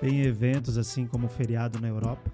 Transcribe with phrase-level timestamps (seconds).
[0.00, 2.30] Tem eventos assim como o feriado na Europa.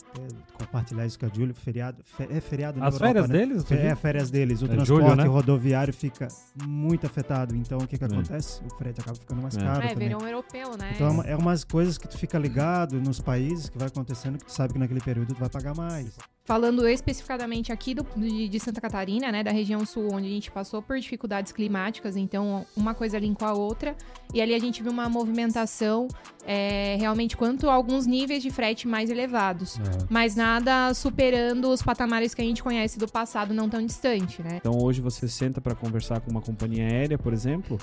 [0.75, 1.55] É, compartilhar isso com a Júlia.
[1.55, 3.39] Feriado, fe- é feriado na As Europa, férias né?
[3.39, 3.65] deles?
[3.65, 4.61] Fe- É, férias deles.
[4.63, 5.25] O É transporte julho, né?
[5.25, 6.29] rodoviário fica
[6.67, 7.55] muito afetado.
[7.55, 8.07] Então, o que que É.
[8.07, 8.61] acontece?
[8.65, 9.61] O frete acaba ficando mais É.
[9.61, 10.09] caro É, também.
[10.09, 10.93] verão europeu, né?
[10.95, 14.39] Então, é uma- é umas coisas que tu fica ligado nos países que vai acontecendo
[14.39, 16.17] que tu sabe que naquele período tu vai pagar mais.
[16.47, 20.51] Falando especificadamente aqui do- de, de Santa Catarina, né, da região sul, onde a gente
[20.51, 23.97] passou por dificuldades climáticas, então uma coisa linkou a outra,
[24.35, 26.07] e ali a gente viu uma movimentação
[26.47, 29.83] é, realmente quanto a alguns níveis de frete mais elevados, É.
[30.11, 30.64] mas nada
[30.95, 34.57] superando os patamares que a gente conhece do passado não tão distante, né?
[34.57, 37.79] Então hoje você senta para conversar com uma companhia aérea, por exemplo,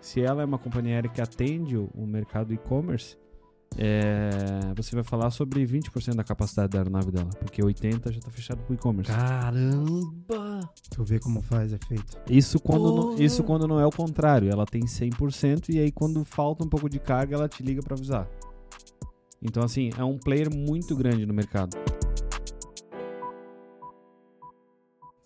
[0.00, 3.16] se ela é uma companhia aérea que atende o, mercado e-commerce,
[3.76, 8.30] é, você vai falar sobre 20% da capacidade da aeronave dela, porque 80% já está
[8.30, 9.10] fechado para o e-commerce.
[9.10, 10.70] Caramba!
[10.90, 12.16] Tu vê como faz efeito.
[12.30, 16.24] Isso quando, não, isso quando não é o contrário, ela tem 100% e aí quando
[16.24, 18.28] falta um pouco de carga ela te liga para avisar.
[19.42, 21.76] Então assim, é um player muito grande no mercado.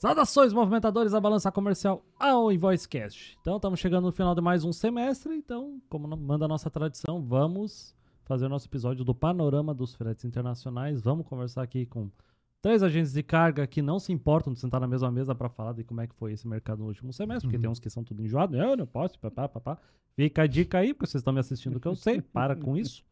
[0.05, 3.37] Saudações, movimentadores da balança comercial ao Invoicecast.
[3.43, 5.34] Então, estamos chegando no final de mais um semestre.
[5.37, 10.25] Então, como manda a nossa tradição, vamos fazer o nosso episódio do Panorama dos Fretes
[10.25, 11.03] Internacionais.
[11.03, 12.11] Vamos conversar aqui com
[12.62, 15.75] três agentes de carga que não se importam de sentar na mesma mesa para falar
[15.75, 17.61] de como é que foi esse mercado no último semestre, porque Uhum.
[17.61, 18.59] tem uns que são tudo enjoados.
[18.59, 19.77] Eu não posso, papá, papá.
[20.17, 22.23] Fica a dica aí, porque vocês estão me assistindo que eu sei.
[22.23, 23.05] Para com isso.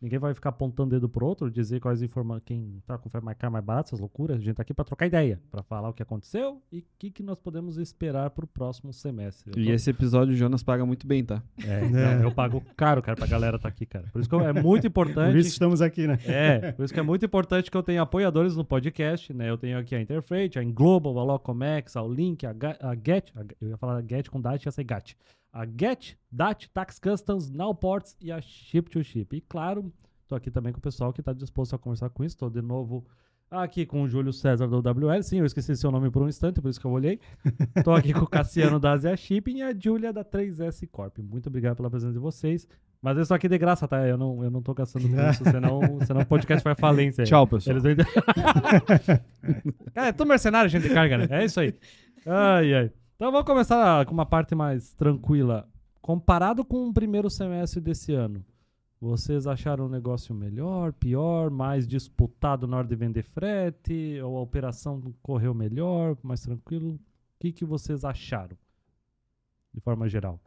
[0.00, 3.36] Ninguém vai ficar apontando dedo pro outro, dizer quais informações, quem tá com fé mais
[3.38, 4.36] caro, mais barato, essas loucuras.
[4.36, 7.10] A gente tá aqui pra trocar ideia, pra falar o que aconteceu e o que,
[7.10, 9.52] que nós podemos esperar pro próximo semestre.
[9.56, 11.42] Eu E tô- esse episódio o Jonas paga muito bem, tá?
[11.64, 12.24] É, então, É.
[12.24, 14.06] eu pago caro, cara, pra galera tá aqui, cara.
[14.12, 15.30] Por isso que é muito importante.
[15.32, 16.18] Por isso estamos aqui, né?
[16.26, 19.48] É, por isso que é muito importante que eu tenha apoiadores no podcast, né?
[19.48, 23.30] Eu tenho aqui a Interfreight, a Englobal, a Locomex, a Link, a, Ga- a Get,
[23.34, 25.16] a- eu ia falar Get com DAT, ia ser GAT.
[25.56, 29.26] A Get, DAT, Tax Customs, Nowports e a Ship to Ship.
[29.32, 29.90] E claro,
[30.28, 32.36] tô aqui também com o pessoal que tá disposto a conversar com isso.
[32.36, 33.06] Tô de novo
[33.50, 35.22] aqui com o Júlio César do WL.
[35.22, 37.18] Sim, eu esqueci seu nome por um instante, por isso que eu olhei.
[37.82, 41.16] Tô aqui com o Cassiano da Asia Shipping e a Júlia da 3S Corp.
[41.20, 42.68] Muito obrigado pela presença de vocês.
[43.00, 44.06] Mas eu estou aqui de graça, tá?
[44.06, 47.24] Eu não, eu não tô gastando com isso, senão, senão o podcast vai falência.
[47.24, 47.78] Tchau, pessoal.
[47.78, 47.96] Eles.
[49.94, 51.28] Cara, é tudo mercenário, gente de carga, né?
[51.30, 51.74] É isso aí.
[52.26, 52.90] Ai, ai.
[53.16, 55.68] Então vamos começar com uma parte mais tranquila.
[56.02, 58.44] Comparado com o primeiro semestre desse ano,
[59.00, 64.20] vocês acharam o negócio melhor, pior, mais disputado na hora de vender frete?
[64.22, 66.90] Ou a operação correu melhor, mais tranquilo?
[66.94, 67.00] O
[67.40, 68.56] que, que vocês acharam?
[69.74, 70.38] De forma geral.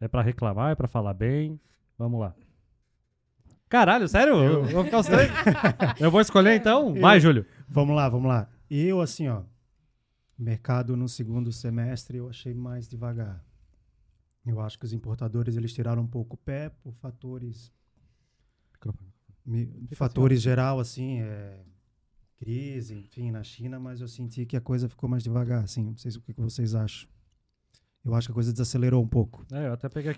[0.00, 1.60] É pra reclamar, é pra falar bem?
[1.98, 2.34] Vamos lá.
[3.68, 4.34] Caralho, sério?
[4.36, 5.30] Eu vou ficar os três.
[6.00, 6.94] Eu vou escolher então?
[6.94, 7.46] Eu- Vai, Júlio.
[7.68, 8.48] Vamos lá, vamos lá.
[8.70, 9.42] Eu, assim, ó,
[10.38, 13.44] mercado no segundo semestre eu achei mais devagar.
[14.44, 17.72] Eu acho que os importadores eles tiraram um pouco o pé por fatores
[19.44, 21.60] me- fatores geral assim, é,
[22.36, 25.84] crise, enfim, na China, mas eu senti que a coisa ficou mais devagar, assim.
[25.84, 27.08] Não sei se- o que que vocês acham.
[28.04, 29.44] Eu acho que a coisa desacelerou um pouco.
[29.50, 29.68] É.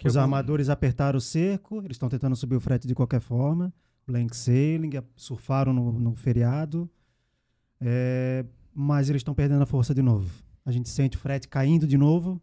[0.08, 3.72] Os algum- armadores apertaram o cerco, eles estão tentando subir o frete de qualquer forma.
[4.06, 6.90] Blank sailing, a- surfaram no, no feriado.
[7.80, 8.44] É,
[8.78, 10.30] mas eles estão perdendo a força de novo.
[10.64, 12.40] A gente sente o frete caindo de novo,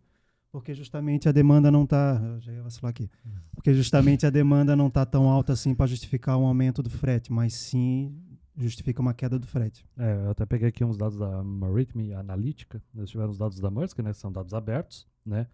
[0.51, 2.21] porque justamente a demanda não está.
[2.39, 3.09] Já ia vacilar aqui.
[3.53, 7.31] Porque justamente a demanda não está tão alta assim para justificar um aumento do frete,
[7.31, 8.13] mas sim
[8.57, 9.85] justifica uma queda do frete.
[9.97, 12.83] É, eu até peguei aqui uns dados da Maritime Analytica.
[12.93, 14.11] Eles tiveram os dados da Maersk, né?
[14.11, 15.47] que São dados abertos, né?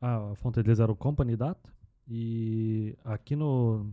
[0.00, 1.72] A fonte deles era o Company Data.
[2.06, 3.92] E aqui no,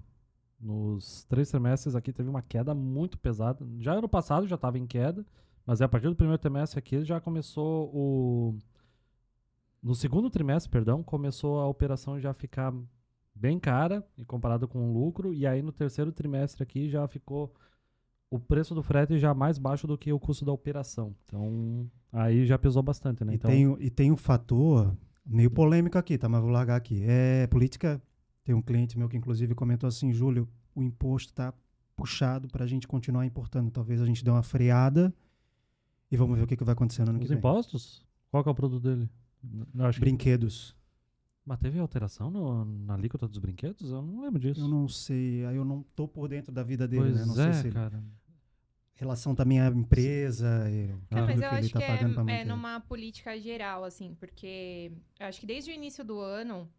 [0.59, 3.65] nos três trimestres aqui teve uma queda muito pesada.
[3.79, 5.25] Já ano passado já estava em queda,
[5.67, 8.57] mas é a partir do primeiro trimestre aqui já começou o...
[9.83, 12.73] No segundo trimestre, perdão, começou a operação já ficar
[13.35, 15.33] bem cara e comparado com o lucro.
[15.33, 17.53] E aí no terceiro trimestre aqui já ficou
[18.29, 21.13] o preço do frete já mais baixo do que o custo da operação.
[21.25, 23.33] Então, aí já pesou bastante, né?
[23.33, 24.95] E, Então, tem, e tem um fator
[25.25, 26.29] meio polêmico aqui, tá?
[26.29, 27.03] Mas vou largar aqui.
[27.05, 28.01] É política.
[28.41, 31.53] Tem um cliente meu que inclusive comentou assim, Júlio, o imposto tá
[31.93, 33.69] puxado para a gente continuar importando.
[33.69, 35.13] Talvez a gente dê uma freada
[36.11, 37.37] e vamos ver o que, que vai acontecer no ano que os vem.
[37.37, 38.05] impostos?
[38.29, 39.09] Qual que é o produto dele?
[39.43, 40.05] N- acho que...
[40.05, 40.75] Brinquedos.
[41.45, 43.89] Mas teve alteração no, na alíquota dos brinquedos?
[43.89, 44.59] Eu não lembro disso.
[44.59, 47.25] Eu não sei, aí eu não tô por dentro da vida dele, pois né?
[47.25, 48.03] Não é, sei se cara.
[48.95, 52.13] relação também à empresa e É, tudo mas que eu ele acho tá que pagando
[52.13, 52.45] pra é, é manter.
[52.45, 56.69] numa política geral, assim, porque eu acho que desde o início do ano,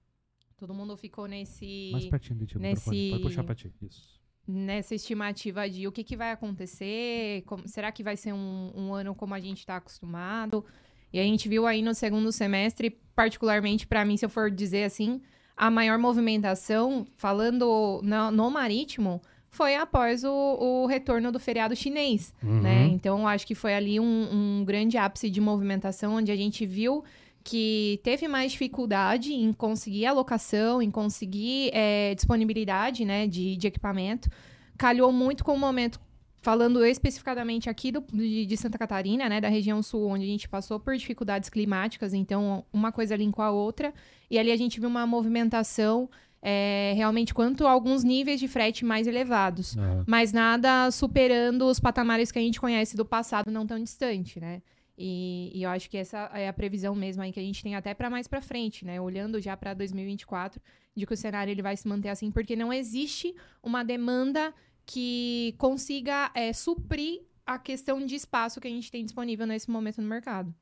[0.58, 3.10] todo mundo ficou nesse Mais pertinho de ti o nesse- microfone.
[3.10, 3.72] Pode puxar pra ti.
[3.80, 4.17] Isso.
[4.48, 8.94] Nessa estimativa de o que, que vai acontecer, como- será que vai ser um, um
[8.94, 10.64] ano como a gente está acostumado?
[11.12, 14.84] E a gente viu aí no segundo semestre, particularmente para mim, se eu for dizer
[14.84, 15.20] assim,
[15.56, 22.34] a maior movimentação, falando no, no marítimo, foi após o, o retorno do feriado chinês,
[22.42, 22.60] Uhum.
[22.60, 22.86] né?
[22.86, 24.28] Então, acho que foi ali um,
[24.60, 27.02] um grande ápice de movimentação, onde a gente viu
[27.44, 34.28] que teve mais dificuldade em conseguir alocação, em conseguir é, disponibilidade né, de, de equipamento.
[34.76, 36.00] Calhou muito com o momento,
[36.42, 40.48] falando especificadamente aqui do, de, de Santa Catarina, né, da região sul, onde a gente
[40.48, 43.94] passou por dificuldades climáticas, então uma coisa linkou a outra.
[44.30, 46.08] E ali a gente viu uma movimentação
[46.40, 49.76] é, realmente quanto a alguns níveis de frete mais elevados
[50.06, 54.62] mas nada superando os patamares que a gente conhece do passado não tão distante, né?
[55.00, 57.76] E, e eu acho que essa é a previsão mesmo aí que a gente tem
[57.76, 59.00] até para mais para frente, né?
[59.00, 60.60] Olhando já para 2024,
[60.96, 64.52] de que o cenário ele vai se manter assim, porque não existe uma demanda
[64.84, 70.02] que consiga é, suprir a questão de espaço que a gente tem disponível nesse momento
[70.02, 70.52] no mercado.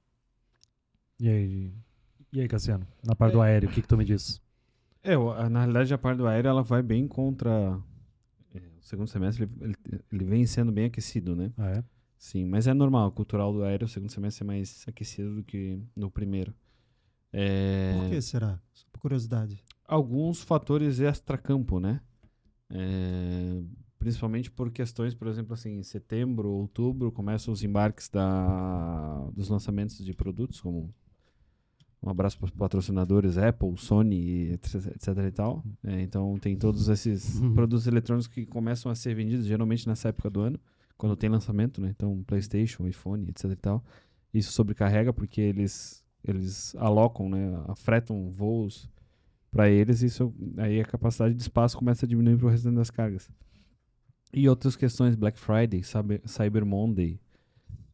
[1.19, 1.73] E aí,
[2.31, 2.87] e aí, Cassiano?
[3.03, 4.39] Na parte do aéreo, o que, que tu me diz?
[5.03, 5.17] É,
[5.49, 7.81] na realidade a parte do aéreo ela vai bem contra.
[8.55, 11.51] é, o segundo semestre ele, ele, ele vem sendo bem aquecido, né?
[11.57, 11.85] Ah, é?
[12.19, 15.79] Sim, mas é normal, cultural do aéreo, o segundo semestre é mais aquecido do que
[15.95, 16.55] no primeiro.
[17.33, 18.59] É, Por que será?
[18.73, 19.63] Só por curiosidade.
[19.87, 22.01] alguns fatores extra-campo, né?
[22.71, 23.61] É,
[23.99, 30.03] principalmente por questões, por exemplo, assim, em setembro, outubro, começam os embarques da, dos lançamentos
[30.05, 30.93] de produtos, como
[32.03, 35.65] um abraço para os patrocinadores Apple, Sony, etc, etc e tal.
[35.85, 37.55] É, então tem todos esses Uhum.
[37.55, 40.59] produtos eletrônicos que começam a ser vendidos geralmente nessa época do ano,
[40.97, 41.91] quando tem lançamento, né?
[41.91, 43.85] Então PlayStation, iPhone, etc e tal.
[44.33, 47.63] Isso sobrecarrega porque eles eles alocam, né?
[47.69, 48.91] Afretam voos
[49.51, 52.91] para eles, isso aí a capacidade de espaço começa a diminuir para o restante das
[52.91, 53.31] cargas.
[54.33, 57.19] E outras questões, Black Friday, Cyber, Monday,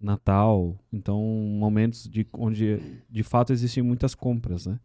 [0.01, 4.81] Natal, então momentos de onde de fato existem muitas compras, né?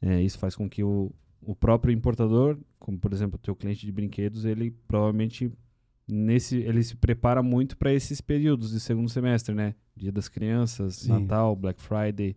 [0.00, 3.86] É, isso faz com que o, o próprio importador, como por exemplo o teu cliente
[3.86, 5.52] de brinquedos, ele provavelmente
[6.08, 9.74] nesse ele se prepara muito para esses períodos de segundo semestre, né?
[9.96, 11.08] Dia das Crianças, Sim.
[11.08, 12.36] Natal, Black Friday,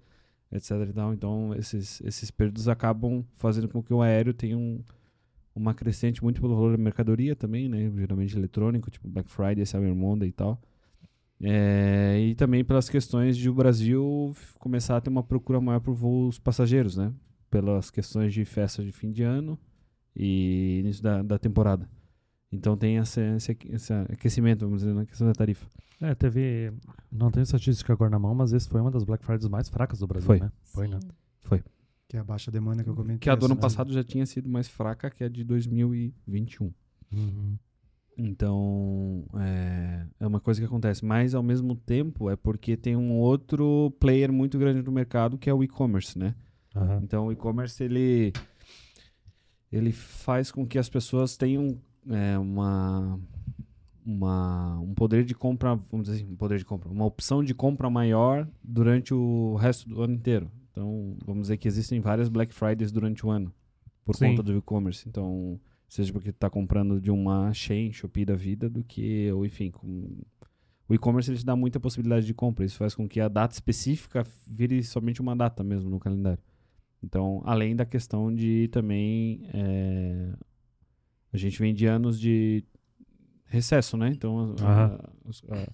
[0.52, 0.72] etc.
[1.14, 4.82] Então, esses, esses períodos acabam fazendo com que o aéreo tenha um,
[5.56, 7.92] uma crescente muito pelo valor da mercadoria também, né?
[7.96, 10.62] Geralmente eletrônico, tipo Black Friday, Cyber Monday e tal.
[11.42, 15.94] É, e também pelas questões de o Brasil começar a ter uma procura maior por
[15.94, 17.14] voos passageiros, né?
[17.50, 19.60] Pelas questões de festa de fim de ano
[20.16, 21.90] e início da, da temporada.
[22.52, 25.66] Então tem esse, esse, esse aquecimento, vamos dizer, na questão da tarifa.
[26.02, 26.72] É, teve.
[27.12, 30.00] Não tenho estatística agora na mão, mas esse foi uma das Black Fridays mais fracas
[30.00, 30.40] do Brasil, Foi.
[30.40, 30.52] né?
[30.64, 31.00] Foi, né?
[31.00, 31.16] Sim.
[32.08, 33.20] Que é a baixa demanda que eu comentei.
[33.20, 36.72] Que a do ano assim, passado já tinha sido mais fraca que a de 2021.
[37.12, 37.58] Uhum.
[38.18, 41.04] Então, é, é uma coisa que acontece.
[41.04, 45.50] Mas, ao mesmo tempo, é porque tem um outro player muito grande no mercado, que
[45.50, 46.36] é o e-commerce, né?
[46.76, 47.02] Aham.
[47.04, 48.32] Então, o e-commerce, ele,
[49.72, 51.78] ele faz com que as pessoas tenham
[52.10, 53.20] é, uma,
[54.06, 57.54] uma, um poder de compra, vamos dizer assim, um poder de compra, uma opção de
[57.54, 60.50] compra maior durante o resto do ano inteiro.
[60.72, 63.54] Então, vamos dizer que existem várias Black Fridays durante o ano,
[64.04, 64.30] por Sim.
[64.30, 65.08] conta do e-commerce.
[65.08, 69.72] Então, seja porque está comprando de uma Shein, Shopee da vida, do que, ou enfim,
[69.72, 70.10] com...
[70.88, 72.66] o e-commerce ele te dá muita possibilidade de compra.
[72.66, 76.44] Isso faz com que a data específica vire somente uma data mesmo no calendário.
[77.02, 80.34] Então, além da questão de também é,
[81.36, 82.64] a gente vem de anos de
[83.46, 84.10] recesso, né?
[84.10, 85.10] Então, a, a-
[85.52, 85.68] a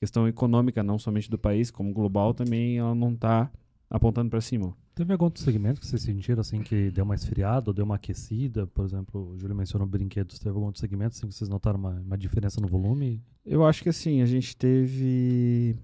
[0.00, 3.50] questão econômica, não somente do país, como global, também ela não está
[3.90, 4.76] apontando para cima.
[4.94, 7.94] Teve algum outro segmento que vocês sentiram assim que deu uma esfriada ou deu uma
[7.94, 8.66] aquecida?
[8.66, 10.38] Por exemplo, o Júlio mencionou brinquedos.
[10.38, 13.22] Teve algum outro segmento assim que vocês notaram uma, uma diferença no volume?
[13.44, 15.76] Eu acho que assim, a gente teve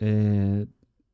[0.00, 0.66] é,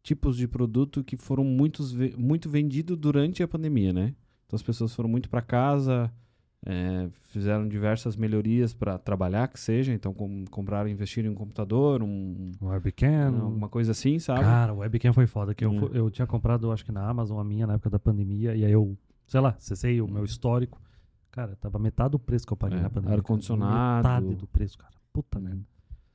[0.03, 4.15] tipos de produto que foram muitos, muito vendidos durante a pandemia, né?
[4.47, 6.13] Então as pessoas foram muito para casa,
[6.65, 9.93] é, fizeram diversas melhorias para trabalhar, que seja.
[9.93, 13.35] Então com, compraram, investiram em um computador, um, Um webcam?
[13.43, 14.41] alguma coisa assim, sabe?
[14.41, 15.55] Cara, o webcam foi foda.
[15.55, 15.79] Que eu, Hum.
[15.81, 18.55] fu- eu tinha comprado, acho que na Amazon, a minha na época da pandemia.
[18.55, 20.81] E aí eu, sei lá, acessei o meu histórico.
[21.31, 23.17] Cara, tava metade do preço que eu paguei É, na pandemia.
[23.17, 24.07] ar-condicionado.
[24.09, 24.93] Metade do preço, cara.
[25.13, 25.61] Puta merda.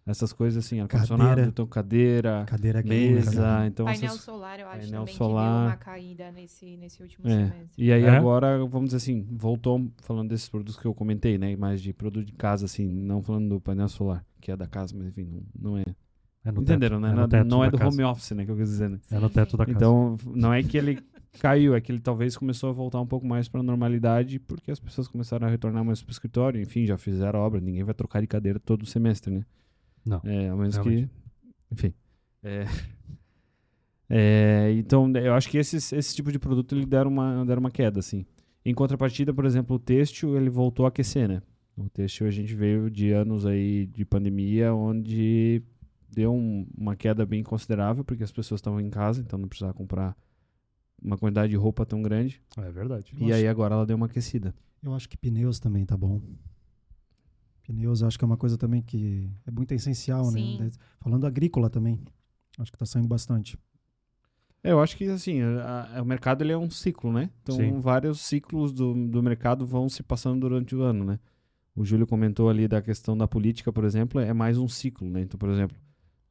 [0.07, 1.49] Essas coisas assim, ar-condicionado, Cadeira.
[1.49, 3.67] então cadeira, Cadeira mesa, cara.
[3.67, 5.59] então Painel essas- solar, eu acho painel também que solar.
[5.59, 7.31] deu uma caída nesse, nesse último É.
[7.31, 7.69] semestre.
[7.85, 8.09] E aí É?
[8.09, 11.55] agora, vamos dizer assim, voltou falando desses produtos que eu comentei, né?
[11.57, 14.95] Mais de produto de casa, assim, não falando do painel solar, que é da casa,
[14.97, 15.25] mas enfim,
[15.59, 15.83] não, não é.
[16.45, 17.09] É no Entenderam, teto, né?
[17.09, 17.89] É no não teto não é do casa.
[17.91, 18.45] home office, né?
[18.45, 18.99] Que eu quis dizer, né?
[19.11, 19.75] É no teto da casa.
[19.77, 20.97] Então, não é que ele
[21.41, 24.79] caiu, é que ele talvez começou a voltar um pouco mais para normalidade, porque as
[24.79, 28.27] pessoas começaram a retornar mais pro escritório, enfim, já fizeram obra, ninguém vai trocar de
[28.27, 29.43] cadeira todo semestre, né?
[30.07, 31.07] Não, É, a menos realmente.
[31.07, 31.11] que.
[31.73, 31.93] Enfim.
[32.43, 32.65] É,
[34.09, 37.71] é, então, eu acho que esses, esse tipo de produto ele deram uma, deram uma
[37.71, 38.25] queda, assim.
[38.65, 41.41] Em contrapartida, por exemplo, o têxtil ele voltou a aquecer, né?
[41.75, 45.61] O têxtil a gente veio de anos aí de pandemia, onde
[46.09, 49.73] deu um- uma queda bem considerável, porque as pessoas estavam em casa, então não precisava
[49.73, 50.15] comprar
[51.01, 52.41] uma quantidade de roupa tão grande.
[52.57, 53.13] É verdade.
[53.19, 54.55] E aí agora ela deu uma aquecida.
[54.81, 56.21] Eu acho que pneus também tá bom.
[57.67, 60.57] Pneus eu acho que é uma coisa também que é muito essencial, Sim.
[60.57, 60.71] né?
[60.99, 61.99] Falando agrícola também.
[62.57, 63.57] Acho que tá saindo bastante.
[64.63, 67.29] É, eu acho que assim, a- a- o mercado ele é um ciclo, né?
[67.43, 67.79] Então Sim.
[67.79, 71.19] vários ciclos do, do mercado vão se passando durante o ano, né?
[71.75, 75.21] O Júlio comentou ali da questão da política, por exemplo, é mais um ciclo, né?
[75.21, 75.77] Então, por exemplo,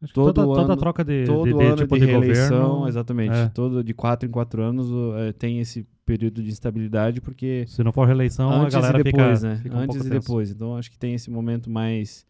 [0.02, 2.68] Acho todo toda, toda ano- troca de, de- todo de ano tipo de, de, reeleição,
[2.68, 3.48] governo, exatamente, é.
[3.48, 7.92] todo de quatro em quatro anos é, tem esse período de instabilidade, porque se não
[7.92, 9.60] for reeleição, antes a galera e depois, fica, né?
[9.62, 10.10] fica um antes e tenso.
[10.10, 10.50] depois.
[10.50, 12.26] Então, acho que tem esse momento mais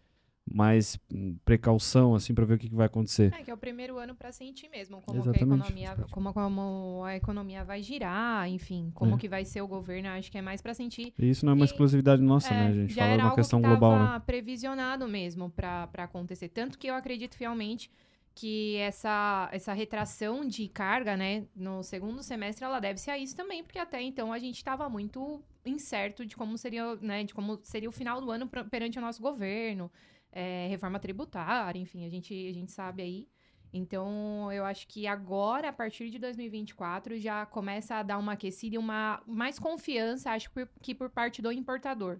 [0.49, 3.35] mais hum, precaução assim para ver o que, que vai acontecer.
[3.35, 7.03] É, que é o primeiro ano para sentir mesmo como, que a economia, como, como
[7.05, 9.19] a economia vai girar, enfim, como É.
[9.19, 11.13] que vai ser o governo, acho que é mais para sentir.
[11.19, 12.95] E isso não é uma E- exclusividade nossa, É, né, gente?
[12.95, 14.23] já Fala de era uma questão que global, né?
[14.25, 16.49] previsionado mesmo para acontecer.
[16.49, 17.91] Tanto que eu acredito fielmente
[18.35, 23.65] que essa, essa retração de carga, né, no segundo semestre, ela deve-se a isso também,
[23.65, 27.89] porque até então a gente estava muito incerto de como seria, né, de como seria
[27.89, 29.91] o final do ano pra- perante o nosso governo,
[30.37, 33.29] é, reforma tributária, enfim, a gente, a gente sabe aí.
[33.73, 38.77] Então, eu acho que agora, a partir de 2024, já começa a dar uma aquecida
[38.77, 42.19] e uma mais confiança, acho que por, que por parte do importador.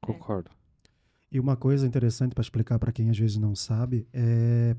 [0.00, 0.50] Concordo.
[1.30, 4.74] E uma coisa interessante para explicar para quem às vezes não sabe é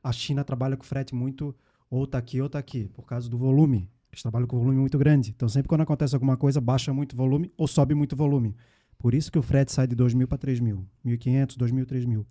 [0.00, 1.52] a China trabalha com frete muito
[1.90, 3.90] ou tá aqui ou tá aqui, por causa do volume.
[4.12, 5.30] Eles trabalham com volume muito grande.
[5.30, 8.54] Então sempre quando acontece alguma coisa, baixa muito volume ou sobe muito volume.
[8.98, 12.26] Por isso que o frete sai de 2.000 para 3.000, 1.500, 2.000, 3.000.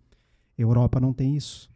[0.58, 1.70] Europa não tem isso.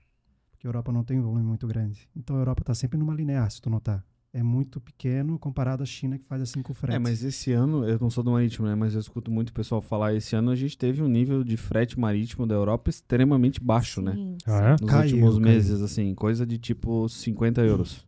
[0.51, 2.09] Porque a Europa não tem um volume muito grande.
[2.15, 4.03] Então a Europa está sempre numa linear, se tu notar.
[4.33, 6.95] É muito pequeno comparado à China que faz assim com o frete.
[6.95, 8.75] É, mas esse ano, eu não sou do marítimo, né?
[8.75, 11.57] Mas eu escuto muito o pessoal falar, esse ano a gente teve um nível de
[11.57, 14.13] frete marítimo da Europa extremamente baixo, né?
[14.13, 14.63] Sim, Ah, sim.
[14.63, 14.71] é?
[14.71, 15.41] Nos Caiu, últimos caiu.
[15.45, 18.07] meses, assim, coisa de tipo 50 euros.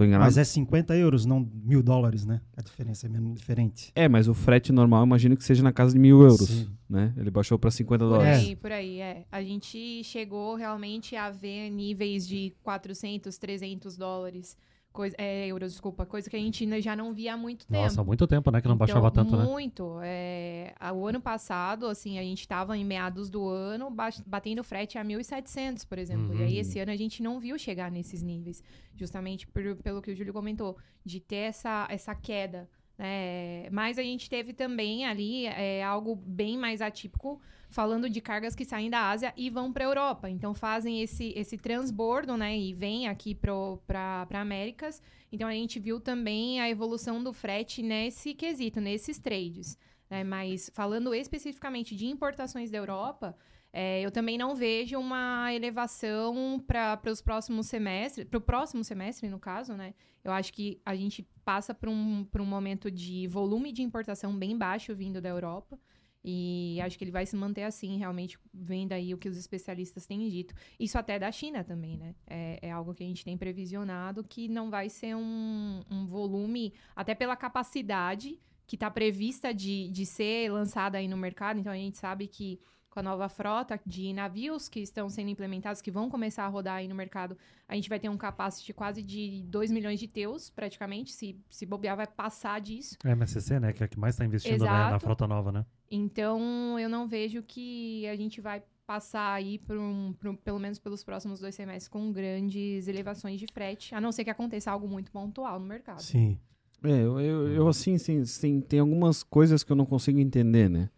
[0.00, 0.28] Tô enganado?
[0.28, 2.40] Mas é 50 euros, não mil dólares, né?
[2.56, 3.92] A diferença é menos diferente.
[3.94, 6.70] É, mas o frete normal, imagino que seja na casa de mil euros, Sim.
[6.88, 7.12] né?
[7.18, 8.38] Ele baixou pra 50 Por dólares.
[8.38, 9.26] aí, por aí, é.
[9.30, 14.56] A gente chegou realmente a ver níveis de 400, 300 dólares,
[14.92, 17.82] coisa, é, euros, desculpa, coisa que a gente ainda já não via há muito tempo.
[17.82, 19.44] Nossa, há muito tempo, né, que não Então, baixava tanto, né?
[19.44, 19.98] Muito.
[20.02, 24.98] É, o ano passado, assim, a gente estava em meados do ano ba- batendo frete
[24.98, 26.34] a 1.700, por exemplo.
[26.34, 26.60] E aí, Uhum.
[26.60, 28.62] esse ano, a gente não viu chegar nesses níveis.
[28.96, 32.68] Justamente por- pelo que o Júlio comentou, de ter essa, essa queda.
[33.00, 33.66] Né?
[33.70, 37.40] Mas a gente teve também ali é, algo bem mais atípico,
[37.70, 40.28] falando de cargas que saem da Ásia e vão para a Europa.
[40.28, 42.58] Então, fazem esse, esse transbordo, né?
[42.58, 45.00] E vêm aqui para Américas.
[45.32, 49.78] Então, a gente viu também a evolução do frete nesse quesito, nesses trades.
[50.10, 50.22] né?
[50.22, 53.34] Mas falando especificamente de importações da Europa,
[53.72, 59.28] é, eu também não vejo uma elevação para os próximos semestres, para o próximo semestre,
[59.28, 59.94] no caso, né?
[60.24, 64.36] Eu acho que a gente passa por um, por um momento de volume de importação
[64.36, 65.78] bem baixo vindo da Europa.
[66.22, 70.04] E acho que ele vai se manter assim, realmente, vendo aí o que os especialistas
[70.04, 70.54] têm dito.
[70.78, 72.14] Isso até da China também, né?
[72.26, 76.74] É, é algo que a gente tem previsionado que não vai ser um, um volume,
[76.94, 81.58] até pela capacidade que está prevista de, de ser lançada aí no mercado.
[81.58, 85.80] Então a gente sabe que com a nova frota de navios que estão sendo implementados,
[85.80, 89.02] que vão começar a rodar aí no mercado, a gente vai ter um capacity quase
[89.02, 91.12] de 2 milhões de teus, praticamente.
[91.12, 92.96] Se, se bobear, vai passar disso.
[93.04, 95.64] É MSC, né, que é a que mais tá investindo né, na frota nova, né?
[95.88, 100.80] Então, eu não vejo que a gente vai passar aí por um, por pelo menos
[100.80, 104.88] pelos próximos dois semestres com grandes elevações de frete, a não ser que aconteça algo
[104.88, 106.02] muito pontual no mercado.
[106.02, 106.40] Sim.
[106.82, 110.68] É, eu, eu, eu, assim, sim, sim, tem algumas coisas que eu não consigo entender,
[110.68, 110.90] né?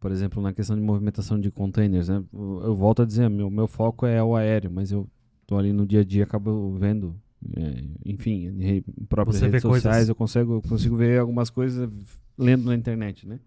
[0.00, 2.22] Por exemplo, na questão de movimentação de containers, né?
[2.32, 5.08] Eu, volto a dizer, meu, meu foco é o aéreo, mas eu
[5.46, 7.16] tô ali no dia a dia, acabo vendo,
[7.56, 10.08] é, enfim, em re- próprias Você redes sociais, coisas.
[10.08, 11.90] eu consigo, eu consigo ver algumas coisas
[12.36, 13.40] lendo na internet, né?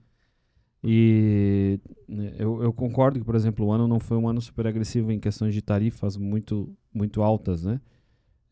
[0.84, 4.66] E né, eu, eu concordo que, por exemplo, o ano não foi um ano super
[4.66, 7.80] agressivo em questões de tarifas muito, muito altas, né?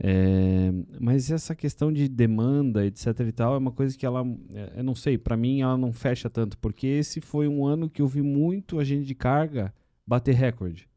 [0.01, 4.75] É, mas essa questão de demanda, etc e tal, é uma coisa que ela, é,
[4.77, 8.01] eu não sei, pra mim ela não fecha tanto, porque esse foi um ano que
[8.01, 9.73] eu vi muito agente de carga
[10.07, 10.87] bater recorde.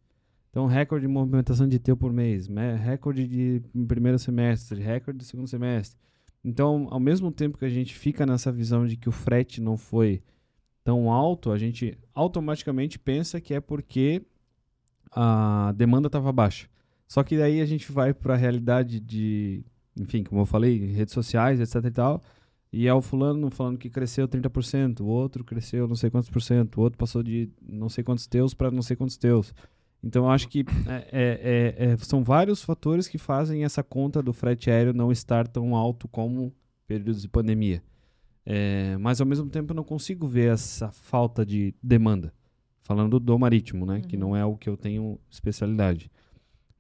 [0.51, 2.47] Então, recorde de movimentação de teu por mês,
[2.79, 5.99] recorde de primeiro semestre, recorde de segundo semestre.
[6.45, 9.77] Então, ao mesmo tempo que a gente fica nessa visão de que o frete não
[9.77, 10.23] foi
[10.85, 14.23] tão alto, a gente automaticamente pensa que é porque
[15.11, 16.69] a demanda estava baixa.
[17.13, 19.63] Só que daí a gente vai para a realidade de,
[19.95, 22.23] enfim, como eu falei, redes sociais, etc e tal,
[22.73, 26.41] E é o fulano falando que cresceu 30%, o outro cresceu não sei quantos por
[26.41, 29.53] cento, o outro passou de não sei quantos teus para não sei quantos teus.
[30.03, 34.23] Então eu acho que é, é, é, é, são vários fatores que fazem essa conta
[34.23, 36.51] do frete aéreo não estar tão alto como
[36.87, 37.83] períodos de pandemia.
[38.47, 42.33] É, mas ao mesmo tempo eu não consigo ver essa falta de demanda.
[42.81, 43.97] Falando do marítimo, né?
[43.97, 44.01] Uhum.
[44.01, 46.11] Que não é o que eu tenho especialidade.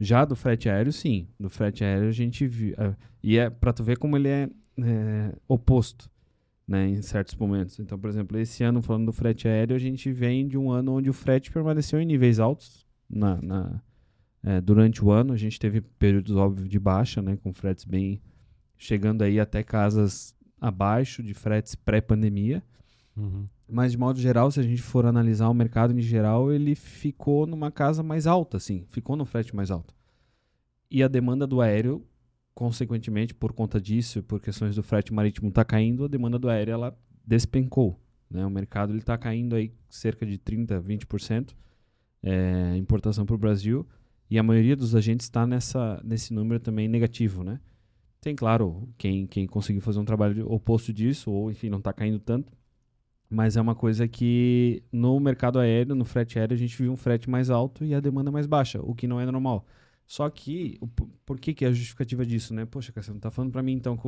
[0.02, 1.28] Já do frete aéreo, sim.
[1.38, 2.74] Do frete aéreo a gente viu.
[2.74, 4.48] Uh, e é para tu ver como ele é,
[4.80, 6.10] é, oposto,
[6.66, 6.88] né?
[6.88, 7.78] Em certos momentos.
[7.78, 10.94] Então, por exemplo, esse ano, falando do frete aéreo, a gente vem de um ano
[10.94, 13.80] onde o frete permaneceu em níveis altos na, na
[14.42, 15.32] é, durante o ano.
[15.32, 17.38] A gente teve períodos, óbvio, de baixa, né?
[17.40, 18.20] Com fretes bem.
[18.76, 22.60] chegando aí até casas abaixo de fretes pré-pandemia.
[23.16, 23.46] Uhum.
[23.68, 27.46] Mas, de modo geral, se a gente for analisar o mercado em geral, ele ficou
[27.46, 29.94] numa casa mais alta, assim, ficou no frete mais alto.
[30.90, 32.04] E a demanda do aéreo,
[32.54, 36.72] consequentemente, por conta disso, por questões do frete marítimo está caindo, a demanda do aéreo
[36.74, 37.98] ela despencou.
[38.30, 38.44] Né?
[38.44, 41.54] O mercado está caindo aí cerca de 30%, 20%
[42.22, 43.86] é, importação para o Brasil,
[44.30, 47.60] e a maioria dos agentes está nesse número também negativo, né?
[48.20, 52.20] Tem, claro, quem, quem conseguiu fazer um trabalho oposto disso, ou enfim, não está caindo
[52.20, 52.52] tanto,
[53.32, 56.96] mas é uma coisa que no mercado aéreo, no frete aéreo, a gente viu um
[56.96, 59.66] frete mais alto e a demanda mais baixa, o que não é normal.
[60.06, 60.78] Só que,
[61.24, 62.66] por que, que é a justificativa disso, né?
[62.66, 63.98] Poxa, você não está falando para mim então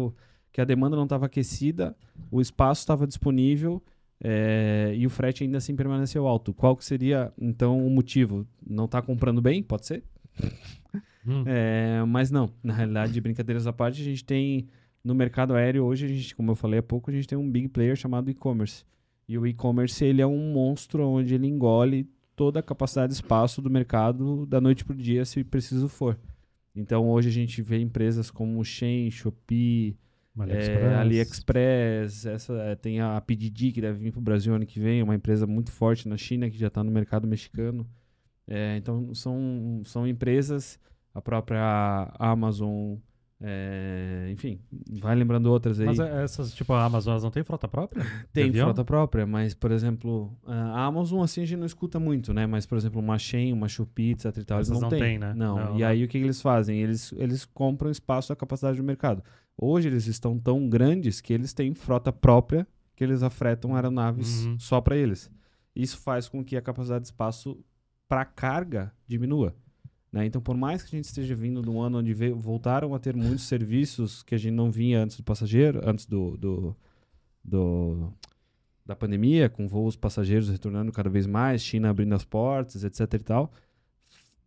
[0.52, 1.96] que a demanda não estava aquecida,
[2.30, 3.82] o espaço estava disponível
[4.22, 6.52] é, e o frete ainda assim permaneceu alto.
[6.52, 8.46] Qual que seria então o motivo?
[8.64, 9.62] Não está comprando bem?
[9.62, 10.04] Pode ser?
[11.26, 11.42] Hum.
[11.46, 14.68] É, mas não, na realidade, brincadeiras à parte, a gente tem
[15.02, 17.50] no mercado aéreo hoje, a gente, como eu falei há pouco, a gente tem um
[17.50, 18.84] big player chamado e-commerce.
[19.28, 23.62] E o e-commerce ele é um monstro onde ele engole toda a capacidade de espaço
[23.62, 26.18] do mercado da noite para o dia, se preciso for.
[26.74, 29.96] Então hoje a gente vê empresas como Shein, Shopee,
[30.36, 34.66] AliExpress, é, AliExpress essa, é, tem a Pedidi que deve vir para o Brasil ano
[34.66, 37.88] que vem, uma empresa muito forte na China que já está no mercado mexicano.
[38.46, 40.78] É, então são, são empresas,
[41.14, 42.96] a própria Amazon,
[43.40, 44.60] é, enfim,
[45.00, 45.86] vai lembrando outras aí.
[45.86, 48.04] Mas é, essas, tipo, a Amazon, não tem frota própria?
[48.32, 52.46] Tem frota própria, mas, por exemplo, a Amazon, assim, a gente não escuta muito, né?
[52.46, 55.00] Mas, por exemplo, uma Shein, uma Shopee, etc e tal, eles não, não têm.
[55.00, 55.34] Tem, né?
[55.34, 55.56] Não.
[55.56, 55.76] não.
[55.76, 55.88] E não.
[55.88, 56.80] aí, o que, que eles fazem?
[56.80, 59.22] Eles, eles compram espaço da capacidade do mercado.
[59.56, 62.66] Hoje, eles estão tão grandes que eles têm frota própria
[62.96, 64.58] que eles afretam aeronaves uhum.
[64.58, 65.30] só para eles.
[65.74, 67.58] Isso faz com que a capacidade de espaço
[68.08, 69.54] para carga diminua.
[70.14, 70.26] Né?
[70.26, 73.00] Então, por mais que a gente esteja vindo de um ano onde veio, voltaram a
[73.00, 76.76] ter muitos serviços que a gente não vinha antes do passageiro, antes do, do,
[77.42, 78.12] do,
[78.86, 83.12] da pandemia, com voos passageiros retornando cada vez mais, China abrindo as portas, etc.
[83.14, 83.52] e tal,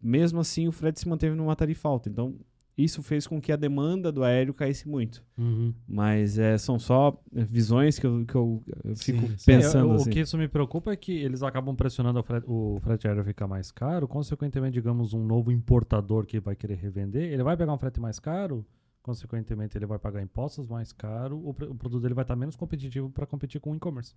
[0.02, 2.08] mesmo assim o frete se manteve numa tarifa alta.
[2.08, 2.34] Então,
[2.78, 5.26] isso fez com que a demanda do aéreo caísse muito.
[5.36, 5.74] Uhum.
[5.88, 9.90] Mas é, são só visões que eu, que eu, eu fico sim, pensando.
[9.90, 9.96] Sim.
[9.96, 10.10] assim.
[10.10, 13.24] O que isso me preocupa é que eles acabam pressionando o frete, o frete aéreo
[13.24, 14.08] a ficar mais caro.
[14.08, 18.20] Consequentemente, digamos, um novo importador que vai querer revender, ele vai pegar um frete mais
[18.20, 18.64] caro.
[19.02, 21.38] Consequentemente, ele vai pagar impostos mais caro.
[21.38, 24.14] O, o produto dele vai estar menos competitivo para competir com o e-commerce.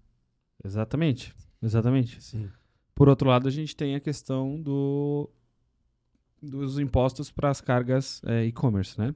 [0.62, 1.34] Exatamente.
[1.62, 2.22] Exatamente.
[2.22, 2.48] Sim.
[2.94, 5.30] Por outro lado, a gente tem a questão do
[6.42, 9.14] dos impostos para as cargas é, e-commerce, né?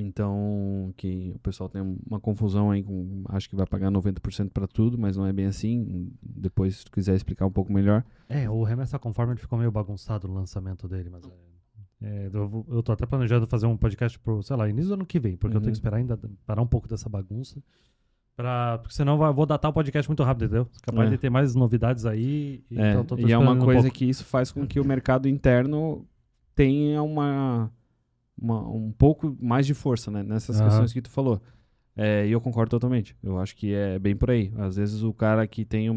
[0.00, 4.68] Então, que o pessoal tem uma confusão aí com, acho que vai pagar 90% para
[4.68, 6.08] tudo, mas não é bem assim.
[6.22, 8.04] Depois, se tu quiser explicar um pouco melhor.
[8.28, 11.30] É, o Remessa Conforme ficou meio bagunçado o lançamento dele, mas é,
[12.00, 15.06] é, eu, eu tô até planejando fazer um podcast pro, sei lá, início do ano
[15.06, 15.58] que vem, porque uhum.
[15.58, 15.80] eu tenho que uhum.
[15.80, 17.60] esperar ainda parar um pouco dessa bagunça.
[18.36, 20.68] Pra, porque senão eu vou datar o podcast muito rápido, entendeu?
[20.80, 21.10] Capaz é.
[21.10, 22.62] de ter mais novidades aí.
[22.70, 26.06] É, então e é uma coisa um que isso faz com que o mercado interno
[26.58, 27.70] tenha uma,
[28.36, 30.66] uma, um pouco mais de força né, nessas uhum.
[30.66, 31.40] questões que tu falou.
[31.94, 33.14] É, e eu concordo totalmente.
[33.22, 34.52] Eu acho que é bem por aí.
[34.56, 35.94] Às vezes o cara que tem o,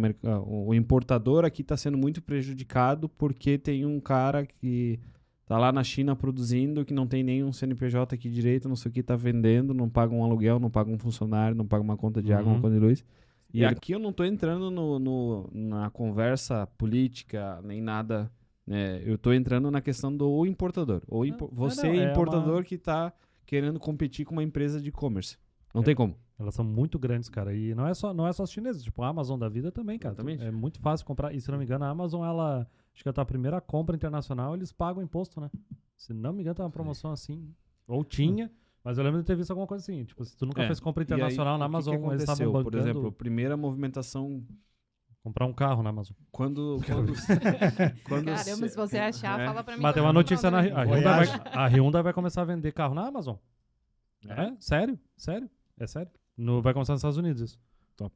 [0.68, 5.00] o importador aqui está sendo muito prejudicado porque tem um cara que
[5.48, 8.94] tá lá na China produzindo que não tem nenhum CNPJ aqui direito, não sei o
[8.94, 12.22] que, tá vendendo, não paga um aluguel, não paga um funcionário, não paga uma conta
[12.22, 12.54] de água, uhum.
[12.54, 13.04] uma conta de luz.
[13.52, 13.66] E Ele...
[13.66, 18.32] aqui eu não estou entrando no, no, na conversa política nem nada
[18.70, 21.02] é, eu estou entrando na questão do importador.
[21.08, 22.64] Ou impo você, não, é importador, uma...
[22.64, 23.14] que está
[23.46, 25.38] querendo competir com uma empresa de e-commerce.
[25.74, 26.18] Não é, tem como.
[26.38, 27.54] Elas são muito grandes, cara.
[27.56, 28.84] E não é só, não é só as chinesas.
[28.84, 30.14] Tipo, a Amazon da vida também, cara.
[30.14, 30.44] Exatamente.
[30.44, 31.34] É muito fácil comprar.
[31.34, 32.68] E se não me engano, a Amazon, ela.
[32.94, 35.50] Acho que a tua primeira compra internacional, eles pagam imposto, né?
[35.96, 37.54] Se não me engano, tem uma promoção assim.
[37.88, 38.52] Ou tinha.
[38.84, 40.04] Mas eu lembro de ter visto alguma coisa assim.
[40.04, 40.66] Tipo, se tu nunca é.
[40.66, 42.72] fez compra internacional aí, na Amazon, que que eles estavam bancando...
[42.72, 44.44] Por exemplo, primeira movimentação
[45.24, 46.16] Comprar um carro na Amazon.
[46.32, 46.80] Quando.
[46.88, 47.14] quando,
[48.06, 49.46] quando Caramba, se você achar, é.
[49.46, 49.84] fala pra mim.
[49.84, 50.60] Mas tem uma notícia na.
[50.60, 53.36] A Hyundai, vai, a Hyundai vai começar a vender carro na Amazon.
[54.28, 54.42] É?
[54.46, 54.54] é?
[54.60, 55.00] Sério?
[55.16, 55.50] Sério?
[55.80, 56.12] É sério?
[56.36, 57.60] No, vai começar nos Estados Unidos isso.
[57.96, 58.16] Top.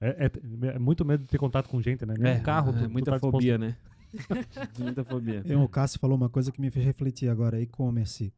[0.00, 2.14] É, é- é muito medo de ter contato com gente, né?
[2.18, 3.76] Nem um carro, tu- é tu muita tá fobia, né?
[4.78, 5.42] muita fobia.
[5.46, 8.32] Eu, o Cássio falou uma coisa que me fez refletir agora, e-commerce.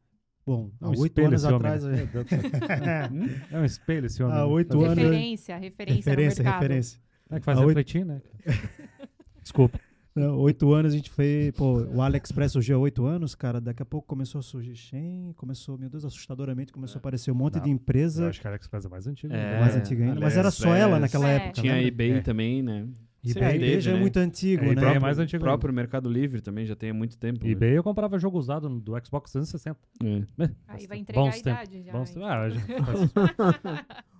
[0.45, 1.83] Bom, há É um oito anos homem, atrás...
[1.83, 2.07] né?
[3.51, 4.35] É um espelho esse homem.
[4.37, 4.45] Há né?
[4.45, 7.06] oito anos- Referência, referência, referência, referência.
[7.29, 8.21] É que faz Há oito- refletir, né?
[9.41, 9.79] Desculpa.
[10.15, 11.51] Não, Oito anos a gente fez.
[11.51, 13.61] Pô, o AliExpress surgiu há oito anos, cara.
[13.61, 17.35] Daqui a pouco começou a surgir Shein, começou, meu Deus, assustadoramente começou a aparecer um
[17.35, 19.35] monte Não, de Eu empresa acho que a AliExpress é mais antiga.
[19.35, 19.59] É, né?
[19.59, 20.19] mais antiga ainda.
[20.19, 21.35] Mas era só ela naquela É.
[21.35, 21.61] época.
[21.61, 21.87] Tinha lembra?
[21.87, 22.21] eBay É.
[22.21, 22.87] também, né?
[23.23, 23.99] eBay, Sempre eBay já é né?
[23.99, 24.71] muito antigo, É, né?
[24.73, 27.45] eBay é mais antigo O próprio Mercado Livre também já tem há muito tempo.
[27.45, 27.51] né?
[27.51, 29.77] eBay eu comprava jogo usado do Xbox 360.
[30.03, 30.49] É.
[30.67, 31.91] Aí vai entregar Bons a idade já.
[31.91, 32.17] Bons.
[32.17, 32.61] Ah, eu, já-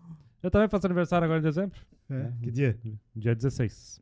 [0.48, 1.78] eu também faço aniversário agora em dezembro.
[2.10, 2.78] É, Que dia?
[3.16, 4.02] Dia 16.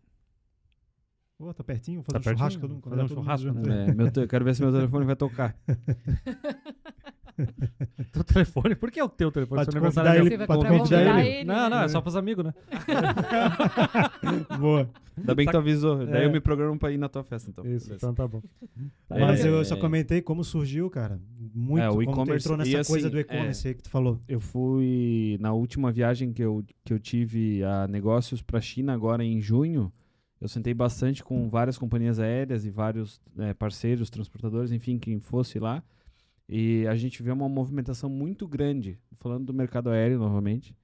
[1.37, 2.59] Pô, tá pertinho, Tá fazer um churrasco.
[2.61, 3.87] pertinho, mundo- fazer um churrasco, né?
[3.89, 5.55] É, meu te- eu quero ver se meu telefone vai tocar.
[8.13, 8.75] Teu telefone?
[8.75, 9.65] Por que é o teu telefone?
[9.65, 11.43] Te aniversário convidar é ele, pra convidar ele.
[11.43, 12.53] Não, não, é só pros amigos, né?
[14.57, 14.89] Boa.
[15.17, 16.05] Ainda bem que tu avisou.
[16.05, 16.25] Daí É.
[16.25, 17.63] eu me programo pra ir na tua festa, então.
[17.65, 17.95] Isso, Beleza.
[17.95, 18.41] então tá bom.
[19.07, 19.79] Tá, Mas É, eu só é.
[19.79, 21.19] comentei como surgiu, cara.
[21.53, 23.21] Muito, É, o como entrou nessa assim, coisa do é.
[23.21, 24.19] e-commerce aí que tu falou.
[24.27, 29.23] Eu fui na última viagem que eu, que eu tive a negócios para China agora
[29.23, 29.91] em junho.
[30.41, 35.59] Eu sentei bastante com várias companhias aéreas e vários eh, parceiros, transportadores, enfim, quem fosse
[35.59, 35.81] lá.
[36.47, 40.75] E a gente vê uma movimentação muito grande, falando do mercado aéreo novamente,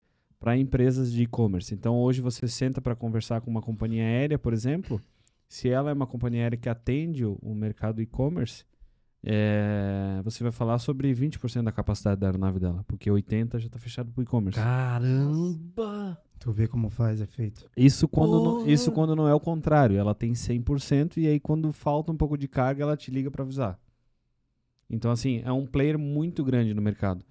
[0.42, 1.72] para empresas de e-commerce.
[1.72, 5.00] Então hoje você senta para conversar com uma companhia aérea, por exemplo,
[5.48, 8.66] se ela é uma companhia aérea que atende o, o mercado e-commerce,
[9.24, 13.78] eh, você vai falar sobre 20% da capacidade da aeronave dela, porque 80% já está
[13.78, 14.60] fechado para o e-commerce.
[14.60, 16.20] Caramba!
[16.40, 17.70] Tu vê como faz efeito.
[17.78, 19.96] Isso quando, não, isso quando não é o contrário.
[19.96, 23.44] Ela tem 100% e aí quando falta um pouco de carga, ela te liga para
[23.44, 23.80] avisar.
[24.90, 27.24] Então, assim, é um player muito grande no mercado.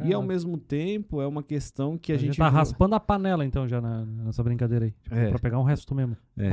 [0.00, 0.26] E ao Caramba.
[0.26, 3.66] mesmo tempo, é uma questão que a, A gente tá viu- raspando a panela então
[3.68, 4.94] já na- nessa brincadeira aí.
[5.02, 5.28] Tipo, É.
[5.30, 6.16] Pra pegar um resto mesmo.
[6.36, 6.50] É.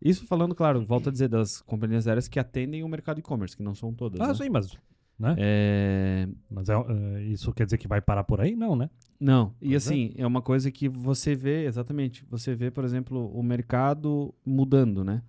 [0.00, 3.62] Isso falando, claro, volto a dizer, das companhias aéreas que atendem o mercado e-commerce, que
[3.64, 4.20] não são todas.
[4.20, 4.34] Ah, né?
[4.34, 4.76] sim, mas.
[5.18, 5.34] Né?
[5.36, 8.54] É, Mas é, é, isso quer dizer que vai parar por aí?
[8.54, 8.88] Não, né?
[9.18, 9.76] Não, e Pois é.
[9.76, 10.24] assim, é.
[10.24, 15.20] uma coisa que você vê, exatamente, você vê, por exemplo, o mercado mudando, né?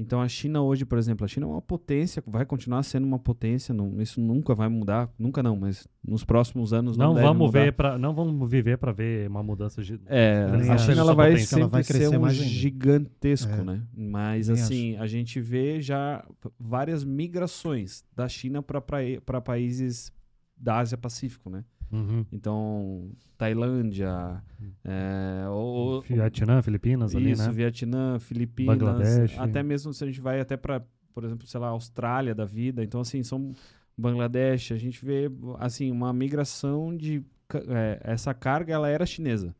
[0.00, 3.18] Então a China hoje, por exemplo, a China é uma potência, vai continuar sendo uma
[3.18, 7.26] potência, não- isso nunca vai mudar, nunca não, mas nos próximos anos não, Não, deve
[7.26, 7.64] vamos mudar.
[7.64, 11.14] ver para não vamos viver pra ver uma mudança de É, a acho China ela
[11.16, 13.64] vai potência, sempre ela vai ser crescer um gigantesco, É.
[13.64, 13.82] né?
[13.92, 16.24] Mas Também assim, a gente vê já
[16.58, 20.12] várias migrações da China para países
[20.56, 21.64] da Ásia Pacífico, né?
[21.90, 22.24] Uhum.
[22.30, 24.42] Então, Tailândia,
[24.84, 27.52] é, ou, Vietnã, Filipinas ali, isso, né?
[27.52, 29.38] Vietnã, Filipinas, Bangladesh.
[29.38, 32.84] até mesmo se a gente vai até para, por exemplo, sei lá, Austrália da vida.
[32.84, 33.52] Então, assim, são
[33.96, 37.24] Bangladesh, a gente vê assim uma migração de
[37.68, 39.54] é, essa carga ela era chinesa.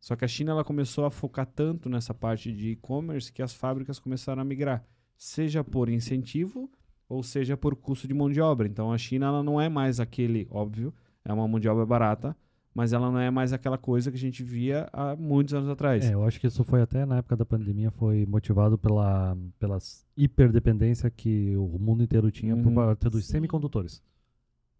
[0.00, 3.52] Só que a China ela começou a focar tanto nessa parte de e-commerce que as
[3.54, 4.84] fábricas começaram a migrar,
[5.16, 6.70] seja por incentivo
[7.08, 8.66] ou seja por custo de mão de obra.
[8.66, 12.36] Então a China ela não é mais aquele, óbvio, é uma mão de obra barata,
[12.74, 16.04] mas ela não é mais aquela coisa que a gente via há muitos anos atrás.
[16.04, 20.04] É, eu acho que isso foi até na época da pandemia, foi motivado pela pelas
[20.16, 22.74] hiperdependência que o mundo inteiro tinha por Uhum.
[22.74, 23.32] parte dos Sim.
[23.32, 24.02] semicondutores.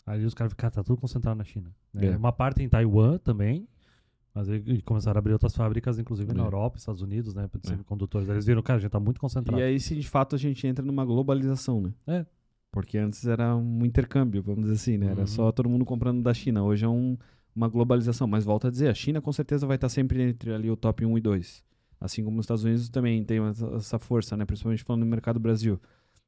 [0.07, 1.71] Aí os caras ficaram, tá tudo concentrado na China.
[1.93, 2.09] né?
[2.09, 2.17] É.
[2.17, 3.67] Uma parte em Taiwan também,
[4.35, 6.47] mas aí e começaram a abrir outras fábricas, inclusive na É.
[6.47, 7.71] Europa, Estados Unidos, né, de É.
[7.71, 8.29] semicondutores.
[8.29, 9.59] Aí eles viram, cara, a gente tá muito concentrado.
[9.61, 11.95] E aí, sim, de fato, a gente entra numa globalização, né?
[12.07, 12.27] É.
[12.75, 15.07] Porque antes era um intercâmbio, vamos dizer assim, né?
[15.13, 15.27] Era Uhum.
[15.29, 16.65] só todo mundo comprando da China.
[16.65, 17.17] Hoje é um-
[17.55, 18.27] uma globalização.
[18.27, 21.07] Mas volta a dizer, a China com certeza vai estar sempre entre ali o top
[21.07, 21.63] 1 e 2.
[22.01, 23.39] Assim como os Estados Unidos também tem
[23.77, 24.45] essa, força, né?
[24.45, 25.81] Principalmente falando no mercado Brasil.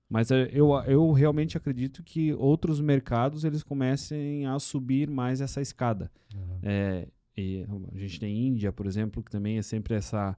[0.08, 5.60] Mas é, eu, eu realmente acredito que outros mercados eles comecem a subir mais essa
[5.60, 6.12] escada.
[6.32, 6.58] Uhum.
[6.62, 10.36] É, e a gente tem Índia, por exemplo, que também é sempre essa,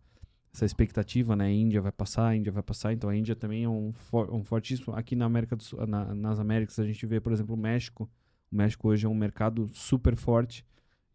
[0.52, 1.52] essa expectativa, né?
[1.52, 2.92] Índia vai passar, Índia vai passar.
[2.92, 4.94] Então a Índia também é um, for, um fortíssimo.
[4.94, 8.08] Aqui na América do Sul, na- nas Américas a gente vê, por exemplo, o México.
[8.50, 10.64] O México hoje é um mercado super forte.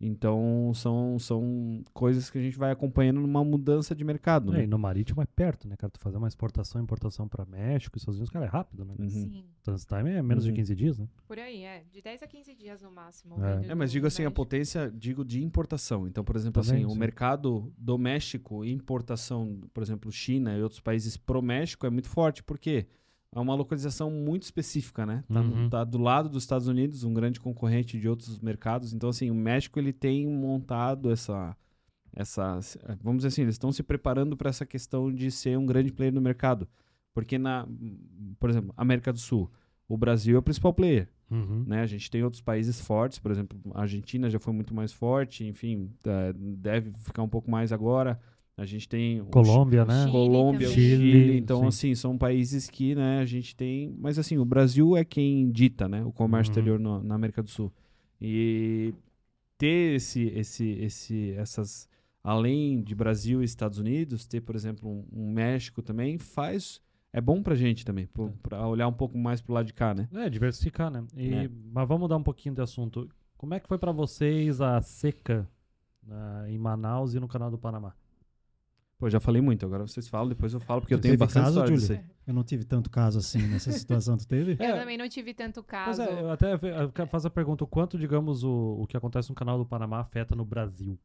[0.06, 4.54] Então são, são coisas que a gente vai acompanhando numa mudança de mercado.
[4.54, 4.64] É, Né?
[4.66, 5.90] e no marítimo é perto, né, cara?
[5.92, 8.94] Tu fazer uma exportação e importação pra México, Estados Unidos, cara, é rápido, né?
[9.00, 9.10] Uhum.
[9.10, 10.52] Sim, Trans time é menos Uhum.
[10.52, 11.08] de 15 dias, né?
[11.28, 11.84] por aí, é.
[11.92, 13.36] De 10 a 15 dias no máximo.
[13.44, 13.68] É.
[13.68, 14.36] É, mas digo assim, a México.
[14.36, 16.06] potência, digo de importação.
[16.08, 17.00] Então, por exemplo, Também, assim, o sim.
[17.00, 22.86] mercado doméstico, importação, por exemplo, China e outros países pro México é muito forte, porque
[23.36, 25.24] é uma localização muito específica, né?
[25.32, 25.70] Tá, Uhum.
[25.70, 28.94] tá do lado dos Estados Unidos, um grande concorrente de outros mercados.
[28.94, 31.56] Então, assim, o México ele tem montado essa
[32.16, 32.60] essa,
[33.02, 36.14] vamos dizer assim, eles estão se preparando para essa questão de ser um grande player
[36.14, 36.68] no mercado,
[37.12, 37.68] porque na,
[38.40, 39.52] por exemplo, América do Sul,
[39.88, 41.10] o Brasil é o principal player.
[41.32, 41.64] Uhum.
[41.66, 41.82] Né?
[41.82, 45.44] A gente tem outros países fortes, por exemplo, a Argentina já foi muito mais forte,
[45.44, 48.20] enfim, tá- deve ficar um pouco mais agora.
[48.56, 50.02] A gente tem o Colômbia, né?
[50.02, 50.68] Chile Colômbia.
[50.68, 51.68] Chile, Chile, então sim.
[51.68, 55.88] assim, são países que, né, a gente tem, mas assim, o Brasil é quem dita,
[55.90, 56.60] né, o comércio Uhum.
[56.60, 57.72] exterior no- na América do Sul.
[58.22, 58.94] E
[59.58, 61.90] ter esse esse esse essas
[62.24, 66.80] além de Brasil e Estados Unidos, ter, por exemplo, um, um México também faz
[67.12, 69.94] é bom pra gente também, pro- pra olhar um pouco mais pro lado de cá,
[69.94, 70.08] né?
[70.14, 71.04] É, diversificar, né?
[71.18, 71.50] E- É.
[71.72, 73.08] Mas vamos mudar um pouquinho de assunto.
[73.38, 75.48] Como é que foi pra vocês a seca
[76.06, 77.94] na- em Manaus e no canal do Panamá?
[79.04, 81.44] Pô, já falei muito, agora vocês falam, depois eu falo porque eu tenho teve bastante
[81.44, 82.04] caso, história disso Júlio?
[82.08, 82.16] aí.
[82.26, 84.16] Eu não tive tanto caso assim nessa situação.
[84.16, 84.54] Tu teve?
[84.58, 84.80] Eu É.
[84.80, 86.02] também não tive tanto Pois caso.
[86.04, 86.58] é, eu até
[87.08, 90.38] fazer a pergunta: o quanto, digamos, o, o que acontece no canal do Panamá afeta
[90.38, 90.98] no Brasil?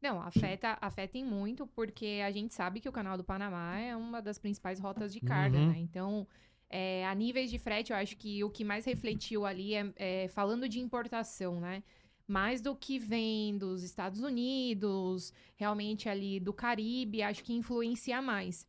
[0.00, 3.96] Não, afeta, afeta em muito, porque a gente sabe que o canal do Panamá é
[3.96, 5.68] uma das principais rotas de carga, Uhum.
[5.70, 5.78] né?
[5.78, 6.24] Então,
[6.70, 10.28] é, a níveis de frete, eu acho que o que mais refletiu ali é, é
[10.28, 11.82] falando de importação, né?
[12.32, 18.66] Mais do que vem dos Estados Unidos, realmente ali do Caribe, acho que influencia mais.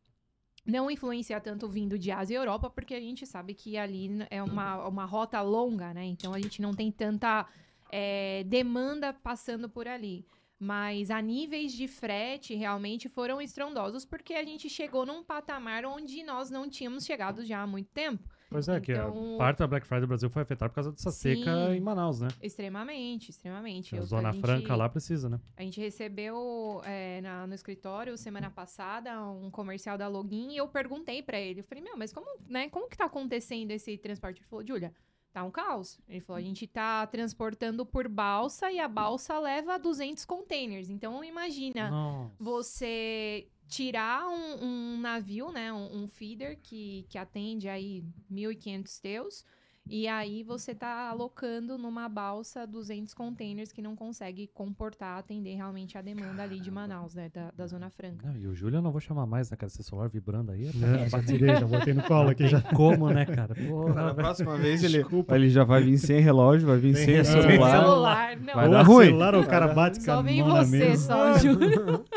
[0.65, 4.43] Não influencia tanto vindo de Ásia e Europa, porque a gente sabe que ali é
[4.43, 6.03] uma, uma rota longa, né?
[6.03, 7.47] Então a gente não tem tanta
[7.89, 10.25] é, demanda passando por ali.
[10.59, 16.21] Mas a níveis de frete realmente foram estrondosos, porque a gente chegou num patamar onde
[16.21, 18.27] nós não tínhamos chegado já há muito tempo.
[18.53, 20.91] Pois é, que Então- a parte da Black Friday do Brasil foi afetada por causa
[20.91, 21.35] dessa Sim.
[21.37, 22.29] seca em Manaus, né?
[22.41, 23.93] Extremamente, extremamente.
[23.95, 25.39] A Eu- Zona gente- Franca lá precisa, né?
[25.57, 30.67] A gente recebeu é, na- no escritório semana passada um comercial da Login e eu
[30.67, 31.59] perguntei pra ele.
[31.59, 34.37] Eu falei, meu, mas como, né, como que tá acontecendo esse transporte?
[34.39, 34.93] Ele falou, Júlia,
[35.33, 35.99] tá um caos.
[36.07, 40.89] Ele falou, a gente tá transportando por balsa e a balsa leva 200 containers.
[40.89, 42.31] Então, imagina Nossa.
[42.39, 49.45] você tirar um, um navio, né, um, um feeder que, que atende aí 1.500 teus,
[49.85, 55.97] e aí você tá alocando numa balsa 200 containers que não consegue comportar, atender realmente
[55.97, 58.27] a demanda ali de Manaus, né, da, da Zona Franca.
[58.27, 59.67] Não, e o Júlio eu não vou chamar mais, né, cara?
[59.67, 60.67] Esse celular vibrando aí.
[60.67, 62.61] É, já tirei, já botei no colo aqui já.
[62.61, 63.53] Como, né, cara?
[63.55, 67.23] Porra, Na próxima vez ele, ele já vai vir sem relógio, vai vir sem Sem
[67.25, 67.47] celular.
[67.47, 67.83] celular.
[67.83, 68.53] Celular, não.
[68.53, 69.05] Vai Ou dar o ruim.
[69.07, 71.07] celular, ou o cara bate com Só a vem mão na você, mesa.
[71.07, 72.05] só, Júlio.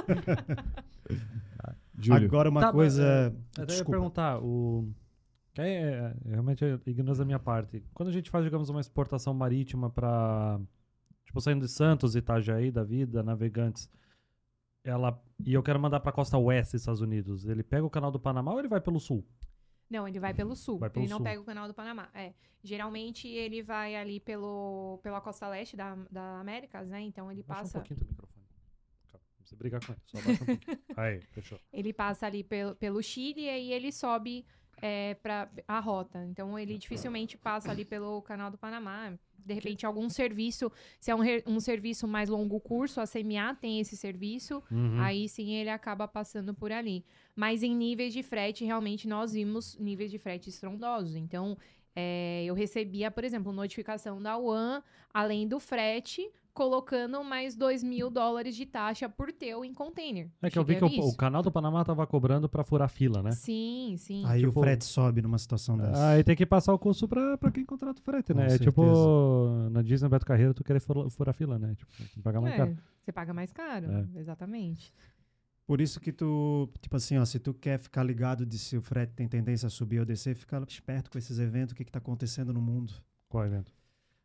[1.99, 2.27] Júlio.
[2.27, 3.03] Agora uma Tá, mas, coisa...
[3.03, 3.91] é, Até ia Desculpa.
[3.93, 4.89] perguntar, o.
[5.57, 7.83] que É, é, realmente é ignorância da minha parte.
[7.95, 10.61] Quando a gente faz, digamos, uma exportação marítima para
[11.27, 13.91] Tipo, saindo de Santos, Itajaí, da vida, navegantes.
[14.85, 15.21] Ela.
[15.45, 17.45] E eu quero mandar pra costa oeste dos Estados Unidos.
[17.45, 19.27] Ele pega o canal do Panamá ou ele vai pelo sul?
[19.91, 20.79] Não, ele vai pelo sul.
[20.79, 21.25] Vai pelo ele não sul.
[21.25, 22.09] pega o canal do Panamá.
[22.15, 22.33] É.
[22.63, 27.01] Geralmente ele vai ali pelo, pela costa leste da, da Américas, né?
[27.03, 27.79] Então ele Baixa um passa.
[27.81, 28.45] pouquinho do microfone.
[29.13, 30.03] Não precisa brigar com ele.
[30.07, 30.79] Só baixa um pouquinho.
[30.97, 31.59] Aí, fechou.
[31.73, 34.47] ele passa ali pelo, pelo Chile e aí ele sobe
[34.81, 36.25] é, para a rota.
[36.31, 39.13] Então ele dificilmente passa ali pelo canal do Panamá.
[39.39, 43.79] De repente, algum serviço, se é um, um serviço mais longo curso, a CMA tem
[43.79, 45.01] esse serviço, Uhum.
[45.01, 47.05] aí sim ele acaba passando por ali.
[47.37, 51.15] Mas em níveis de frete, realmente nós vimos níveis de frete estrondosos.
[51.15, 51.57] Então,
[51.97, 54.83] é, eu recebia, por exemplo, notificação da UAN,
[55.13, 60.31] além do frete, colocando mais 2 mil dólares de taxa por teu em container.
[60.41, 63.23] É que eu vi que o, o canal do Panamá tava cobrando pra furar fila,
[63.23, 63.31] né?
[63.33, 64.23] Sim, sim.
[64.27, 66.09] Aí Tipo- o frete sobe numa situação dessa.
[66.11, 68.47] Aí tem que passar o custo pra, pra quem contrata o frete, Com né?
[68.47, 68.71] É certeza.
[68.71, 71.75] tipo na Disney Beto Carreiro tu querer fura- furar fila, né?
[71.75, 72.77] Tipo, tem que pagar mais É, caro.
[73.05, 74.21] você paga mais caro, É.
[74.21, 74.95] exatamente.
[75.67, 78.83] Por isso que tu, tipo assim, ó, se tu quer ficar ligado de se o
[78.83, 81.91] frete tem tendência a subir ou descer, fica esperto com esses eventos, o que que
[81.91, 82.93] tá acontecendo no mundo.
[83.29, 83.73] Qual evento?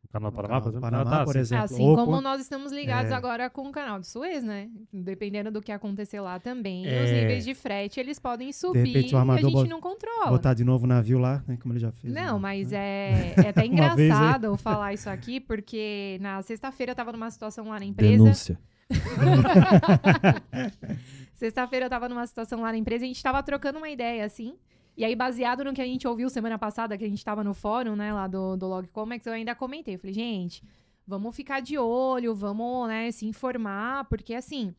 [0.04, 0.90] O canal do canal por do exemplo?
[0.90, 1.64] Panamá, Ah, tá, por exemplo.
[1.64, 3.14] Assim Ou como nós estamos ligados É.
[3.14, 4.68] agora com o canal de Suez, né?
[4.92, 7.04] Dependendo do que acontecer lá também, É.
[7.04, 9.80] os níveis de frete, eles podem subir repente o e a armador gente bot- não
[9.80, 10.30] controla.
[10.30, 12.12] Botar de novo o navio lá, né, como ele já fez.
[12.12, 12.38] Não, né?
[12.40, 13.32] mas Né?
[13.32, 13.68] é, é até aí.
[13.68, 18.12] engraçado eu falar isso aqui, porque na sexta-feira eu tava numa situação lá na empresa.
[18.12, 18.58] Denúncia.
[21.42, 24.24] Sexta-feira eu tava numa situação lá na empresa e a gente tava trocando uma ideia,
[24.24, 24.56] assim.
[24.96, 27.52] E aí, baseado no que a gente ouviu semana passada, que a gente tava no
[27.52, 29.96] fórum, né, lá do, do Logcomex, eu ainda comentei.
[29.96, 30.62] Eu falei, gente,
[31.04, 34.72] vamos ficar de olho, vamos, né, se informar, porque assim,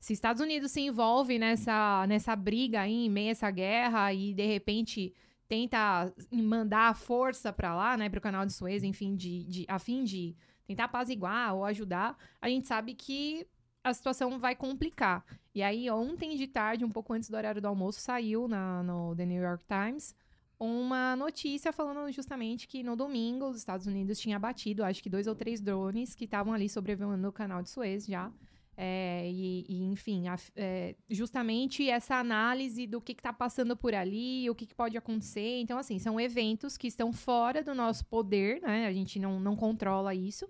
[0.00, 4.32] se Estados Unidos se envolve nessa, nessa briga aí, em meio a essa guerra, e
[4.32, 5.12] de repente
[5.46, 9.78] tenta mandar a força pra lá, né, pro canal de Suez, enfim, de, de, a
[9.78, 10.34] fim de
[10.66, 13.46] tentar apaziguar ou ajudar, a gente sabe que
[13.88, 15.24] a situação vai complicar.
[15.54, 19.14] E aí, ontem de tarde, um pouco antes do horário do almoço, saiu na, no
[19.16, 20.14] The New York Times
[20.60, 25.26] uma notícia falando justamente que no domingo os Estados Unidos tinham abatido, acho que dois
[25.28, 28.32] ou três drones que estavam ali sobrevoando o canal de Suez já.
[28.80, 34.48] É, e, e, enfim, a- é, justamente essa análise do que está passando por ali,
[34.48, 35.60] o que, que pode acontecer.
[35.60, 38.86] Então, assim, são eventos que estão fora do nosso poder, né?
[38.86, 40.48] A gente não, não controla isso.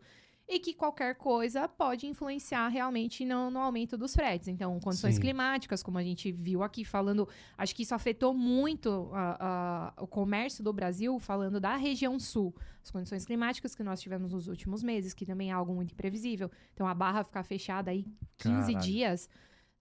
[0.50, 4.48] E que qualquer coisa pode influenciar realmente no, no aumento dos fretes.
[4.48, 5.20] Então, condições Sim.
[5.20, 10.06] climáticas, como a gente viu aqui falando, acho que isso afetou muito a- a- o
[10.06, 12.54] comércio do Brasil, falando da região sul.
[12.82, 16.50] As condições climáticas que nós tivemos nos últimos meses, que também é algo muito imprevisível.
[16.72, 18.06] Então, a barra ficar fechada aí
[18.38, 18.78] 15 Caralho.
[18.78, 19.28] dias,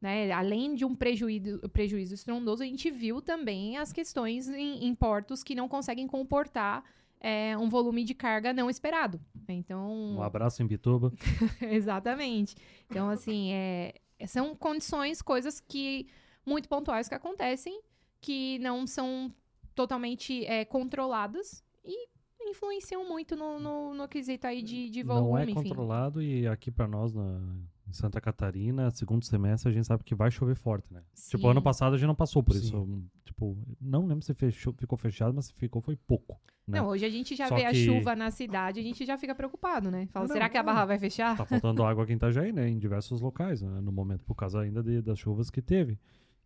[0.02, 0.30] né?
[0.34, 5.44] Além de um prejuízo, prejuízo estrondoso, a gente viu também as questões em, em portos
[5.46, 6.84] que não conseguem comportar
[7.20, 9.20] é, um volume de carga não esperado.
[9.48, 11.12] Então, Um abraço em Bituba.
[11.62, 12.56] Exatamente.
[12.90, 13.94] Então, assim, é,
[14.28, 16.08] são condições, coisas que
[16.46, 17.82] muito pontuais que acontecem,
[18.22, 19.34] que não são
[19.76, 22.08] totalmente é, controladas e
[22.40, 25.54] influenciam muito no, no, no quesito aí de, de volume, não é enfim.
[25.54, 27.40] controlado e aqui pra nós na,
[27.88, 31.02] em Santa Catarina, segundo semestre, a gente sabe que vai chover forte, né?
[31.30, 31.50] Tipo, Sim.
[31.50, 32.60] ano passado a gente não passou por Sim.
[32.60, 33.00] isso.
[33.38, 36.40] Tipo, não lembro se fechou, ficou fechado, mas se ficou foi pouco.
[36.68, 36.80] né?
[36.80, 39.16] Não, hoje a gente já Só vê a que- chuva na cidade, a gente já
[39.16, 40.08] fica preocupado, né?
[40.12, 40.66] Fala, Não, será que a não.
[40.66, 41.38] barra vai fechar?
[41.38, 42.68] Tá faltando água aqui em Itajaí, né?
[42.68, 46.00] Em diversos locais, né, no momento, por causa ainda de- das chuvas que teve.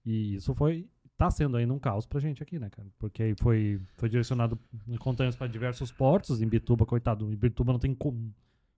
[0.06, 0.86] E isso foi.
[1.18, 2.90] Tá sendo ainda um caos pra gente aqui, né, cara?
[3.00, 6.42] Porque aí foi, foi direcionado em contêineres para diversos portos.
[6.42, 8.34] Em Bituba, coitado, em Bituba não tem, como-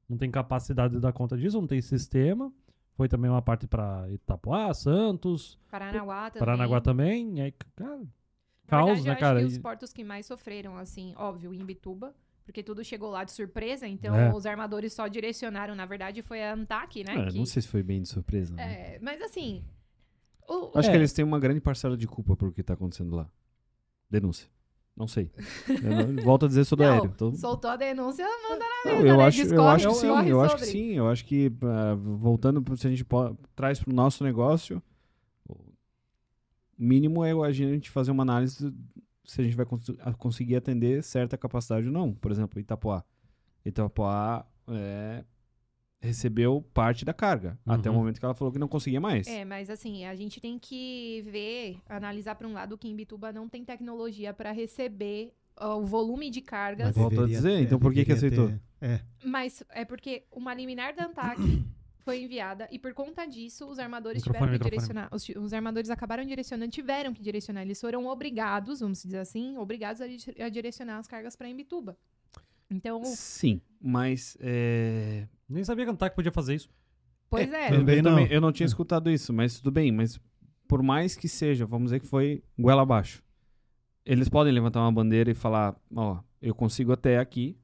[0.07, 2.53] não tem capacidade de dar conta disso, não tem sistema.
[2.95, 6.39] Foi também uma parte pra Itapuá, Santos, Paranaguá também.
[6.39, 7.37] Paranaguá também.
[7.39, 8.01] E aí, cara,
[8.67, 9.39] caos, verdade, eu né, acho cara?
[9.39, 12.13] que os portos que mais sofreram, assim, óbvio, em Bituba,
[12.45, 14.31] porque tudo chegou lá de surpresa, então É.
[14.33, 17.13] os armadores só direcionaram, na verdade, foi a Antac, né?
[17.17, 18.53] Ah, que- Não sei se foi bem de surpresa.
[18.53, 18.95] né?
[18.95, 19.63] É, mas assim.
[20.47, 20.91] o- Acho É.
[20.91, 23.27] que eles têm uma grande parcela de culpa por o que tá acontecendo lá.
[24.09, 24.47] Denúncia.
[24.95, 25.31] Não sei.
[25.81, 27.11] Não- volto a dizer, sou do Não, aéreo.
[27.15, 29.23] Então, soltou a denúncia, manda na Não, mesa, eu né?
[29.25, 30.91] acho, eu acho que sim, eu acho que sim.
[30.93, 33.05] Eu acho que, ah, voltando, se a gente
[33.55, 34.81] traz para o nosso negócio,
[35.49, 35.55] o
[36.77, 38.73] mínimo é a gente fazer uma análise
[39.25, 42.13] se a gente vai cons- conseguir atender certa capacidade ou não.
[42.13, 43.03] Por exemplo, Itapoá.
[43.65, 45.23] Itapoá é,
[46.03, 47.99] recebeu parte da carga, até o Uhum.
[47.99, 49.25] momento que ela falou que não conseguia mais.
[49.27, 53.31] É, mas assim, a gente tem que ver, analisar para um lado que em Bituba
[53.31, 56.87] não tem tecnologia para receber ó, o volume de cargas.
[56.87, 58.49] Mas Volto a dizer, então por que que aceitou?
[58.49, 61.37] ter- É, Mas é porque uma liminar da ANTAC
[62.03, 65.09] foi enviada e por conta disso os armadores Microfone, tiveram que microfone.
[65.09, 65.09] direcionar.
[65.39, 67.61] Os, os armadores acabaram direcionando, tiveram que direcionar.
[67.61, 70.05] Eles foram obrigados, vamos dizer assim, obrigados a,
[70.45, 71.97] a direcionar as cargas para Imbituba.
[72.75, 76.69] Então, Sim, mas é, Nem sabia que a Antac podia fazer isso.
[77.29, 77.67] pois é.
[77.71, 78.11] Eu, Também eu não.
[78.11, 79.91] também- eu não tinha escutado isso, mas tudo bem.
[79.91, 80.19] Mas
[80.67, 83.21] por mais que seja, vamos dizer que foi goela abaixo.
[84.05, 87.57] Eles podem levantar uma bandeira e falar, ó, eu consigo até aqui,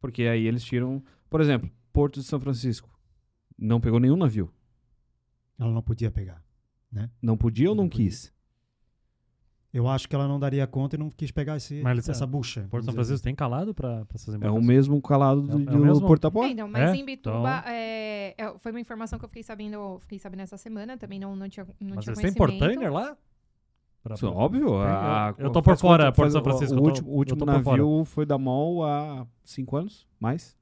[0.00, 2.88] porque aí eles tiram, por exemplo, Porto de São Francisco.
[3.58, 4.52] Não pegou nenhum navio.
[5.58, 6.42] ela não podia pegar.
[7.20, 8.06] Não podia ou não, Não podia.
[8.06, 8.32] quis?
[9.74, 12.64] Eu acho que ela não daria conta e não quis pegar esse, Mas essa bucha.
[12.70, 14.66] Porto São Francisco tem calado pra, pra essas É o embarcações?
[14.66, 16.06] mesmo calado do, É o- é o do mesmo?
[16.06, 16.94] Porto É, então, mas É?
[16.96, 20.96] em Bituba, é, é, foi uma informação que eu fiquei sabendo, fiquei sabendo essa semana,
[20.96, 22.58] também não, não tinha, não Mas tinha eles têm conhecimento.
[22.68, 23.16] portainer lá?
[24.00, 24.76] Pra- Isso, óbvio.
[24.76, 28.24] a- eu- tô por fora, Porto São Francisco, O último, o eu último navio foi
[28.24, 30.56] da MOL há cinco anos, mais.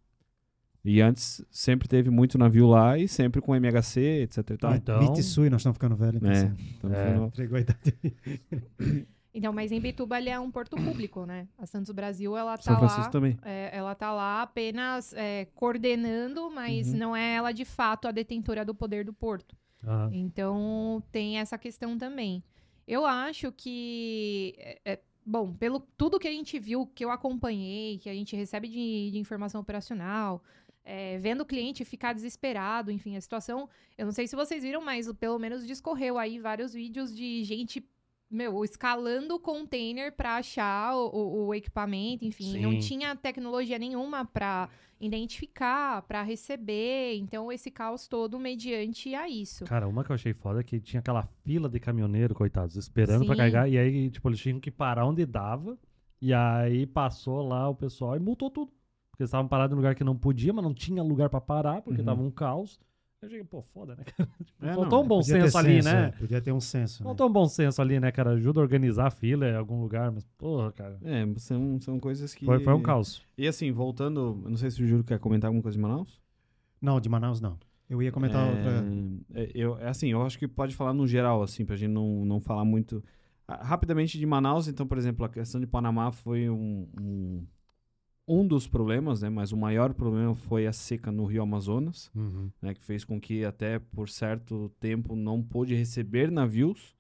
[0.85, 5.61] E antes sempre teve muito navio lá e sempre com MHC, etc então- Mitsui, nós
[5.61, 6.23] estamos ficando velhos.
[6.25, 6.45] É.
[6.47, 6.53] É.
[6.77, 7.17] Então, É.
[7.17, 7.95] foi- Entregou a idade.
[9.35, 11.49] Então, mas em Bituba ele é um porto público, né?
[11.57, 13.09] A Santos Brasil, ela tá São lá...
[13.09, 13.39] Também.
[13.43, 16.99] É, ela tá lá apenas é, coordenando, mas Uhum.
[16.99, 19.57] não é ela de fato a detentora do poder do porto.
[19.83, 20.11] Aham.
[20.13, 22.45] Então tem essa questão também.
[22.87, 27.97] Eu acho que, é, é, bom, pelo tudo que a gente viu, que eu acompanhei,
[27.97, 30.43] que a gente recebe de, de informação operacional,
[30.85, 33.69] é, vendo o cliente ficar desesperado, enfim, a situação.
[33.97, 37.85] Eu não sei se vocês viram, mas pelo menos discorreu aí vários vídeos de gente.
[38.31, 42.79] Meu, escalando o container para achar o, o- o equipamento, enfim, não Sim.
[42.79, 49.65] tinha tecnologia nenhuma para identificar, para receber, então esse caos todo mediante a isso.
[49.67, 53.25] Cara, uma que eu achei foda é que tinha aquela fila de caminhoneiro, coitados, esperando
[53.27, 53.39] pra Sim.
[53.39, 53.69] carregar.
[53.69, 55.79] E aí, tipo, eles tinham que parar onde dava.
[56.21, 58.73] E aí passou lá o pessoal e multou tudo.
[59.13, 61.83] Porque eles estavam parados em lugar que não podia, mas não tinha lugar pra parar,
[61.83, 62.07] porque Uhum.
[62.07, 62.81] tava um caos.
[63.21, 64.29] Eu cheguei, pô, foda, né, cara?
[64.45, 66.07] Tipo, É, faltou não, um bom senso ali, senso, né?
[66.07, 67.03] é, Podia ter um senso.
[67.03, 67.05] né?
[67.09, 68.31] Faltou um bom senso ali, né, cara?
[68.31, 70.99] Ajuda a organizar a fila em algum lugar, mas, porra, cara.
[71.05, 72.45] É, são, são coisas que.
[72.45, 73.23] Foi, foi um caos.
[73.39, 76.21] E assim, voltando, eu não sei se o Júlio quer comentar alguma coisa de Manaus.
[76.81, 77.57] Não, de Manaus não.
[77.89, 78.85] Eu ia comentar é, outra.
[79.35, 82.25] é, eu, é assim, eu acho que pode falar no geral, assim, pra gente não,
[82.25, 83.05] não falar muito.
[83.47, 87.47] Ah, Rapidamente de Manaus, então, por exemplo, a questão de Panamá foi um, um,
[88.27, 92.51] um dos problemas, né, mas o maior problema foi a seca no Rio Amazonas, Uhum.
[92.63, 96.95] né, que fez com que até por certo tempo não pôde receber navios.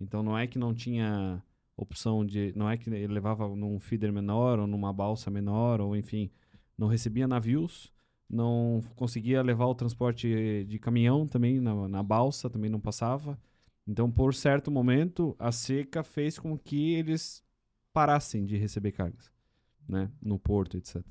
[0.00, 1.42] Então não é que não tinha
[1.76, 5.96] opção de, não é que ele levava num feeder menor ou numa balsa menor ou
[5.96, 6.30] enfim,
[6.76, 7.92] não recebia navios,
[8.28, 13.38] não conseguia levar o transporte de caminhão também na, na balsa, também não passava.
[13.86, 17.42] Então por certo momento a seca fez com que eles
[17.92, 19.30] parassem de receber cargas,
[19.88, 21.02] né, no porto, etc.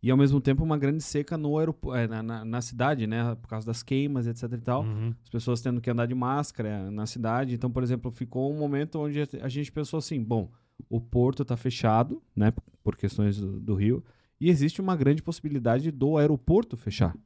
[0.00, 3.34] E ao mesmo tempo uma grande seca no aeropo- eh, na, na, na cidade, né?
[3.34, 4.82] Por causa das queimas, etc e tal.
[4.84, 5.12] Uhum.
[5.24, 7.54] As pessoas tendo que andar de máscara eh, na cidade.
[7.54, 10.52] Então, por exemplo, ficou um momento onde a- gente pensou assim: bom,
[10.88, 12.52] o porto está fechado, né?
[12.84, 14.04] Por questões do, do Rio.
[14.40, 17.16] E existe uma grande possibilidade do aeroporto fechar.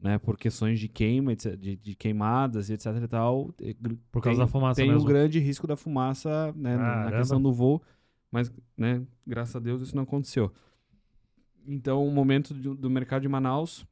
[0.00, 3.54] Né, por questões de queima, de, de queimadas e etc e tal.
[4.10, 5.04] Por causa tem- da fumaça tem mesmo.
[5.04, 7.16] um grande risco da fumaça né, na- na Caramba.
[7.18, 7.80] questão do voo,
[8.32, 10.50] mas né, graças a Deus isso não aconteceu.
[11.64, 13.86] Então o momento do, do mercado de Manaus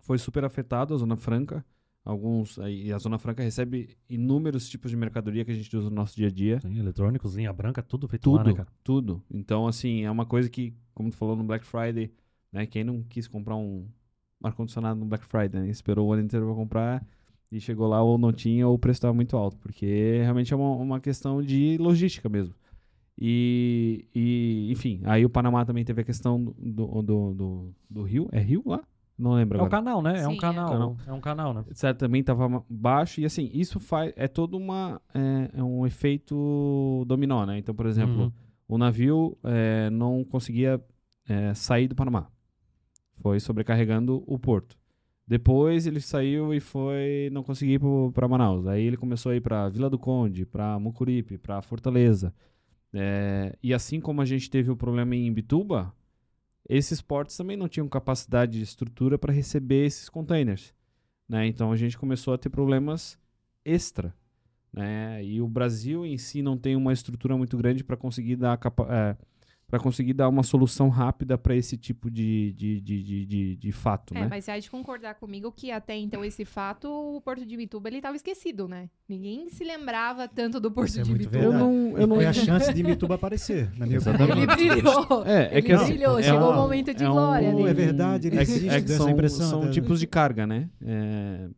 [0.00, 1.64] foi super afetado, a Zona Franca.
[2.04, 5.96] Alguns, aí, a Zona Franca recebe inúmeros tipos de mercadoria que a gente usa no
[5.96, 6.58] nosso dia a dia.
[6.58, 8.68] Sim, eletrônicos, linha branca, tudo feito Tudo, lá, né, cara?
[8.82, 9.22] tudo.
[9.30, 12.10] Então, assim, é uma coisa que, como tu falou no Black Friday,
[12.50, 12.64] né?
[12.64, 13.86] Quem não quis comprar um
[14.42, 15.68] ar-condicionado no Black Friday, né?
[15.68, 17.06] Esperou o ano inteiro pra comprar
[17.52, 19.58] e chegou lá ou não tinha ou o preço estava muito alto.
[19.58, 22.54] Porque realmente é uma, uma questão de logística mesmo.
[23.20, 28.02] E, e, enfim, aí o Panamá também teve a questão do, do, do, do- do
[28.04, 28.28] Rio.
[28.30, 28.80] É Rio lá?
[29.18, 29.82] Não lembro É um agora.
[29.82, 30.20] canal, né?
[30.22, 30.40] É um Sim, é.
[30.40, 30.68] canal.
[30.70, 30.96] Canal.
[31.08, 31.64] É um canal, né?
[31.68, 37.04] etc, também estava baixo e assim isso faz é todo uma é, é um efeito
[37.08, 38.32] dominó né então por exemplo Uhum.
[38.68, 40.80] o navio é, não conseguia
[41.28, 42.28] é, sair do Panamá
[43.20, 44.78] foi sobrecarregando o porto
[45.26, 47.80] depois ele saiu e foi não conseguia ir
[48.14, 52.32] para Manaus aí ele começou a ir para Vila do Conde para Mucuripe para Fortaleza
[52.92, 55.94] É, e assim como a gente teve o problema em Imbituba
[56.66, 60.72] esses portos também não tinham capacidade de estrutura para receber esses containers
[61.28, 61.46] né?
[61.46, 63.18] Então a gente começou a ter problemas
[63.64, 64.14] extra,
[64.72, 65.22] né?
[65.22, 68.58] E o Brasil em si não tem uma estrutura muito grande para conseguir dar
[69.70, 73.72] para conseguir dar uma solução rápida para esse tipo de, de, de, de, de, de
[73.72, 74.26] fato, É, né?
[74.30, 77.86] mas você há de concordar comigo que até então esse fato, o Porto de Bituba,
[77.90, 78.88] ele tava esquecido, né?
[79.06, 81.44] Ninguém se lembrava tanto do Porto Isso é de muito Bituba.
[81.44, 84.32] Eu não, eu E não foi a chance de Mituba aparecer, na minha Exatamente.
[84.32, 85.04] Ele opinião.
[85.04, 85.26] brilhou.
[85.26, 87.54] É, é Ele que assim, brilhou, é chegou o um- momento de é um- glória
[87.54, 89.50] Oh, é verdade, ele É existe é que são, impressão.
[89.50, 90.70] são da- tipos de carga, né?
[90.82, 91.48] É,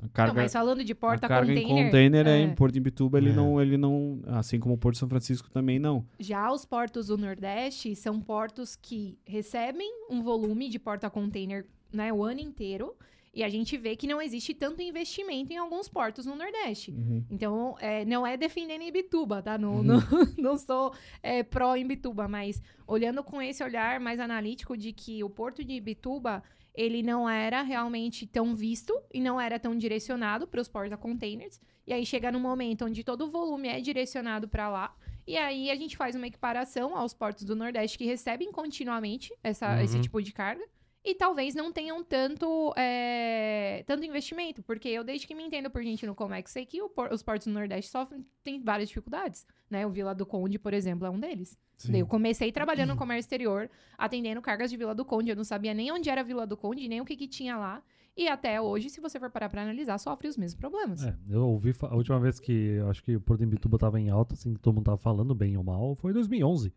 [0.00, 2.30] a Não, carga, mas falando de a porta carga container, em container é.
[2.30, 3.32] é, em Porto de Bituba, ele É.
[3.32, 6.04] não, ele não, assim como o Porto de São Francisco também não.
[6.18, 12.12] já os portos do Nordeste são portos que recebem um volume de porta container, né,
[12.12, 12.94] o ano inteiro,
[13.32, 16.92] e a gente vê que não existe tanto investimento em alguns portos no Nordeste.
[17.30, 19.56] Então, é, não é defendendo Imbituba, tá?
[19.56, 20.00] Não, não,
[20.36, 20.92] não sou
[21.22, 25.74] é, pró Imbituba, mas olhando com esse olhar mais analítico de que o porto de
[25.74, 26.42] Imbituba,
[26.74, 31.60] ele não era realmente tão visto e não era tão direcionado para os porta-containers.
[31.86, 34.94] E aí chega num momento onde todo o volume é direcionado para lá.
[35.26, 39.74] E aí a gente faz uma equiparação aos portos do Nordeste que recebem continuamente essa,
[39.74, 39.80] Uhum.
[39.82, 40.64] esse tipo de carga.
[41.02, 45.82] E talvez não tenham tanto, é, tanto investimento, porque eu, desde que me entendo por
[45.82, 49.46] gente no Comex, sei que por- os portos do Nordeste sofrem tem várias dificuldades.
[49.70, 49.86] Né?
[49.86, 51.56] O Vila do Conde, por exemplo, é um deles.
[51.74, 51.96] Sim.
[51.96, 55.30] Eu comecei trabalhando no comércio exterior, atendendo cargas de Vila do Conde.
[55.30, 57.82] Eu não sabia nem onde era Vila do Conde, nem o que, que tinha lá.
[58.14, 61.02] E até hoje, se você for parar pra analisar, sofre os mesmos problemas.
[61.04, 64.10] É, eu ouvi a última vez que acho que o Porto de Imbituba tava em
[64.10, 66.74] alta, assim, que todo mundo tava falando bem ou mal, foi em 2011.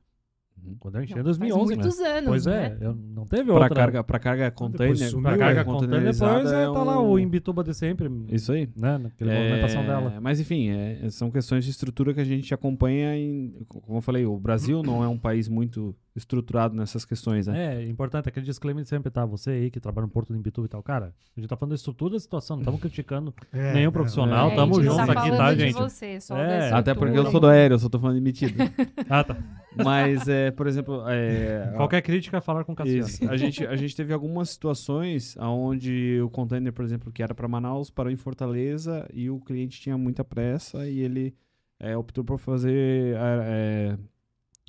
[0.66, 0.76] Uhum.
[0.80, 1.84] Quando eu enchi em Não, 2011, faz né?
[1.84, 2.78] muitos anos, Pois né?
[2.82, 3.76] é, eu, não teve Para outra.
[3.76, 7.10] carga, pra carga container, sumiu, pra é, carga container, depois containerizada é, tá lá um-
[7.12, 8.70] o Imbituba de sempre, Isso aí.
[8.76, 8.98] né?
[8.98, 10.20] Naquela É, movimentação dela.
[10.22, 14.26] Mas enfim, é, são questões de estrutura que a gente acompanha em, como eu falei,
[14.26, 17.82] o Brasil não é um país muito estruturado nessas questões, né?
[17.82, 19.26] É, importante, aquele disclaimer de sempre, tá?
[19.26, 21.72] Você aí que trabalha no Porto de Imbituba e tal, cara, a gente tá falando
[21.72, 24.90] da estrutura da situação, não estamos criticando É, nenhum é, profissional, É, tamo a gente
[24.90, 25.74] não junto tá aqui, tá, de gente?
[25.74, 26.72] Você, só É.
[26.72, 28.54] Até porque eu sou do aéreo, eu só tô falando emitido.
[29.10, 29.38] Ah, tá.
[29.76, 33.08] Mas, é, por exemplo, é, Qualquer crítica é falar com o Cassiano.
[33.08, 33.30] Isso.
[33.30, 37.48] A gente, a gente teve algumas situações onde o container, por exemplo, que era para
[37.48, 41.36] Manaus, parou em Fortaleza e o cliente tinha muita pressa e ele
[41.80, 43.98] é, optou por fazer é,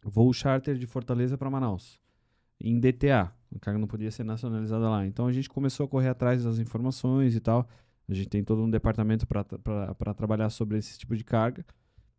[0.04, 1.98] voo charter de Fortaleza para Manaus,
[2.60, 3.32] em DTA.
[3.54, 5.06] A carga não podia ser nacionalizada lá.
[5.06, 7.68] Então a gente começou a correr atrás das informações e tal.
[8.08, 11.64] A gente tem todo um departamento para trabalhar sobre esse tipo de carga.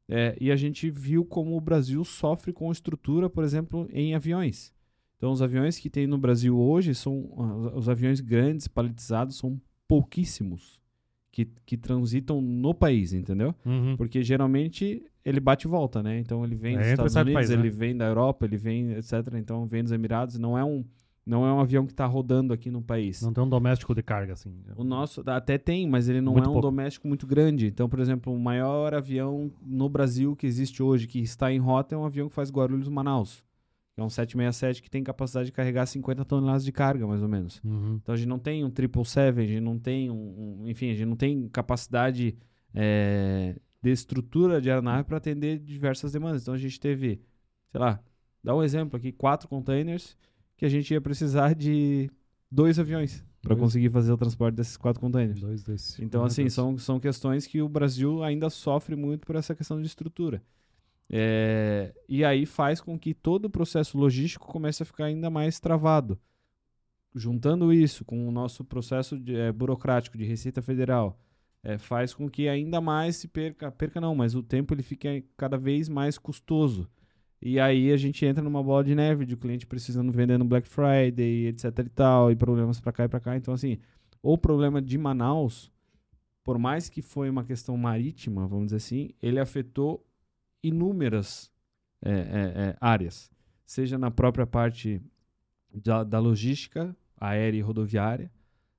[0.08, 4.74] É, e a gente viu como o Brasil sofre com estrutura, por exemplo, em aviões.
[5.18, 9.60] Então, os aviões que tem no Brasil hoje são ah, os aviões grandes, paletizados, são
[9.88, 10.80] pouquíssimos
[11.36, 13.54] que, que transitam no país, entendeu?
[13.66, 13.98] Uhum.
[13.98, 16.18] Porque geralmente ele bate e volta, né?
[16.18, 17.70] Então ele vem É, dos Estados Unidos, país, ele né?
[17.70, 19.12] vem da Europa, ele vem, etc.
[19.34, 20.40] Então vem dos Emirados.
[20.40, 20.86] Não é um,
[21.26, 23.22] não é um avião que está rodando aqui no país.
[23.22, 24.56] Não tem um doméstico de carga, assim.
[24.78, 26.70] O nosso até tem, mas ele não Muito é um pouco.
[26.70, 27.68] doméstico muito grande.
[27.68, 31.96] Então, por exemplo, o maior avião no Brasil que existe hoje, que está em rota,
[31.96, 33.44] é um avião que faz Guarulhos-Manaus.
[33.98, 37.62] É um 767 que tem capacidade de carregar 50 toneladas de carga, mais ou menos.
[37.64, 37.96] Uhum.
[38.02, 40.94] Então a gente não tem um 777, a gente não tem um, um- enfim, a
[40.94, 42.36] gente não tem capacidade
[42.74, 46.42] é, de estrutura de aeronave para atender diversas demandas.
[46.42, 47.22] Então a gente teve,
[47.72, 48.00] sei lá,
[48.44, 50.18] dá um exemplo aqui, quatro containers
[50.58, 52.10] que a gente ia precisar de
[52.52, 55.40] dois aviões para conseguir fazer o transporte desses quatro containers.
[55.40, 56.00] Dois desses.
[56.00, 59.88] Então, assim, são, são questões que o Brasil ainda sofre muito por essa questão de
[59.88, 60.42] estrutura.
[61.10, 65.60] É, e aí faz com que todo o processo logístico comece a ficar ainda mais
[65.60, 66.20] travado.
[67.14, 71.18] Juntando isso com o nosso processo de, eh, burocrático de Receita Federal,
[71.64, 75.10] eh, faz com que ainda mais se perca, perca não, mas o tempo ele fica
[75.38, 76.90] cada vez mais custoso.
[77.42, 80.46] E aí a gente entra numa bola de neve de o cliente precisando vender no
[80.46, 83.38] Black Friday, etc e tal, e problemas para cá e para cá.
[83.38, 83.78] Então, assim,
[84.22, 85.72] o problema de Manaus,
[86.44, 90.05] por mais que foi uma questão marítima, vamos dizer assim, ele afetou
[90.68, 91.52] inúmeras
[92.02, 93.32] é, é, é, áreas,
[93.66, 95.02] seja na própria parte
[95.74, 98.32] da, da logística aérea e rodoviária,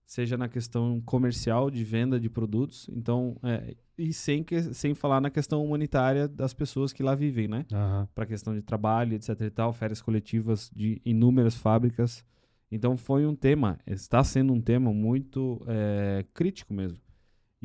[0.04, 5.20] seja na questão comercial de venda de produtos, então é, e sem que, sem falar
[5.20, 7.64] na questão humanitária das pessoas que lá vivem, né?
[7.72, 8.08] Aham.
[8.14, 12.24] para questão de trabalho, etc e tal, férias coletivas de inúmeras fábricas.
[12.70, 16.98] Então foi um tema, está sendo um tema muito eh, crítico mesmo.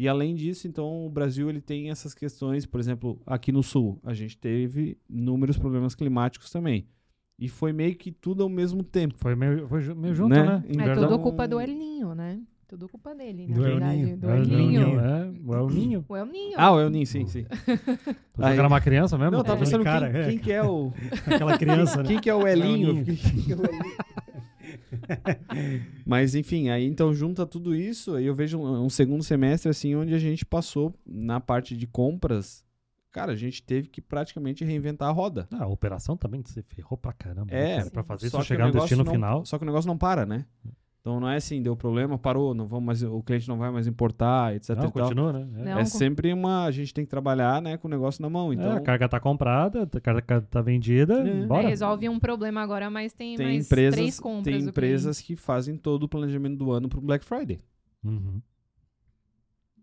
[0.02, 4.00] E além disso, então o Brasil ele tem essas questões, por exemplo, aqui no sul,
[4.04, 6.88] a gente teve inúmeros problemas climáticos também.
[7.38, 9.14] E foi meio que tudo ao mesmo tempo.
[9.16, 10.44] Foi meio, foi meio junto, Né?
[10.44, 10.64] né?
[10.70, 12.40] É verdade- tudo culpa do El Ninho, né?
[12.68, 13.96] Tudo culpa dele, na Do verdade.
[14.02, 14.18] Ninho.
[14.18, 15.00] Do É, El o Ninho.
[15.00, 16.06] É, o El Ninho.
[16.10, 16.54] O El Ninho.
[16.58, 17.46] Ah, o El Ninho, sim, sim.
[18.34, 19.32] Tu era uma criança mesmo?
[19.34, 20.26] Não, eu tava Aquele pensando cara, quem, é.
[20.30, 20.92] quem que é o
[21.28, 22.08] Aquela criança, né?
[22.08, 22.90] Quem que é o Elinho?
[22.90, 23.06] Elinho.
[23.06, 23.96] Quem que é o Elinho?
[26.06, 29.96] Mas enfim, aí então junta tudo isso, aí eu vejo um, um segundo semestre assim
[29.96, 32.64] onde a gente passou na parte de compras,
[33.12, 35.48] cara, a gente teve que praticamente reinventar a roda.
[35.52, 37.54] Ah, a operação também se ferrou pra caramba.
[37.54, 37.92] É, né, cara?
[37.92, 39.46] pra fazer Só isso chegar no destino não- final.
[39.46, 40.46] Só que o negócio não para, né?
[41.02, 43.88] Então não é assim, deu problema, parou, não vamos mais, o cliente não vai mais
[43.88, 44.92] importar, etc Não, e tal.
[44.92, 45.50] continua, né?
[45.56, 45.64] É.
[45.66, 48.54] Não, É sempre uma, a gente tem que trabalhar, né, com o negócio na mão,
[48.54, 51.46] então É, a carga tá comprada, a carga tá vendida, É.
[51.48, 51.64] bora.
[51.64, 54.56] É, resolve um problema agora, mas tem, tem mais empresas, três compras.
[54.56, 57.60] tem empresas que fazem todo o planejamento do ano pro Black Friday.
[58.04, 58.40] Uhum.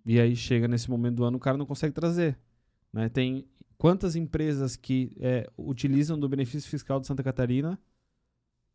[0.07, 2.39] E aí chega nesse momento do ano, o cara não consegue trazer.
[2.93, 3.09] Né?
[3.09, 3.45] Tem
[3.77, 7.77] quantas empresas que é, utilizam do benefício fiscal de Santa Catarina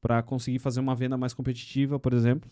[0.04, 2.52] para conseguir fazer uma venda mais competitiva, por exemplo,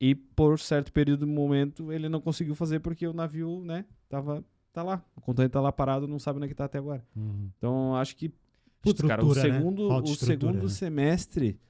[0.00, 4.42] e por certo período do momento ele não conseguiu fazer porque o navio, né, tava
[4.72, 7.04] tá lá, o container tá lá parado, não sabe onde é que tá até agora.
[7.14, 7.50] Uhum.
[7.58, 8.32] Então acho que
[8.80, 9.42] putz, cara, o né?
[9.42, 10.68] segundo, Falta o segundo né?
[10.70, 11.60] semestre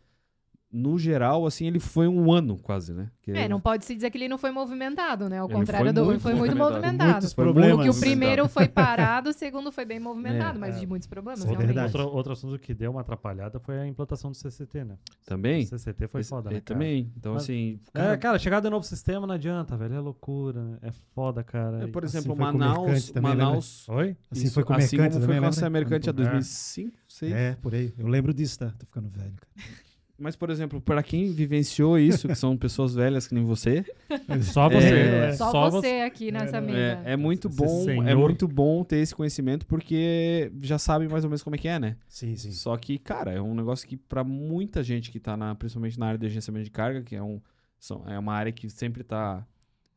[0.72, 3.08] no geral, assim, ele foi um ano quase, né?
[3.22, 5.38] Que É, não pode se dizer que ele não foi movimentado, né?
[5.38, 6.04] Ao Ele contrário foi do.
[6.04, 6.92] muito foi muito movimentado.
[6.96, 7.34] movimentado.
[7.34, 7.70] Problemas.
[7.76, 10.80] Porque o muito primeiro foi parado, o segundo foi bem movimentado, É, mas é.
[10.80, 11.66] de muitos problemas, é realmente.
[11.66, 11.96] verdade.
[11.96, 14.98] Outro, outro assunto que deu uma atrapalhada foi a implantação do CCT, né?
[15.24, 15.64] Também?
[15.64, 16.78] O CCT foi Esse- foda, é, né, cara?
[16.78, 17.12] também.
[17.16, 17.80] Então, Mas- assim.
[17.94, 19.94] É, cara, chegar de novo sistema não adianta, velho.
[19.94, 20.78] É loucura, né?
[20.82, 21.84] é foda, cara.
[21.84, 23.10] É, por assim exemplo, o Manaus.
[23.10, 24.16] Também, Manaus Oi?
[24.30, 25.70] Assim isso- foi com o assim Mercante como foi com a?
[25.70, 27.32] Mercante há Quando- 2005, 2006.
[27.32, 27.94] É, por aí.
[27.98, 28.72] Eu lembro disso, tá?
[28.78, 29.32] Tô ficando velho.
[29.36, 29.86] cara.
[30.18, 33.84] Mas, por exemplo, para quem vivenciou isso, que são pessoas velhas que nem você,
[34.42, 34.86] Só você.
[34.94, 37.02] É, é, Só, você aqui nessa É, mesa.
[37.04, 41.28] é, é muito bom, é muito bom ter esse conhecimento porque já sabe mais ou
[41.28, 41.96] menos como é que é, né?
[42.08, 42.50] Sim, sim.
[42.52, 46.06] Só que, cara, é um negócio que para muita gente que tá na, principalmente na
[46.06, 47.38] área de agenciamento de carga, que é, um,
[47.78, 49.46] são- é uma área que sempre tá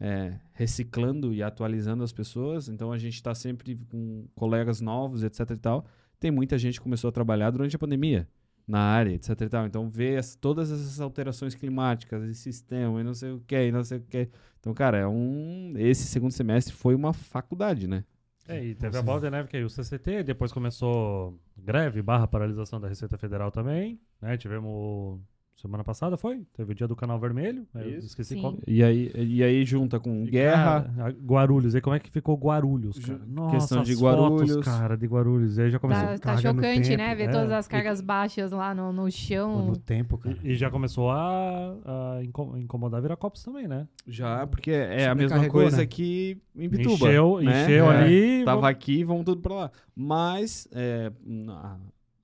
[0.02, 5.50] é, reciclando e atualizando as pessoas, então a gente tá sempre com colegas novos, etc
[5.52, 5.86] e tal.
[6.20, 8.28] Tem muita gente que começou a trabalhar durante a pandemia
[8.70, 9.66] na área, etc e tal.
[9.66, 13.72] Então vê as- todas essas alterações climáticas, esse sistema e não sei o que, e
[13.72, 14.30] não sei o que.
[14.60, 18.04] Então, cara, é um esse segundo semestre foi uma faculdade, né?
[18.48, 19.00] É, e teve Sim.
[19.00, 23.18] a bola de neve que aí o CCT, depois começou greve barra paralisação da Receita
[23.18, 24.38] Federal também, né?
[24.38, 25.22] Tivemos
[25.60, 26.42] semana passada, foi?
[26.54, 28.08] Teve o dia do Canal Vermelho, eu Isso.
[28.08, 28.42] esqueci Sim.
[28.42, 28.58] qual.
[28.68, 32.36] E aí, e aí junta com E, guerra, cara, Guarulhos, e como é que ficou
[32.38, 33.20] Guarulhos, cara?
[33.28, 34.50] Nossa, questão de Guarulhos.
[34.52, 35.58] fotos, cara, de Guarulhos.
[35.58, 36.06] E aí já começou...
[36.08, 37.16] Tá, tá chocante, tempo, né?
[37.16, 37.32] Ver é.
[37.32, 39.68] todas as E- cargas baixas lá no, no chão.
[39.68, 40.38] no tempo, cara.
[40.44, 41.76] E, e já começou a,
[42.18, 43.88] a inco- incomodar Viracopos também, né?
[44.08, 45.86] Já, porque é a mesma coisa né?
[45.86, 47.08] que em Bituba.
[47.08, 47.64] Encheu, né?
[47.64, 48.46] encheu É, ali.
[48.46, 49.72] Tava vamos- aqui, vamos tudo pra lá.
[49.96, 51.12] Mas é,
[51.50, 51.76] a,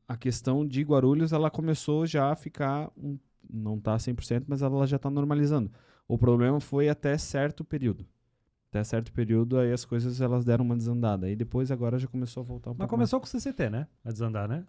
[0.07, 3.17] a questão de Guarulhos, ela começou já a ficar, um-
[3.49, 5.71] não tá 100%, mas ela já tá normalizando.
[6.07, 8.05] O problema foi até certo período.
[8.69, 11.27] Até certo período, aí as coisas elas deram uma desandada.
[11.27, 13.87] Aí depois, agora já começou a voltar um Mas pouco começou com o CCT, né?
[14.03, 14.65] A desandar, né?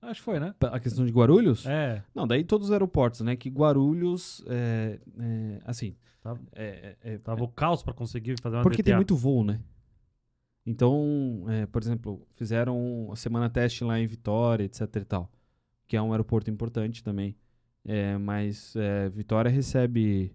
[0.00, 0.54] Acho que foi, né?
[0.60, 0.74] mais.
[0.74, 1.66] A questão de Guarulhos?
[1.66, 2.04] É.
[2.14, 3.34] Não, daí todos os aeroportos, né?
[3.34, 5.96] Que Guarulhos, é, é, assim...
[6.22, 6.36] Tá.
[6.54, 8.96] é- é- é- Tava o caos pra conseguir fazer uma Porque tem DTA.
[8.96, 9.60] muito voo, né?
[10.68, 15.32] Então, é, por exemplo, fizeram a semana teste lá em Vitória, etc e tal.
[15.86, 17.34] Que é um aeroporto importante também.
[17.86, 20.30] É, mas é, Vitória recebe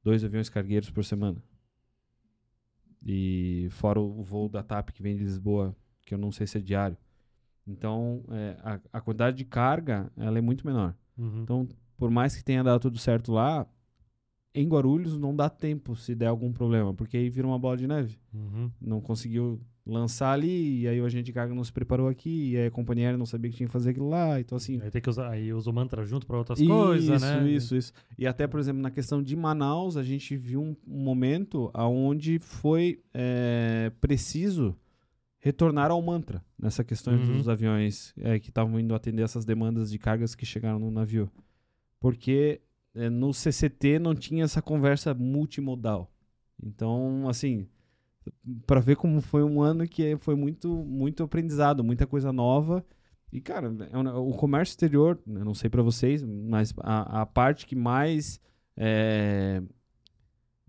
[0.00, 1.42] dois aviões cargueiros por semana.
[3.04, 5.74] E fora o voo da TAP que vem de Lisboa,
[6.06, 6.96] que eu não sei se é diário.
[7.66, 10.94] Então, é, a, a quantidade de carga, ela é muito menor.
[11.16, 11.42] Uhum.
[11.42, 13.66] Então, por mais que tenha dado tudo certo lá,
[14.60, 17.86] em Guarulhos não dá tempo se der algum problema, porque aí vira uma bola de
[17.86, 18.18] neve.
[18.34, 18.70] Uhum.
[18.80, 22.56] Não conseguiu lançar ali, e aí o agente de carga não se preparou aqui, e
[22.58, 24.78] aí a companhia aérea não sabia que tinha que fazer aquilo lá, então assim...
[24.82, 27.50] Aí tem que usar, aí usa o mantra junto pra outras Isso, coisas, né?
[27.50, 27.92] isso, isso.
[28.18, 32.38] E até, por exemplo, na questão de Manaus, a gente viu um, um momento onde
[32.38, 34.76] foi é, preciso
[35.38, 37.38] retornar ao mantra nessa questão Uhum.
[37.38, 41.30] dos aviões é, que estavam indo atender essas demandas de cargas que chegaram no navio.
[41.98, 42.60] Porque
[42.94, 46.10] no CCT não tinha essa conversa multimodal.
[46.62, 47.68] Então, assim,
[48.66, 52.84] para ver como foi um ano que foi muito, muito aprendizado, muita coisa nova.
[53.32, 57.76] E, cara, é o comércio exterior, não sei para vocês, mas a, a parte que
[57.76, 58.40] mais,
[58.76, 59.62] é,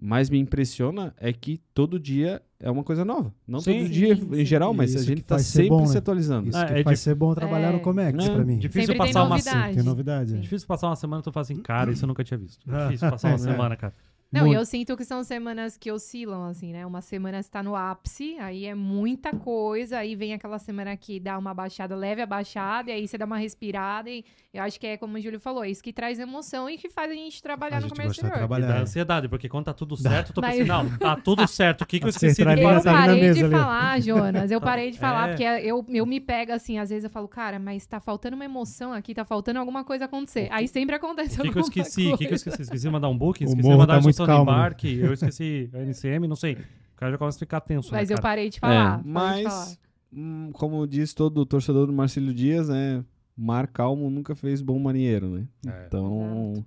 [0.01, 3.33] mais me impressiona é que todo dia é uma coisa nova.
[3.47, 5.93] Não Sim, todo dia sim, em geral, mas a gente tá ser sempre bom, se
[5.93, 5.99] né?
[5.99, 6.49] atualizando.
[6.49, 7.71] Isso Ah, que é vai dif- ser bom trabalhar É.
[7.73, 8.57] no Comex, É, pra mim.
[8.57, 9.73] Difícil Sempre tem passar uma novidade.
[9.75, 10.35] Tem novidade.
[10.35, 10.39] é.
[10.39, 12.59] Difícil passar uma semana e tu fala assim, cara, isso eu nunca tinha visto.
[12.69, 13.37] Ah, Difícil passar uma é.
[13.37, 13.93] semana, cara.
[14.31, 14.59] Não, e Muito.
[14.59, 16.85] eu sinto que são semanas que oscilam, assim, né?
[16.85, 21.35] Uma semana está no ápice, aí é muita coisa, aí vem aquela semana que dá
[21.35, 24.23] uma baixada, leve a baixada, e aí você dá uma respirada, e
[24.53, 27.09] eu acho que é como o Júlio falou, isso que traz emoção e que faz
[27.11, 28.45] a gente trabalhar A no gente comércio gosta de exterior.
[28.45, 28.67] E trabalhar.
[28.67, 28.81] dá é.
[28.83, 31.81] ansiedade, porque quando tá tudo certo, eu tô pensando, não, tá tudo certo.
[31.81, 32.79] O que, que eu A esqueci de centralina falar?
[32.81, 34.51] Eu na parei mesa de falar, Jonas.
[34.51, 35.31] Eu parei de falar, É.
[35.31, 38.45] porque eu, eu me pego assim, às vezes eu falo, cara, mas tá faltando uma
[38.45, 40.47] emoção aqui, tá faltando alguma coisa acontecer.
[40.51, 42.01] Aí sempre acontece O que, que eu alguma esqueci?
[42.01, 42.17] O coisa.
[42.17, 42.61] que, que eu esqueci?
[42.61, 44.57] Esqueci de mandar um booking, O esqueci de mandar tá a muito instrução de né?
[44.57, 46.53] embarque, eu esqueci a NCM, não sei.
[46.53, 48.73] O cara já começa a ficar tenso, Mas né, eu parei de falar.
[48.73, 49.77] É, parei de mas, falar.
[50.13, 53.03] hum, como diz todo torcedor do Marcílio Dias, né?
[53.37, 55.47] Mar calmo nunca fez bom marinheiro, né?
[55.65, 55.85] É.
[55.87, 56.65] Então,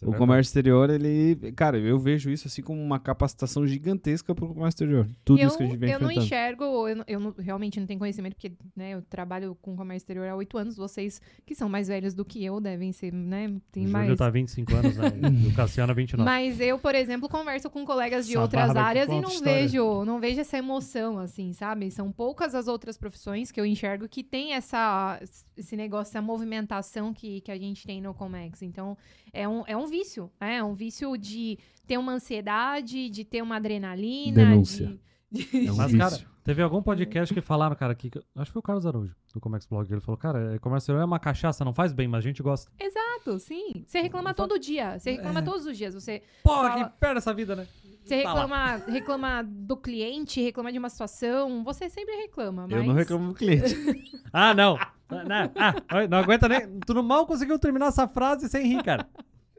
[0.00, 0.18] Isso é o verdade.
[0.28, 1.52] comércio exterior, ele.
[1.52, 5.06] Cara, eu vejo isso assim como uma capacitação gigantesca pro comércio exterior.
[5.24, 7.78] Tudo eu, isso que a gente vem eu não enxergo, eu, não- eu não- realmente
[7.78, 10.74] não tenho conhecimento, porque né, eu trabalho com comércio exterior há oito anos.
[10.76, 13.54] Vocês que são mais velhos do que eu devem ser, né?
[13.70, 14.18] Tem o Júlio mais.
[14.18, 15.10] tá há 25 anos, né?
[15.44, 16.24] E o Cassiano há 29.
[16.24, 19.54] Mas eu, por exemplo, converso com colegas de Essa outras áreas e não história.
[19.62, 21.90] vejo, não vejo essa emoção, assim, sabe?
[21.90, 25.20] São poucas as outras profissões que eu enxergo que tem essa,
[25.56, 28.62] esse negócio, essa movimentação que, que a gente tem no Comex.
[28.62, 28.96] Então,
[29.32, 30.56] é um, é um vício, né?
[30.56, 34.98] É um vício de ter uma ansiedade, de ter uma adrenalina, Denúncia.
[35.30, 35.44] de...
[35.44, 35.98] de- É um Mas, vício.
[36.10, 38.10] cara, teve algum podcast que falaram, cara, que.
[38.36, 39.90] Acho que foi o Carlos Araújo, do Comex Blog.
[39.92, 42.70] Ele falou, cara, é, comércio é uma cachaça, não faz bem, mas a gente gosta.
[42.78, 43.84] Exato, sim.
[43.86, 44.98] Você reclama todo dia.
[44.98, 45.94] Você reclama todos os dias.
[45.94, 47.66] Você Porra, Fala- que perda essa vida, né?
[48.02, 52.72] Você Tá reclama, reclama do cliente, reclama de uma situação, você sempre reclama, mas...
[52.78, 53.74] Eu não reclamo do cliente.
[54.32, 54.76] Ah, não.
[54.76, 56.78] Ah, não, ah, oi, não aguenta nem.
[56.86, 59.08] Tu não mal conseguiu terminar essa frase sem rir, cara.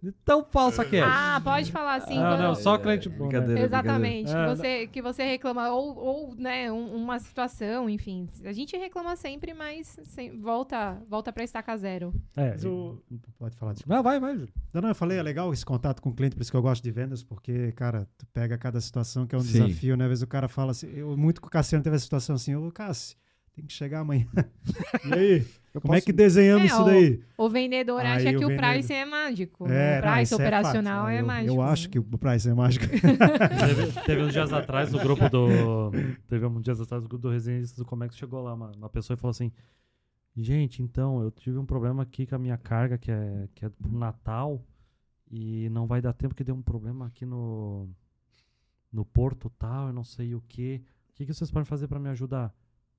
[0.02, 1.04] De tão falsa que é.
[1.04, 2.18] Ah, pode falar assim.
[2.18, 3.26] Ah, não, só cliente bom.
[3.26, 3.30] né?
[3.30, 3.62] Brincadeira.
[3.62, 4.48] Exatamente, brincadeira.
[4.56, 8.28] que você, que você reclama, ou, ou né, um- uma situação, enfim.
[8.44, 12.12] A gente reclama sempre, mas sem- volta, volta pra estaca zero.
[12.36, 12.56] É.
[12.68, 13.00] O-
[13.38, 13.96] Pode falar, desculpa.
[13.96, 14.52] Não, vai, vai, Júlio.
[14.74, 16.62] Não, não, eu falei, é legal esse contato com o cliente, por isso que eu
[16.64, 19.66] gosto de vendas, porque, cara, tu pega cada situação que é um Sim.
[19.66, 20.06] desafio, né?
[20.06, 22.56] Às vezes o cara fala assim, eu, muito com o Cassiano teve essa situação assim,
[22.56, 23.16] ô Cássio,
[23.62, 24.26] tem que chegar amanhã.
[25.06, 25.46] e aí,
[25.80, 27.24] como é posso- que desenhamos É, isso o- daí?
[27.38, 29.68] O vendedor Aí acha o que o price é mágico.
[29.68, 31.54] É, o não, price é operacional é, Eu- mágico.
[31.56, 32.86] Eu acho que o price é mágico.
[32.92, 35.92] teve, teve uns dias atrás no grupo do.
[36.28, 39.16] Teve uns dias atrás no grupo do Resenhistas do Comex chegou lá uma, uma pessoa
[39.16, 39.52] e falou assim:
[40.36, 43.70] Gente, então, eu tive um problema aqui com a minha carga, que é, que é
[43.70, 44.62] pro Natal,
[45.30, 47.90] e não vai dar tempo que deu um problema aqui no.
[48.92, 50.82] No porto tal, eu não sei o que.
[51.12, 52.54] O que, que vocês podem fazer pra me ajudar?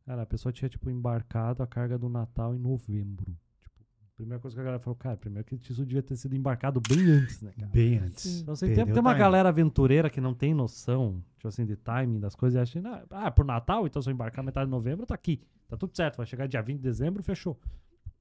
[0.04, 3.36] Cara, a pessoa tinha, tipo, embarcado a carga do Natal em novembro.
[3.60, 6.34] Tipo, a primeira coisa que a galera falou, cara, primeiro que isso devia ter sido
[6.34, 7.70] embarcado bem antes, né, cara?
[7.72, 8.40] Bem antes.
[8.40, 12.18] Então, assim, tem, tem uma galera aventureira que não tem noção, tipo assim, de timing
[12.18, 15.06] das coisas e acha, "Ah, ah, por Natal, então se eu embarcar metade de novembro,
[15.06, 15.40] tá aqui.
[15.68, 17.58] Tá tudo certo, vai chegar dia 20 de dezembro, fechou.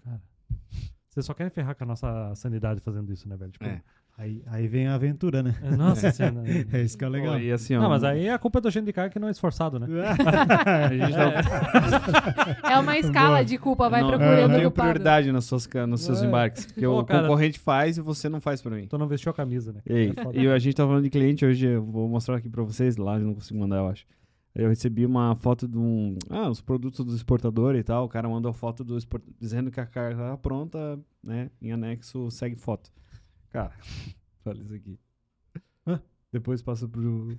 [0.04, 0.22] Cara,
[1.10, 3.52] Vocês só querem ferrar com a nossa sanidade fazendo isso, né, velho?
[3.52, 3.82] Tipo, É.
[4.22, 5.56] Aí, aí vem a aventura, né?
[5.76, 6.44] Nossa senhora.
[6.72, 7.34] É isso que é legal.
[7.34, 9.18] Pô, E assim, ó, Não, mas aí a culpa é do agente de carga que
[9.18, 9.88] não é esforçado, né?
[9.90, 13.46] a gente tá- É uma escala Boa.
[13.46, 14.90] de culpa, vai não, procurando eu o tenho culpado.
[14.90, 16.28] prioridade nas suas, ca- nos seus É.
[16.28, 16.68] embarques.
[16.68, 17.24] Porque Pô, o cara.
[17.24, 18.86] concorrente faz e você não faz pra mim.
[18.88, 19.80] Tu não vestiu a camisa, né?
[19.88, 22.62] Ei, É e a gente tá falando de cliente hoje, eu vou mostrar aqui pra
[22.62, 24.06] vocês, lá eu não consigo mandar, eu acho.
[24.54, 26.16] Eu recebi uma foto de um.
[26.30, 28.06] Ah, os produtos do exportador e tal.
[28.06, 29.24] O cara mandou foto do export...
[29.40, 31.50] dizendo que a carga tá pronta, né?
[31.62, 32.92] Em anexo, segue foto.
[33.52, 33.72] Cara,
[34.46, 35.00] olha isso aqui.
[35.86, 36.02] Hã?
[36.32, 37.36] Depois passa pro.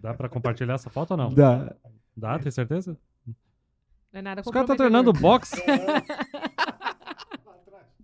[0.00, 1.32] Dá pra compartilhar essa foto ou não?
[1.34, 1.74] Dá.
[2.16, 2.96] Dá, tem certeza?
[4.12, 4.76] Não é nada Os caras estão comprometedor.
[4.76, 5.56] treinando boxe.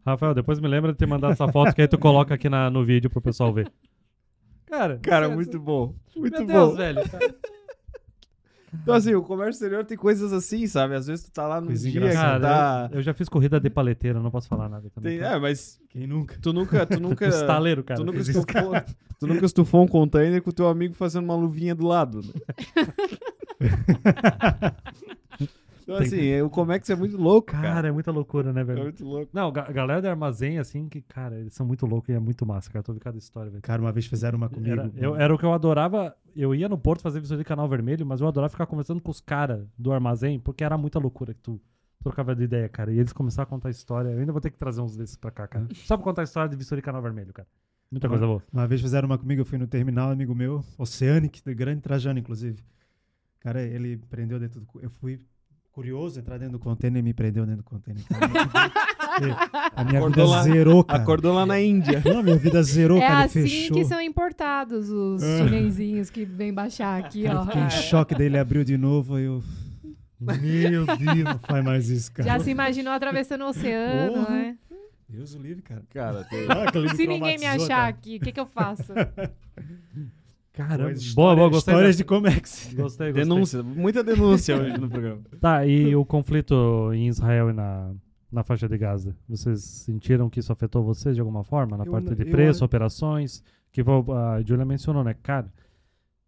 [0.06, 2.70] Rafael, depois me lembra de ter mandado essa foto que aí tu coloca aqui na,
[2.70, 3.70] no vídeo pro pessoal ver.
[4.64, 5.94] Cara, Cara, muito bom.
[6.16, 6.52] Muito Meu bom.
[6.52, 7.00] Deus, velho.
[8.72, 10.94] Então, assim, o comércio exterior tem coisas assim, sabe?
[10.94, 12.46] Às vezes tu tá lá no Coisa dia engraçada.
[12.46, 12.88] Cara, tá.
[12.92, 15.18] eu, eu já fiz corrida de paleteira, não posso falar nada também.
[15.18, 15.26] Tem...
[15.26, 16.38] É, mas Quem nunca?
[16.40, 16.84] tu nunca.
[16.86, 17.26] Tu nunca.
[17.26, 17.98] Estaleiro, cara.
[18.00, 18.44] tu, nunca estufou,
[19.18, 22.20] tu nunca estufou um container com o teu amigo fazendo uma luvinha do lado.
[22.20, 22.32] Né?
[25.88, 27.62] então, Tem- assim, é- o Comex é muito louco, cara.
[27.74, 28.82] Cara, é muita loucura, né, É velho?
[28.82, 29.30] muito louco.
[29.32, 32.44] Não, ga- galera de armazém, assim, que, cara, eles são muito loucos e é muito
[32.44, 32.82] massa, cara.
[32.82, 33.62] Tô vendo cada história, velho.
[33.62, 34.70] Cara, uma vez fizeram uma comigo.
[34.70, 36.14] Era, eu- era o que eu adorava.
[36.36, 39.10] Eu ia no Porto fazer visão de canal vermelho, mas eu adorava ficar conversando com
[39.10, 41.58] os caras do armazém, porque era muita loucura que tu
[42.02, 42.92] trocava de ideia, cara.
[42.92, 44.10] E eles começaram a contar história.
[44.10, 45.66] Eu ainda vou ter que trazer uns desses pra cá, cara.
[45.90, 47.48] Só pra contar a história de visão de canal vermelho, cara.
[47.90, 48.42] Muita coisa boa.
[48.52, 52.18] Uma vez fizeram uma comigo, eu fui no terminal, amigo meu, Oceanic, do grande Trajano,
[52.18, 52.62] inclusive.
[53.40, 54.66] Cara, ele prendeu dentro do.
[54.82, 55.20] Eu fui
[55.78, 58.02] curioso entrar dentro do container e me prendeu dentro do container.
[59.76, 61.02] A minha Acordou vida lá- zerou, cara.
[61.02, 62.02] Acordou lá na Índia.
[62.04, 63.24] Não, minha vida zerou, É cara.
[63.26, 63.76] assim ele fechou.
[63.76, 65.38] que são importados os Ah.
[65.44, 67.44] chinesinhos que vem baixar aqui, Cara, eu ó.
[67.46, 69.40] fiquei em choque dele, abriu de novo, aí eu.
[70.20, 70.36] Meu
[70.84, 72.28] Deus, não faz mais isso, cara.
[72.28, 74.30] Já se imaginou atravessando o oceano, Porra.
[74.30, 74.56] né?
[75.08, 75.82] Deus o livre, cara.
[75.90, 77.86] Cara, tem- Ah, Se ninguém me achar cara.
[77.88, 78.92] aqui, o que, que eu faço?
[80.58, 80.92] Caramba.
[81.14, 81.72] Boa, boa, gostei.
[81.72, 81.98] Histórias dessa.
[81.98, 82.64] de Comex.
[82.74, 83.12] Gostei, gostei.
[83.12, 85.22] denúncia, muita denúncia hoje no programa.
[85.40, 87.94] Tá, e o conflito em Israel e na,
[88.30, 89.14] na faixa de Gaza?
[89.28, 91.76] Vocês sentiram que isso afetou vocês de alguma forma?
[91.76, 93.42] Na Eu parte de eu preço, a- operações?
[93.70, 95.14] Que a Julia mencionou, né?
[95.22, 95.52] Cara,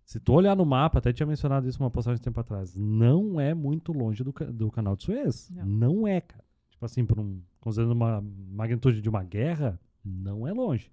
[0.04, 3.40] se tu olhar no mapa, até tinha mencionado isso uma postagem de tempo atrás, não
[3.40, 5.50] é muito longe do, do canal de Suez.
[5.50, 5.64] Não.
[5.66, 6.44] Não, é, cara.
[6.70, 8.22] Tipo assim, por um, considerando uma
[8.52, 10.90] magnitude de uma guerra, não é longe.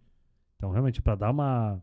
[0.56, 1.80] Então, realmente, para dar uma.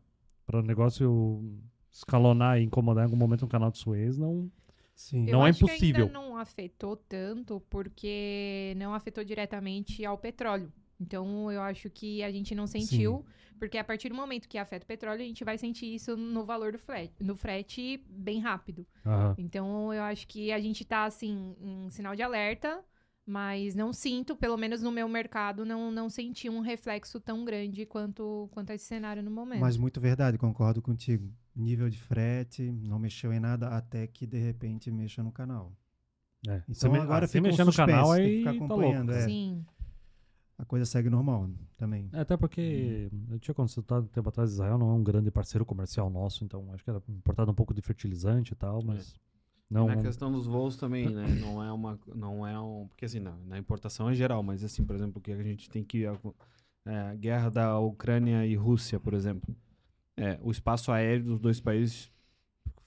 [0.47, 1.42] Para o negócio
[1.90, 4.51] escalonar e incomodar em algum momento no canal de Suez, não.
[4.95, 5.24] Sim.
[5.26, 6.09] Não eu é acho impossível.
[6.09, 10.72] Que ainda não afetou tanto porque não afetou diretamente ao petróleo.
[11.01, 13.24] Então eu acho que a gente não sentiu,
[13.59, 16.45] porque a partir do momento que afeta o petróleo, a gente vai sentir isso no
[16.45, 18.86] valor do frete, no frete bem rápido.
[19.05, 19.34] Aham.
[19.36, 22.84] Então eu acho que a gente tá assim em sinal de alerta,
[23.26, 27.86] mas não sinto, pelo menos no meu mercado, não, não senti um reflexo tão grande
[27.86, 29.60] quanto, quanto esse cenário no momento.
[29.60, 31.32] Mas muito verdade, concordo contigo.
[31.56, 35.72] Nível de frete, não mexeu em nada até que de repente mexa no canal.
[36.46, 36.62] É.
[36.68, 38.50] Então me- agora ah, se fica um mexer no suspense, canal tem que aí ficar
[38.50, 39.22] tá acompanhando, louco.
[39.22, 39.26] é.
[39.26, 39.64] Sim.
[40.56, 42.08] A coisa segue normal também.
[42.12, 45.64] É, até porque eu tinha consultado um tempo atrás, Israel não é um grande parceiro
[45.64, 49.14] comercial nosso, então acho que era importado um pouco de fertilizante e tal, mas
[49.70, 49.86] não.
[49.86, 51.26] Na questão dos voos também, né?
[51.40, 51.98] Não é uma.
[52.14, 52.86] Não é um.
[52.88, 55.82] Porque assim, na, na importação é geral, mas assim, por exemplo, que a gente tem
[55.82, 56.04] que.
[56.86, 59.54] É, a guerra da Ucrânia e Rússia, por exemplo.
[60.16, 62.12] É, o espaço aéreo dos dois países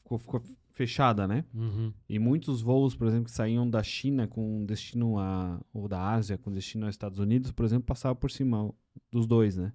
[0.01, 1.43] ficou, ficou fechada, né?
[1.53, 1.91] Uhum.
[2.07, 5.59] E muitos voos, por exemplo, que saíam da China com destino a.
[5.73, 8.73] ou da Ásia com destino aos Estados Unidos, por exemplo, passavam por cima
[9.11, 9.73] dos dois, né?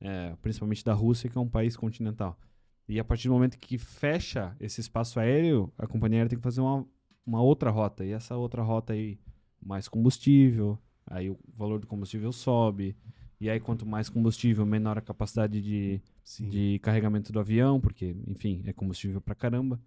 [0.00, 2.36] É, principalmente da Rússia, que é um país continental.
[2.88, 6.42] E a partir do momento que fecha esse espaço aéreo, a companhia aérea tem que
[6.42, 6.86] fazer uma,
[7.24, 8.04] uma outra rota.
[8.04, 9.18] E essa outra rota aí,
[9.60, 12.96] mais combustível, aí o valor do combustível sobe.
[13.40, 16.48] E aí, quanto mais combustível, menor a capacidade de, Sim.
[16.48, 19.80] de carregamento do avião, porque, enfim, é combustível pra caramba.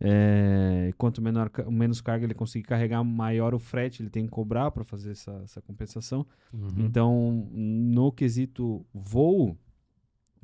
[0.00, 4.70] É, quanto menor, menos carga ele conseguir carregar, maior o frete ele tem que cobrar
[4.70, 6.26] para fazer essa, essa compensação.
[6.52, 6.68] Uhum.
[6.78, 9.58] Então, no quesito voo,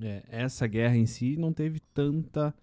[0.00, 2.54] é, essa guerra em si não teve tanta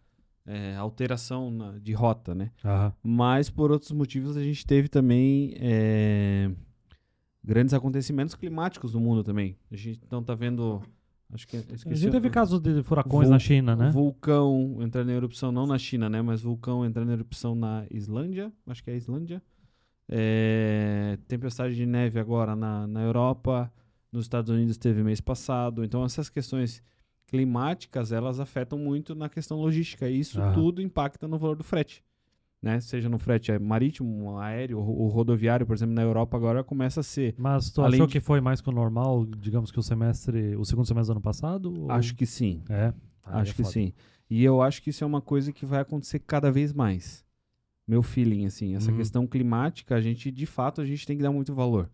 [0.45, 2.51] é, alteração na- de rota, né?
[2.65, 2.93] Aham.
[3.03, 6.49] Mas por outros motivos a gente teve também é,
[7.43, 9.55] grandes acontecimentos climáticos no mundo também.
[9.71, 10.81] A gente não tá vendo,
[11.31, 13.91] acho que A esqueci gente o- teve casos de furacões Vul- na China, né?
[13.91, 16.21] Vulcão entrando em erupção, não na China, né?
[16.23, 19.41] Mas vulcão entrando em erupção na Islândia, acho que é a Islândia.
[20.09, 23.71] É, tempestade de neve agora na, na Europa,
[24.11, 25.83] nos Estados Unidos teve mês passado.
[25.85, 26.83] Então essas questões
[27.31, 30.07] climáticas, elas afetam muito na questão logística.
[30.09, 30.53] E isso Aham.
[30.53, 32.03] tudo impacta no valor do frete.
[32.61, 32.79] né?
[32.79, 37.33] Seja no frete marítimo, aéreo, o rodoviário, por exemplo, na Europa agora começa a ser.
[37.35, 40.63] Mas tu achou de- que foi mais que o normal, digamos que o semestre, o
[40.63, 41.73] segundo semestre do ano passado?
[41.85, 42.61] ou- Acho que sim.
[42.69, 42.93] É.
[43.23, 43.73] Ah, acho é que foda.
[43.73, 43.93] sim.
[44.29, 47.25] E eu acho que isso é uma coisa que vai acontecer cada vez mais.
[47.87, 48.97] Meu feeling, assim, essa Uhum.
[48.97, 51.89] questão climática, a gente, de fato, a gente tem que dar muito valor.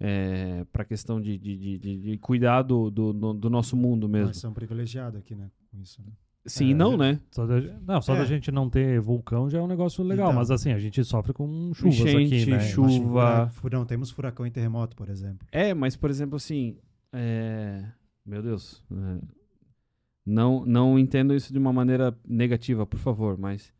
[0.00, 4.08] É, para a questão de, de, de, de- de cuidar do, do, do- nosso mundo
[4.08, 4.28] mesmo.
[4.28, 5.50] Nós somos privilegiados aqui, né?
[5.70, 6.12] Com isso, né?
[6.46, 7.20] Sim, É, não, a né?
[7.32, 8.18] Só da, não, só É.
[8.18, 10.38] da gente não ter vulcão já é um negócio legal, Então.
[10.38, 12.60] mas assim, a gente sofre com chuvas Enchente, aqui, né?
[12.60, 13.50] chuva.
[13.72, 15.46] Não, temos furacão e terremoto, por exemplo.
[15.50, 16.78] É, mas, por exemplo, assim.
[17.12, 17.84] é,
[18.24, 18.82] Meu Deus.
[18.92, 19.18] é,
[20.24, 23.72] Não, não entendo isso de uma maneira negativa, por favor, mas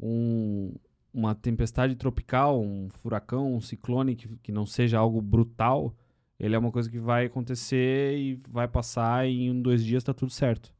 [0.00, 0.74] um-
[1.12, 5.94] uma tempestade tropical, um furacão, um ciclone que, que não seja algo brutal,
[6.38, 10.02] ele é uma coisa que vai acontecer e vai passar e em um, dois dias
[10.02, 10.72] tá tudo certo.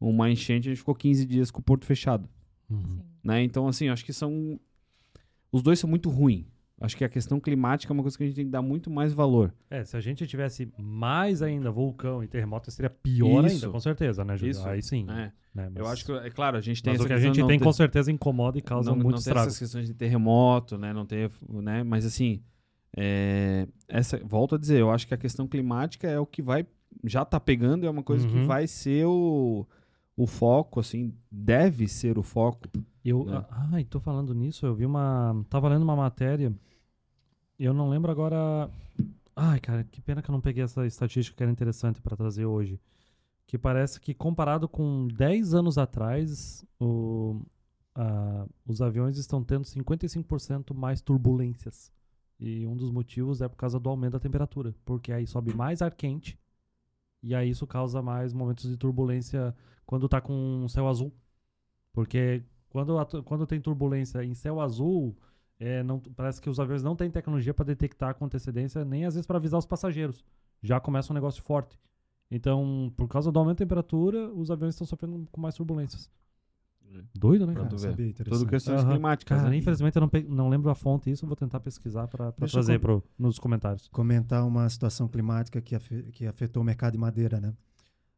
[0.00, 2.28] Uma enchente, a gente ficou 15 dias com o porto fechado.
[2.68, 3.00] Uhum.
[3.22, 3.42] Né?
[3.42, 4.58] Então, assim, acho que são.
[5.50, 6.46] Os dois são muito ruins.
[6.80, 8.88] Acho que a questão climática é uma coisa que a gente tem que dar muito
[8.88, 9.52] mais valor.
[9.68, 13.54] É, se a gente tivesse mais ainda vulcão e terremoto, seria pior Isso.
[13.56, 14.52] ainda, com certeza, né, Júlio?
[14.52, 14.68] Isso.
[14.68, 15.04] Aí sim.
[15.10, 15.32] É.
[15.54, 17.40] né, Eu acho que, é claro, a gente tem mas essa o que a gente
[17.40, 19.48] não tem ter- com certeza incomoda e causa não, muito não estrago.
[19.48, 20.92] essas questões de terremoto, né?
[20.92, 21.82] Não ter, né?
[21.82, 22.40] Mas assim,
[22.96, 26.64] é, essa, volto a dizer, eu acho que a questão climática é o que vai
[27.04, 28.46] já tá pegando, é uma coisa que Uhum.
[28.46, 29.66] vai ser o,
[30.18, 32.68] o foco, assim, deve ser o foco.
[33.04, 33.44] Eu, né?
[33.50, 35.44] ah, ai, tô falando nisso, eu vi uma.
[35.48, 36.52] Tava lendo uma matéria.
[37.58, 38.70] Eu não lembro agora.
[39.34, 42.44] Ai, cara, que pena que eu não peguei essa estatística que era interessante pra trazer
[42.46, 42.80] hoje.
[43.46, 47.40] Que parece que comparado com 10 anos atrás, o,
[47.94, 51.90] a- os aviões estão tendo 55% mais turbulências.
[52.40, 54.74] E um dos motivos é por causa do aumento da temperatura.
[54.84, 56.38] Porque aí sobe mais ar quente.
[57.22, 59.54] E aí isso causa mais momentos de turbulência
[59.84, 61.12] quando tá com céu azul.
[61.92, 62.94] Porque quando,
[63.24, 65.16] quando tem turbulência em céu azul,
[65.58, 69.14] é, não, parece que os aviões não têm tecnologia para detectar com antecedência, nem às
[69.14, 70.24] vezes para avisar os passageiros.
[70.62, 71.78] Já começa um negócio forte.
[72.30, 76.10] Então, por causa do aumento da temperatura, os aviões estão sofrendo com mais turbulências.
[77.14, 77.76] Doido, né, Pra cara?
[77.76, 78.46] Tudo interessante.
[78.48, 78.90] questões Aham.
[78.90, 79.38] climáticas.
[79.38, 79.56] Cara, né?
[79.56, 82.48] infelizmente eu não, pe- não lembro a fonte isso, eu vou tentar pesquisar para eu
[82.48, 83.88] trazer com- pro, nos comentários.
[83.88, 87.52] Comentar uma situação climática que, afe- que afetou o mercado de madeira, né?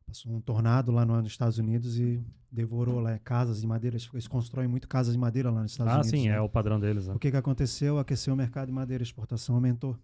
[0.06, 3.96] Passou um tornado lá no- nos Estados Unidos e devorou lá casas de madeira.
[3.96, 6.10] Eles- constroem muito casas de madeira lá nos Estados ah, Unidos.
[6.10, 6.34] sim, né?
[6.36, 7.06] é o padrão deles.
[7.06, 7.14] Né?
[7.14, 7.98] O que, que aconteceu?
[7.98, 9.96] Aqueceu o mercado de madeira, a exportação aumentou.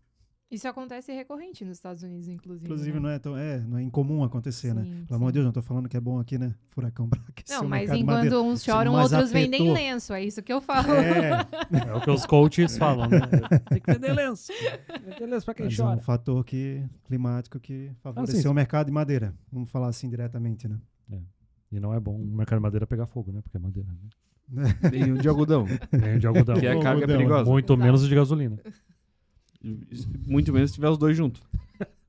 [0.48, 2.66] Isso acontece recorrente nos Estados Unidos, inclusive.
[2.66, 3.00] Inclusive, né?
[3.00, 4.84] não é, tão, é, não é incomum acontecer, né?
[4.84, 5.32] Sim, Pelo amor sim.
[5.32, 6.54] de Deus, não tô falando que é bom aqui, né?
[6.68, 8.40] Furacão pra aquecer Não, mas enquanto madeira.
[8.40, 9.74] uns choram, outros vendem afetou.
[9.74, 10.12] lenço.
[10.12, 10.92] É isso que eu falo.
[10.92, 11.30] É,
[11.88, 13.18] É o que os coaches falam, né?
[13.68, 14.52] Tem que vender lenço.
[15.04, 16.00] Vender lenço pra quem mas é um chora.
[16.00, 18.48] fator que, climático que favoreceu sim.
[18.48, 19.34] o mercado de madeira.
[19.50, 20.78] Vamos falar assim diretamente, né?
[21.72, 23.40] E não é bom o mercado de madeira pegar fogo, né?
[23.42, 23.98] Porque é madeira, né?
[25.12, 26.54] O de algodão, Tem de algodão.
[26.60, 27.16] que é carga Algodão.
[27.16, 27.50] perigosa.
[27.50, 27.84] Muito Exato.
[27.84, 28.56] menos de gasolina.
[30.26, 31.42] Muito menos se tiver os dois juntos.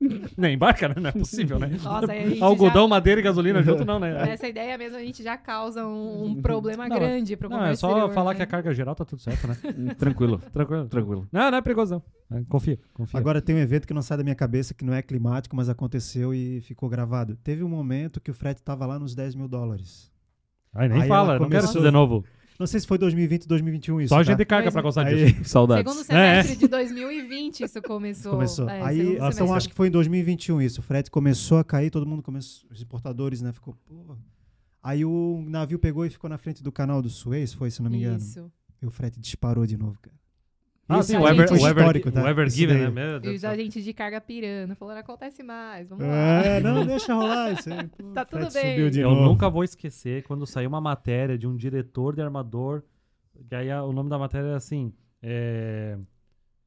[0.38, 0.94] Nem embarca, né?
[0.96, 1.76] Não é possível, né?
[1.82, 4.12] Nossa, aí a gente Algodão, madeira e gasolina junto, não, né?
[4.26, 7.60] Nessa ideia mesmo, a gente já causa um, um problema Não, grande pro Não, é
[7.60, 8.36] comércio só exterior, falar né?
[8.36, 9.56] que a carga geral tá tudo certo, né?
[9.98, 10.86] Tranquilo, Tranquilo.
[10.88, 11.28] tranquilo.
[11.32, 11.94] Não, não é perigoso,
[12.30, 12.38] não.
[12.38, 13.18] É, Confia, confia.
[13.18, 15.68] Agora tem um evento que não sai da minha cabeça, que não é climático, mas
[15.68, 17.36] aconteceu e ficou gravado.
[17.42, 20.10] Teve um momento que o frete estava lá nos 10 mil dólares.
[20.72, 22.24] Aí nem Aí fala, não quero começou- isso de novo.
[22.58, 24.08] Não sei se foi 2020, 2021 isso.
[24.08, 24.22] Só a tá?
[24.32, 25.48] gente carga pra gostar Aí- disso.
[25.48, 25.88] Saudades.
[25.92, 28.32] Segundo semestre de 2020 isso começou.
[28.32, 28.68] Começou.
[28.68, 29.56] É, Aí, então semestre.
[29.56, 30.80] acho que foi em 2021 isso.
[30.80, 34.16] O frete começou a cair, todo mundo começou, os importadores, né, ficou, pô.
[34.82, 37.90] Aí o navio pegou e ficou na frente do canal do Suez, foi, se não
[37.90, 38.18] me engano.
[38.18, 38.50] Isso.
[38.82, 40.16] E o frete disparou de novo, cara.
[40.88, 42.22] Ah, sim, o Ever, o Ever, histórico, tá?
[42.22, 42.88] o Ever Given, né?
[42.90, 43.50] Meu Deus E do céu.
[43.50, 46.12] a gente de carga pirando, falando, acontece mais, vamos lá.
[46.44, 47.86] É, não, deixa rolar isso aí.
[47.88, 48.70] Pô, Tá tudo bem.
[48.72, 49.22] Subiu de Eu novo.
[49.24, 52.82] nunca vou esquecer quando saiu uma matéria de um diretor de armador.
[53.48, 55.98] Que aí a- o nome da matéria era assim: é,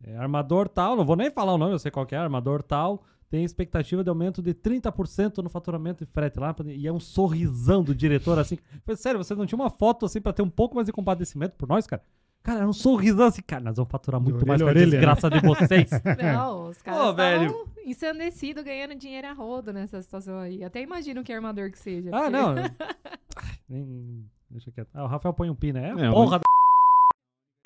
[0.03, 2.61] é, Armador tal, não vou nem falar o nome, eu sei qual que é, Armador
[2.63, 3.03] tal.
[3.30, 6.53] Tem expectativa de aumento de 30% no faturamento de frete lá.
[6.65, 8.57] E é um sorrisão do diretor assim.
[8.86, 11.55] Falei, sério, vocês não tinham uma foto assim pra ter um pouco mais de compadecimento
[11.55, 12.01] por nós, cara?
[12.43, 14.79] Cara, era um sorrisão assim, cara, nós vamos faturar muito orelha mais com a né?
[14.85, 15.89] desgraça de vocês.
[16.21, 17.43] Não, os caras Pô, velho.
[17.45, 20.63] estavam ensandecidos, ganhando dinheiro a rodo nessa situação aí.
[20.63, 22.09] Até imagino que armador que seja.
[22.11, 22.55] ah, porque- não.
[23.37, 24.89] Ai, nem- Deixa quieto.
[24.93, 25.93] Ah, o Rafael põe um pi, né?
[25.97, 26.61] É, porra da A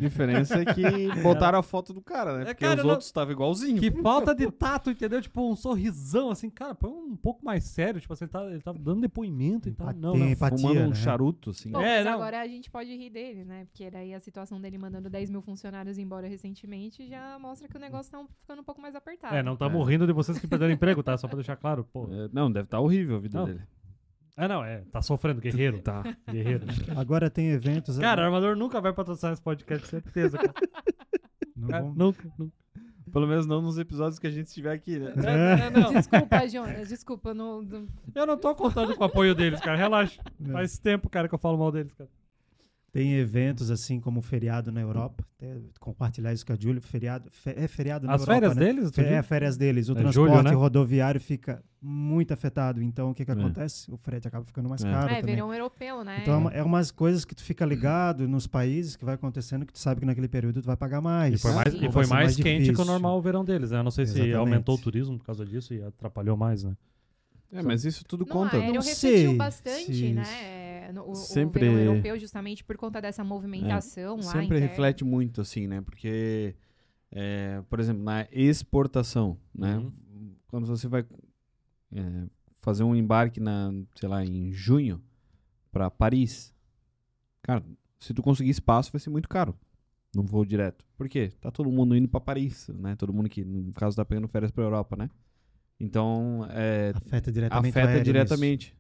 [0.02, 0.84] diferença é que
[1.24, 2.41] botaram a foto do cara, né?
[2.41, 3.80] É, Porque cara, os não- outros estavam igualzinho.
[3.80, 5.22] Que falta de tato, entendeu?
[5.22, 8.02] Tipo, um sorrisão, assim, cara, põe um pouco mais sério.
[8.02, 9.93] Tipo assim, ele tá, ele tá dando depoimento e tal.
[9.93, 10.28] Não, não.
[10.30, 10.96] empatia, Fumando um né?
[10.96, 11.72] charuto, assim.
[11.72, 13.66] Bom, É, agora a gente pode rir dele, né?
[13.66, 17.80] Porque daí a situação dele mandando 10 mil funcionários embora recentemente já mostra que o
[17.80, 19.34] negócio tá um- ficando um pouco mais apertado.
[19.36, 21.18] É, não estamos rindo de vocês que perderam emprego, tá?
[21.18, 22.08] Só pra deixar claro, pô.
[22.12, 23.46] É, não, deve estar horrível a vida Não.
[23.46, 23.62] dele.
[24.38, 24.84] Ah, não, é.
[24.92, 25.80] Tá sofrendo, guerreiro.
[25.82, 26.04] Tá.
[26.30, 26.66] Guerreiro.
[26.98, 27.98] Agora tem eventos.
[27.98, 30.54] Cara, o armador nunca vai patrocinar esse podcast, certeza, cara.
[31.56, 32.54] não Cara, vão- nunca, nunca.
[33.14, 35.14] Pelo menos não nos episódios que a gente estiver aqui, né?
[35.16, 35.94] É, não.
[35.94, 37.34] Desculpa, Jonas, desculpa.
[37.34, 39.78] Não, não- Eu não tô contando com o apoio deles, cara.
[39.78, 40.22] Relaxa.
[40.46, 40.52] É.
[40.52, 42.10] Faz tempo, cara, que eu falo mal deles, cara.
[42.96, 45.26] Tem eventos assim como o feriado na Europa.
[45.38, 46.80] Até compartilhar isso com a Júlia.
[46.80, 48.66] Feriado, fe- é feriado na As Europa, férias né?
[48.66, 48.91] deles?
[48.96, 49.28] Fe- É, diz?
[49.28, 49.89] férias deles.
[49.89, 50.52] O É transporte julho, né?
[50.52, 52.82] rodoviário fica muito afetado.
[52.82, 53.34] Então, o que, que É.
[53.34, 53.91] acontece?
[53.91, 54.89] O frete acaba ficando mais É.
[54.89, 55.36] caro É, também.
[55.36, 56.20] verão europeu, né?
[56.22, 59.66] Então, é, uma- é umas coisas que tu fica ligado nos países que vai acontecendo
[59.66, 61.34] que tu sabe que naquele período tu vai pagar mais.
[61.34, 62.86] E foi mais, e foi vai ser mais quente que o difícil.
[62.86, 63.80] normal o verão deles, né?
[63.80, 64.38] Eu não sei se Exatamente.
[64.38, 66.78] aumentou o turismo por causa disso e atrapalhou mais, né?
[67.52, 68.56] É, mas isso tudo No conta.
[68.58, 70.24] aéreo Não refletiu sei bastante, se- né?
[70.92, 74.22] No, o- Sempre- o verão europeu, justamente por conta dessa movimentação lá.
[74.24, 75.82] Sempre reflete muito, assim, né?
[75.82, 76.56] Porque,
[77.12, 79.78] é, por exemplo, na exportação, né?
[79.78, 80.36] Uhum.
[80.48, 81.06] Quando você vai
[81.92, 82.28] é,
[82.62, 85.02] fazer um embarque na, sei lá, em junho
[85.72, 86.54] para Paris,
[87.42, 87.64] cara,
[88.00, 89.56] se tu conseguir espaço vai ser muito caro.
[90.16, 90.86] Não vou direto.
[90.98, 91.34] Por quê?
[91.42, 92.96] Tá todo mundo indo para Paris, né?
[92.96, 95.10] Todo mundo que, no caso, tá pegando férias para Europa, né?
[95.78, 98.74] Então, é, Afeta diretamente afeta diretamente.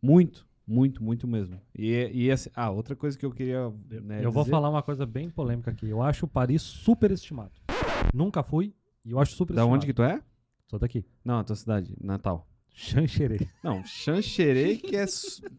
[0.00, 1.58] Muito, muito, muito mesmo.
[1.76, 3.72] E, e assim, ah, outra coisa que eu queria.
[4.02, 5.88] né, eu vou dizer- falar uma coisa bem polêmica aqui.
[5.88, 7.52] Eu acho o Paris superestimado.
[8.14, 9.74] Nunca fui e eu acho Da superestimado.
[9.74, 10.20] onde que tu é?
[10.66, 11.04] Sou daqui.
[11.24, 12.46] Não, a tua cidade, Natal.
[12.80, 13.40] Xanxerê.
[13.64, 15.04] Não, Xanxerê que é,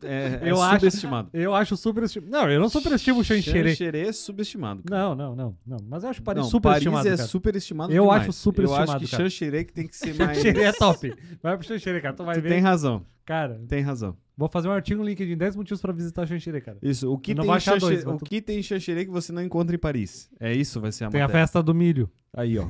[0.03, 1.29] é, é Eu acho- subestimado.
[1.33, 2.31] Eu acho superestimado.
[2.31, 3.71] Não, eu não superestimo o Xanxerê.
[3.71, 4.83] Xanxerê é subestimado.
[4.83, 5.01] cara.
[5.03, 5.77] Não, não, não, não.
[5.85, 7.27] Mas eu acho Paris não, superestimado, Paris é cara.
[7.29, 8.21] superestimado Eu demais.
[8.21, 9.23] acho superestimado, Eu acho que cara.
[9.29, 10.37] Xanxerê que tem que ser mais...
[10.37, 11.13] Xanxerê é top.
[11.43, 12.15] Vai pro Xanxerê, cara.
[12.15, 12.49] Tu vai Tu ver.
[12.49, 14.15] tem razão, Cara, tem razão.
[14.39, 16.77] Vou fazer um artigo no LinkedIn 10 motivos pra visitar Xanxerê, cara.
[16.81, 19.05] Isso, o que, Eu tem vou em Xanxerê, dois, o tu- que tem em Xanxerê
[19.05, 20.29] que você não encontra em Paris?
[20.39, 21.41] É isso, vai ser a Tem a matéria.
[21.45, 22.09] festa do milho.
[22.31, 22.67] Aí, ó.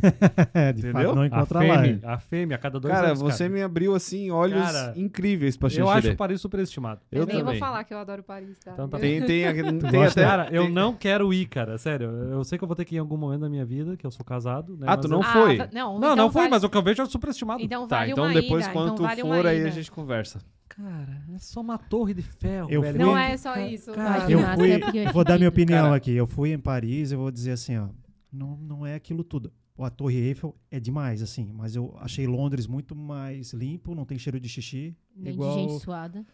[0.54, 0.94] É, de Entendeu?
[1.10, 1.82] fato, não A encontra lá.
[1.82, 3.50] fêmea, a fêmea, a cada dois Cara, anos, você cara.
[3.50, 5.98] me abriu, assim, olhos Cara, incríveis pra Eu Xanxerê.
[5.98, 7.02] acho o Paris superestimado.
[7.12, 7.60] Eu Eu nem vou também.
[7.60, 8.72] falar que eu adoro Paris, tá?
[8.72, 9.44] Então tá Eu- Tem, tem,
[9.92, 10.24] tem até...
[10.24, 11.78] Cara, eu tem- não quero ir, cara.
[11.78, 12.08] Sério.
[12.10, 14.06] Eu sei que eu vou ter que ir em algum momento da minha vida, que
[14.08, 14.86] eu sou casado, né?
[14.90, 15.58] Ah, tu eu- não Ah, foi?
[15.58, 17.62] va- não, Não, então vale- mas o que eu vejo é superestimado.
[17.62, 20.40] Então Tá, vale então uma depois quando então tu for aí a gente conversa.
[20.70, 22.96] Cara, é só uma torre de ferro, Eu velho.
[22.96, 23.92] fui- Não é só isso.
[23.92, 24.34] Cara, vai.
[24.34, 26.12] Eu fui, é eu vou dar minha opinião Cara- aqui.
[26.12, 27.90] Eu fui em Paris, eu vou dizer assim, ó,
[28.32, 29.52] não, não é aquilo tudo.
[29.78, 34.20] A Torre Eiffel é demais, assim, mas eu achei Londres muito mais limpo, não tem
[34.20, 36.26] cheiro de xixi, Nem igual, de gente suada.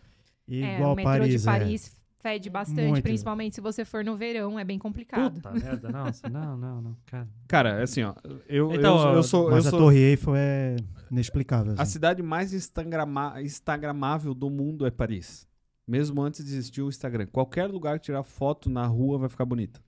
[0.50, 1.52] É, igual o metrô Paris, de é.
[1.52, 1.96] Paris
[2.26, 3.04] fede bastante, Muito.
[3.04, 5.36] principalmente se você for no verão, é bem complicado.
[5.36, 7.30] Puta merda, nossa, não, não, não, cara.
[7.48, 8.16] Cara, assim, ó,
[8.50, 10.76] eu, Então, eu, eu sou, eu Mas a sou Torre Eiffel é
[11.12, 11.76] inexplicável.
[11.78, 11.92] a assim.
[11.92, 15.48] cidade mais instagrama, instagramável do mundo é Paris.
[15.88, 17.28] Mesmo antes de existir o Instagram.
[17.28, 19.80] Qualquer lugar que tirar foto na rua vai ficar bonita.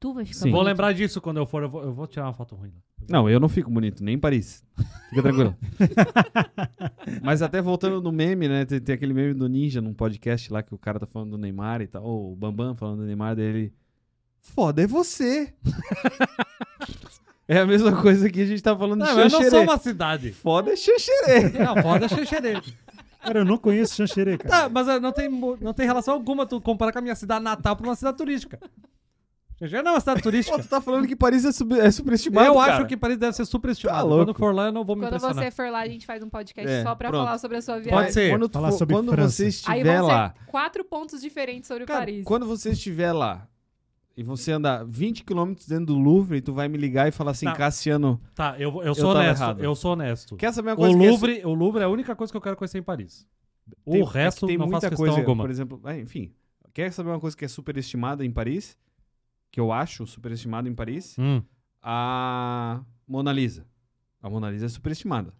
[0.00, 0.50] Tu vai ficar Sim.
[0.50, 1.62] Vou lembrar disso quando eu for.
[1.62, 2.72] Eu vou, eu vou tirar uma foto ruim.
[3.08, 4.64] Não, eu não fico bonito, nem em Paris.
[5.08, 5.56] Fica tranquilo.
[7.22, 8.64] Mas até voltando no meme, né?
[8.64, 11.38] Tem, tem aquele meme do Ninja num podcast lá que o cara tá falando do
[11.38, 12.04] Neymar e tal.
[12.04, 13.72] Ou o Bambam falando do Neymar dele.
[14.40, 15.52] Foda é você.
[17.48, 19.50] é a mesma coisa que a gente tá falando Não, de eu não Xanxerê.
[19.50, 20.32] sou uma cidade.
[20.32, 21.50] Foda é Xanxerê.
[21.58, 22.60] Não, foda Xanxerê.
[23.20, 24.48] Cara, eu não conheço Xanxerê, cara.
[24.48, 27.42] Tá, mas eh, não tem, não tem relação alguma tu comparar com a minha cidade
[27.42, 28.58] natal pra uma cidade turística.
[29.58, 30.58] Xanxerê não é uma cidade Pô, turística.
[30.62, 32.76] tu tá falando que Paris é, sub, é superestimado, eu cara.
[32.76, 33.98] acho que Paris deve ser superestimado.
[33.98, 34.24] Tá louco.
[34.26, 35.44] Quando for lá, eu não vou me Quando impressionar.
[35.44, 37.24] você for lá, a gente faz um podcast É, só pra pronto.
[37.24, 38.12] falar sobre a sua Pode viagem.
[38.12, 38.30] ser.
[38.30, 39.30] Quando, tu Falar for- sobre quando França.
[39.30, 42.24] você Aí estiver vão lá, ser quatro pontos diferentes sobre Cara, Paris.
[42.24, 43.48] quando você estiver lá
[44.16, 47.46] e você andar 20 km dentro do Louvre, tu vai me ligar e falar assim,
[47.46, 47.54] Não.
[47.54, 49.42] Cassiano, Tá, eu, vou- eu sou tava honesto.
[49.42, 49.64] errado.
[49.64, 50.36] Eu sou honesto.
[50.36, 52.36] quer saber uma O coisa que é Louvre, o Louvre é a única coisa que
[52.36, 53.26] eu quero conhecer em Paris.
[53.84, 55.42] O tem- é resto que tem não muita faço questão coisa, alguma.
[55.44, 56.32] por exemplo, é, enfim,
[56.72, 58.76] quer saber uma coisa que é superestimada em Paris?
[59.50, 61.16] Que eu acho superestimado em Paris?
[61.18, 61.42] Hum.
[61.82, 63.66] A Mona Lisa.
[64.22, 65.32] A Mona Lisa é superestimada.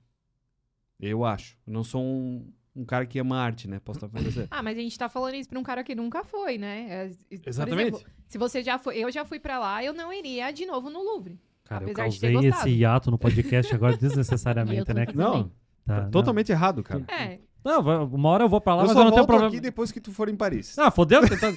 [0.99, 1.59] Eu acho.
[1.67, 3.81] Eu não sou um, um cara que ama arte, né?
[3.81, 4.47] Posso estar falando você.
[4.51, 6.87] Ah, mas a gente tá falando isso pra um cara que nunca foi, né?
[6.89, 7.11] É,
[7.47, 7.95] Exatamente.
[7.95, 10.91] exemplo, se você já foi, eu já fui pra lá, eu não iria de novo
[10.91, 11.41] no Louvre.
[11.65, 15.07] Cara, eu Apesar de ter causei esse hiato no podcast agora desnecessariamente, né?
[15.15, 15.49] Não.
[15.85, 16.11] Tá, tá não.
[16.11, 17.05] totalmente errado, cara.
[17.09, 19.49] É, Não, uma hora eu vou pra lá, eu mas só eu não tenho problema.
[19.49, 20.79] aqui depois que tu for em Paris.
[20.79, 21.21] Ah, fodeu?
[21.29, 21.53] Tá,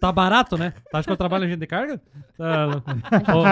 [0.00, 0.72] tá barato, né?
[0.90, 2.00] Tu acha que eu trabalho em agente de carga?
[2.36, 2.82] Tá,
[3.34, 3.44] Ó.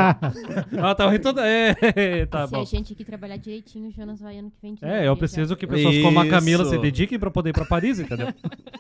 [0.82, 1.40] ah, tá rindo tudo.
[1.40, 2.60] É, tá Se bom.
[2.60, 4.76] a gente aqui trabalhar direitinho, o Jonas vai ano que vem.
[4.82, 5.16] É, eu já.
[5.16, 6.72] preciso que pessoas como a Camila Isso.
[6.72, 8.28] se dediquem pra poder ir pra Paris, entendeu?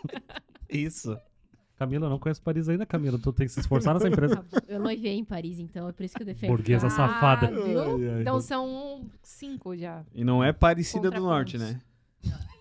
[0.68, 1.16] Isso.
[1.76, 3.18] Camila, eu não conheço Paris ainda, Camila.
[3.18, 4.36] Tu tem que se esforçar nessa empresa.
[4.36, 4.62] Tá.
[4.68, 6.50] Eu noivei em Paris, então é por isso que eu defendo.
[6.50, 7.48] Burguesa Ah, safada.
[7.48, 7.80] viu?
[7.82, 8.20] Ai, ai.
[8.20, 10.02] Então são cinco já.
[10.14, 11.80] E não é parecida do norte, né?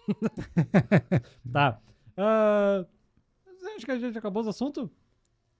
[1.51, 1.79] Tá.
[2.17, 2.85] Ah,
[3.75, 4.89] acho que a gente acabou os assuntos?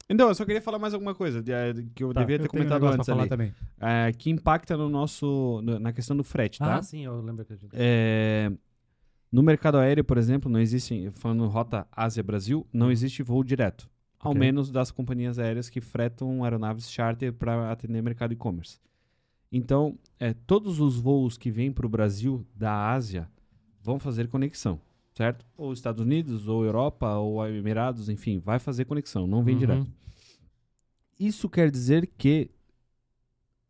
[0.10, 2.44] Então, eu só queria falar mais alguma coisa de- eh, que eu Tá, devia ter
[2.44, 3.30] Eu um comentado negócio antes ali.
[3.30, 3.54] também.
[3.80, 5.62] eh, que impacta no nosso.
[5.64, 6.78] no- na questão do frete, tá?
[6.78, 7.72] Ah, sim, eu lembro que a gente.
[7.74, 8.52] É,
[9.32, 13.90] No mercado aéreo, por exemplo, não existe, falando rota Ásia-Brasil, não existe voo direto.
[14.20, 14.40] Ao Ok.
[14.40, 18.80] menos das companhias aéreas que fretam aeronaves charter para atender mercado e-commerce.
[19.52, 23.28] Então, é, todos os voos que vêm para o Brasil da Ásia
[23.84, 24.80] vão fazer conexão,
[25.14, 25.46] certo?
[25.58, 29.60] Ou Estados Unidos, ou Europa, ou Emirados, enfim, vai fazer conexão, não vem Uhum.
[29.60, 29.92] direto.
[31.20, 32.50] Isso quer dizer que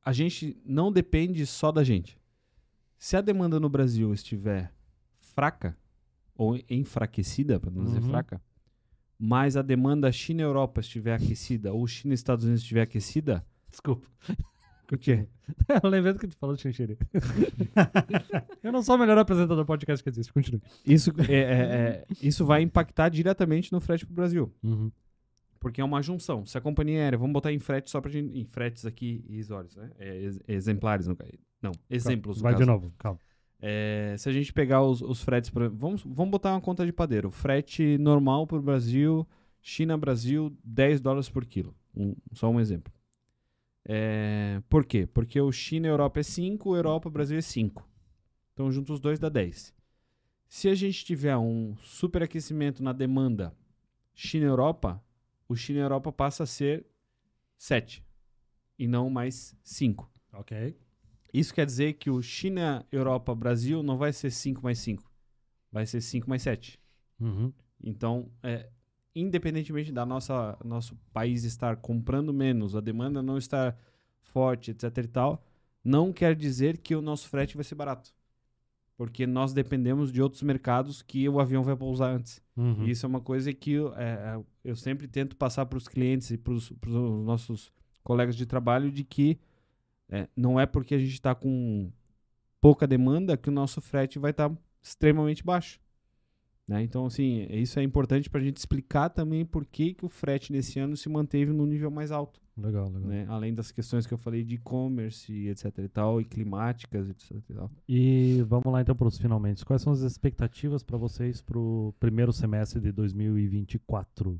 [0.05, 2.17] a gente não depende só da gente.
[2.97, 4.71] Se a demanda no Brasil estiver
[5.17, 5.75] fraca
[6.37, 8.09] ou enfraquecida, para não dizer Uhum.
[8.09, 8.41] fraca,
[9.17, 13.45] mas a demanda China e Europa estiver aquecida ou China e Estados Unidos estiver aquecida,
[13.69, 14.07] Desculpa.
[14.91, 15.27] O quê?
[15.83, 16.97] Eu lembrei do que tu falou de Xanxerê.
[18.63, 20.31] eu não sou o melhor apresentador do podcast que existe.
[20.31, 20.61] Continue.
[20.85, 24.53] Isso, é, é, é, isso vai impactar diretamente no frete para o Brasil.
[24.63, 24.91] Uhum.
[25.59, 26.45] Porque é uma junção.
[26.45, 28.37] Se a companhia aérea, vamos botar em frete só pra gente.
[28.37, 29.89] Em fretes aqui irrisórios, né?
[29.97, 31.17] É, ex- exemplares, no.
[31.61, 32.37] Não, exemplos.
[32.37, 33.19] no Vai de novo, calma.
[33.61, 36.91] É, se a gente pegar os, os fretes, por, vamos, vamos botar uma conta de
[36.91, 37.31] padeiro.
[37.31, 39.25] Frete normal para o Brasil,
[39.61, 41.73] China-Brasil, 10 dólares por quilo.
[41.95, 42.91] Um- só um exemplo.
[43.85, 45.05] É, por quê?
[45.05, 47.87] Porque o China e Europa é 5, Europa e Brasil é 5.
[48.53, 49.73] Então, juntos os dois dá 10.
[50.47, 53.55] Se a gente tiver um superaquecimento na demanda
[54.13, 55.03] China-Europa,
[55.49, 56.85] o China-Europa passa a ser
[57.57, 58.05] 7
[58.77, 60.09] e não mais 5.
[60.33, 60.77] Ok.
[61.33, 65.11] Isso quer dizer que o China, Europa, Brasil não vai ser 5 mais 5.
[65.71, 66.79] Vai ser 5 mais 7.
[67.19, 67.51] Uhum.
[67.83, 68.69] Então, é,
[69.15, 73.77] independentemente da nossa nosso país estar comprando menos, a demanda não estar
[74.21, 75.45] forte, etc e tal,
[75.83, 78.13] não quer dizer que o nosso frete vai ser barato.
[78.95, 82.41] Porque nós dependemos de outros mercados que o avião vai pousar antes.
[82.55, 82.85] Uhum.
[82.85, 85.87] E isso é uma coisa que eu, é, é, eu sempre tento passar para os
[85.87, 86.71] clientes e para os
[87.25, 87.71] nossos
[88.03, 89.39] colegas de trabalho de que
[90.09, 91.91] é, não é porque a gente está com
[92.61, 94.51] pouca demanda que o nosso frete vai estar
[94.81, 95.79] extremamente baixo.
[96.67, 96.81] Né?
[96.81, 100.51] Então, assim, isso é importante para a gente explicar também por que, que o frete
[100.51, 102.41] nesse ano se manteve no nível mais alto.
[102.55, 103.09] Legal, legal.
[103.09, 103.25] né?
[103.29, 107.53] Além das questões que eu falei de e-commerce, etc e tal, e climáticas, etc e
[107.53, 107.71] tal.
[107.89, 109.65] E vamos lá então para os finalmente.
[109.65, 114.39] Quais são as expectativas para vocês para o primeiro semestre de 2024?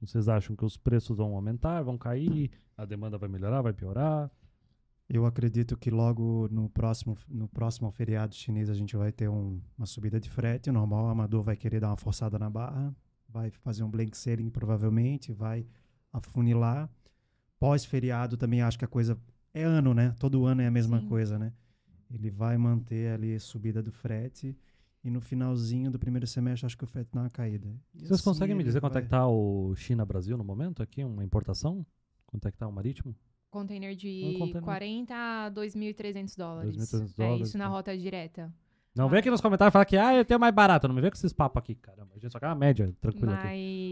[0.00, 4.30] Vocês acham que os preços vão aumentar, vão cair, a demanda vai melhorar, vai piorar?
[5.08, 9.60] Eu acredito que logo no próximo, no próximo feriado chinês a gente vai ter um-
[9.76, 11.04] uma subida de frete normal.
[11.06, 12.94] O amador vai querer dar uma forçada na barra,
[13.28, 15.66] vai fazer um blank sailing provavelmente, vai
[16.12, 16.90] afunilar.
[17.58, 19.18] Pós-feriado também acho que a coisa
[19.52, 20.14] é ano, né?
[20.18, 21.08] Todo ano é a mesma Sim.
[21.08, 21.52] coisa, né?
[22.10, 24.56] Ele vai manter ali a subida do frete
[25.02, 27.68] e no finalzinho do primeiro semestre acho que o frete dá uma caída.
[27.94, 30.82] E Vocês assim conseguem me dizer quanto é vai- que tá o China-Brasil no momento
[30.82, 31.84] aqui, uma importação?
[32.26, 33.14] Quanto é que tá o marítimo?
[33.54, 34.62] Container de Um container.
[34.62, 36.76] 40 a 2.300 dólares.
[36.76, 37.70] 2.300 É dólares, isso na tá.
[37.70, 38.52] rota direta.
[38.94, 39.08] Não Ah.
[39.08, 40.86] vem aqui nos comentários falar que ah, eu tenho mais barato.
[40.86, 42.10] Não me vê com esses papos aqui, caramba.
[42.14, 43.46] A gente só quer uma média tranquila aqui.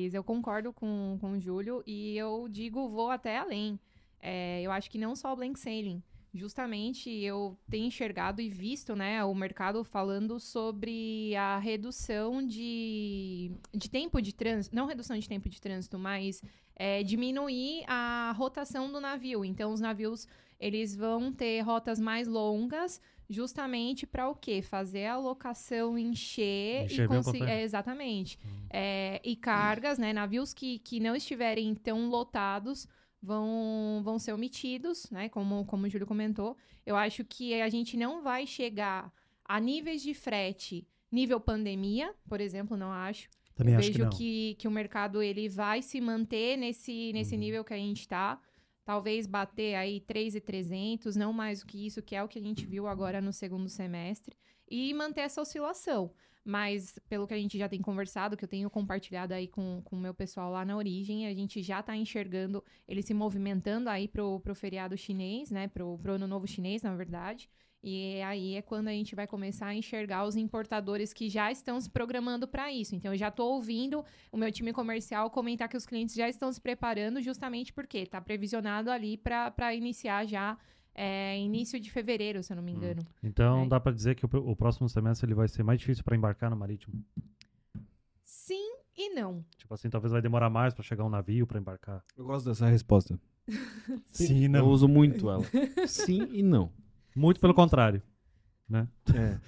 [0.04, 3.78] Mas eu concordo com, com o Júlio e eu digo, vou até além.
[4.20, 6.02] É, eu acho que não só o blank sailing.
[6.34, 13.90] Justamente eu tenho enxergado e visto né, o mercado falando sobre a redução de, de
[13.90, 14.74] tempo de trânsito.
[14.74, 16.42] Não redução de tempo de trânsito, mas
[16.76, 19.44] é, diminuir a rotação do navio.
[19.44, 20.26] Então, os navios
[20.58, 24.62] eles vão ter rotas mais longas, justamente para o quê?
[24.62, 27.48] Fazer a locação encher, Encher e conseguir.
[27.48, 28.38] É, exatamente.
[28.44, 28.66] Hum.
[28.70, 30.12] É, e cargas, né?
[30.12, 32.86] Navios que, que não estiverem tão lotados
[33.20, 35.28] vão, vão ser omitidos, né?
[35.28, 36.56] Como, como o Júlio comentou.
[36.86, 39.12] Eu acho que a gente não vai chegar
[39.44, 43.28] a níveis de frete nível pandemia, por exemplo, não acho.
[43.62, 44.10] Também Eu acho que vejo não.
[44.10, 47.40] que, que o mercado ele vai se manter nesse, nesse Uhum.
[47.40, 48.40] nível que a gente está.
[48.84, 52.66] Talvez bater aí 3,300, não mais do que isso, que é o que a gente
[52.66, 54.36] viu agora no segundo semestre.
[54.68, 56.12] E manter essa oscilação.
[56.44, 59.94] Mas, pelo que a gente já tem conversado, que eu tenho compartilhado aí com com
[59.96, 64.08] o meu pessoal lá na origem, a gente já está enxergando ele se movimentando aí
[64.08, 65.68] pro, pro feriado chinês, né?
[65.68, 67.48] Pro, pro ano novo chinês, na verdade.
[67.84, 71.80] E aí é quando a gente vai começar a enxergar os importadores que já estão
[71.80, 72.94] se programando para isso.
[72.94, 76.52] Então, eu já estou ouvindo o meu time comercial comentar que os clientes já estão
[76.52, 80.56] se preparando, justamente porque está previsionado ali para iniciar já
[80.94, 83.02] é, início de fevereiro, se eu não me engano.
[83.22, 83.68] Então É.
[83.68, 86.50] dá pra dizer que o, o próximo semestre ele vai ser mais difícil pra embarcar
[86.50, 87.02] no marítimo.
[88.24, 89.44] Sim e não.
[89.56, 92.04] Tipo assim, talvez vai demorar mais pra chegar um navio pra embarcar.
[92.16, 93.18] Eu gosto dessa resposta.
[94.08, 94.68] Sim, Eu não.
[94.68, 95.44] uso muito ela.
[95.88, 96.70] Sim e não.
[97.14, 98.02] Muito pelo contrário.
[98.68, 98.88] Né?
[99.14, 99.38] É.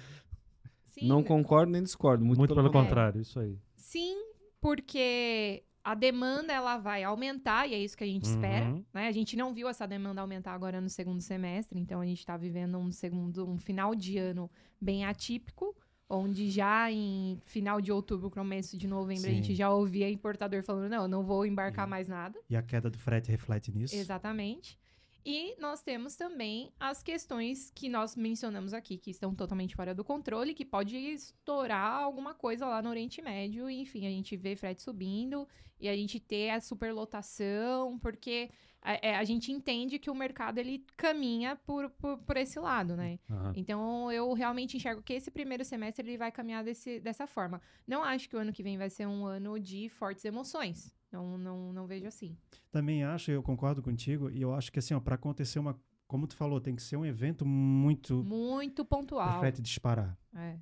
[0.85, 2.23] Sim, Não concordo nem discordo.
[2.23, 2.87] Muito, Muito, pelo contrário.
[2.87, 3.59] contrário, isso aí.
[3.75, 4.15] Sim,
[4.61, 8.65] porque a demanda ela vai aumentar e é isso que a gente espera.
[8.65, 8.83] Uhum.
[8.93, 9.07] Né?
[9.07, 12.37] A gente não viu essa demanda aumentar agora no segundo semestre, então a gente está
[12.37, 14.49] vivendo um segundo, um final de ano
[14.81, 15.75] bem atípico,
[16.09, 19.35] onde já em final de outubro, começo de novembro, a Sim.
[19.35, 21.89] gente já ouvia importador falando, não, eu não vou embarcar Sim.
[21.91, 22.39] mais nada.
[22.49, 23.95] E a queda do frete reflete nisso.
[23.95, 24.79] Exatamente.
[25.25, 30.03] E nós temos também as questões que nós mencionamos aqui, que estão totalmente fora do
[30.03, 33.67] controle, que pode estourar alguma coisa lá no Oriente Médio.
[33.67, 35.47] Enfim, a gente vê frete subindo
[35.79, 38.51] e a gente ter a superlotação, porque
[38.85, 42.95] a, é, a gente entende que o mercado ele caminha por, por, por esse lado,
[42.95, 43.17] né?
[43.29, 43.53] Aham.
[43.55, 47.59] Então, eu realmente enxergo que esse primeiro semestre ele vai caminhar desse, dessa forma.
[47.87, 50.95] Não acho que o ano que vem vai ser um ano de fortes emoções.
[51.11, 52.37] Não, não, não vejo assim.
[52.71, 56.27] Também acho, eu concordo contigo, e eu acho que assim, ó, para acontecer uma, como
[56.27, 59.39] tu falou, tem que ser um evento muito Muito pontual.
[59.39, 60.17] frete disparar.
[60.35, 60.57] É.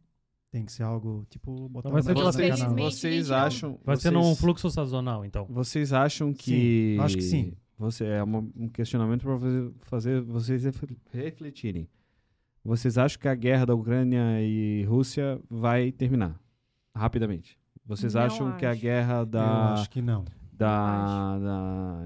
[0.52, 2.52] Tem que ser algo tipo botar vai ser aquela- no canal.
[2.52, 3.80] Infelizmente, Vocês não- acham.
[3.84, 5.48] Vai ser vocês- num fluxo sazonal, então.
[5.50, 6.96] Vocês acham que.
[7.02, 7.58] acho que sim.
[7.78, 11.88] Você, é uma- um questionamento para fazer, fazer vocês refle- refletirem.
[12.64, 16.40] Vocês acham que a guerra da Ucrânia e Rússia vai terminar
[16.96, 17.60] rapidamente?
[17.86, 18.80] Vocês Não acham que a acho.
[18.82, 20.24] guerra Eu da, acho que não.
[20.54, 21.98] da, da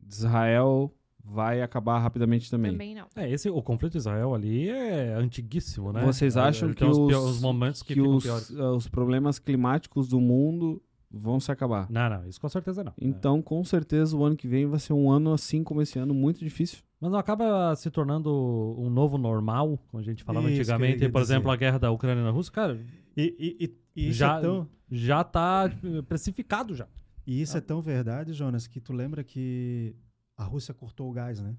[0.00, 0.94] de Israel
[1.24, 2.72] vai acabar rapidamente também?
[2.72, 3.06] Também não.
[3.16, 6.04] É, esse, o conflito de Israel ali é antiguíssimo, né?
[6.04, 8.50] Vocês É, acham ele que os, os- momentos que, que ficam os, piores?
[8.50, 11.90] eh, os problemas climáticos do mundo vão se acabar?
[11.90, 12.92] Não, não, isso com certeza não.
[12.92, 12.94] É.
[13.00, 16.14] Então, com certeza, o ano que vem vai ser um ano assim como esse ano,
[16.14, 16.78] muito difícil.
[17.00, 18.30] Mas não acaba se tornando
[18.78, 21.34] um novo normal, como a gente falava Isso antigamente, por dizer.
[21.34, 22.78] exemplo, a guerra da Ucrânia na Rússia, cara,
[23.16, 25.70] E, e, e- e isso, Já- é tão, já tá
[26.06, 26.86] precificado já.
[27.26, 29.96] e isso é tão verdade, Jonas, que tu lembra que
[30.36, 31.56] a Rússia cortou o gás, né?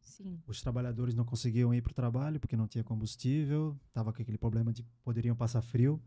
[0.00, 0.38] Sim.
[0.46, 4.38] Os trabalhadores não conseguiam ir para o trabalho porque não tinha combustível, tava com aquele
[4.38, 6.00] problema de poderiam passar frio,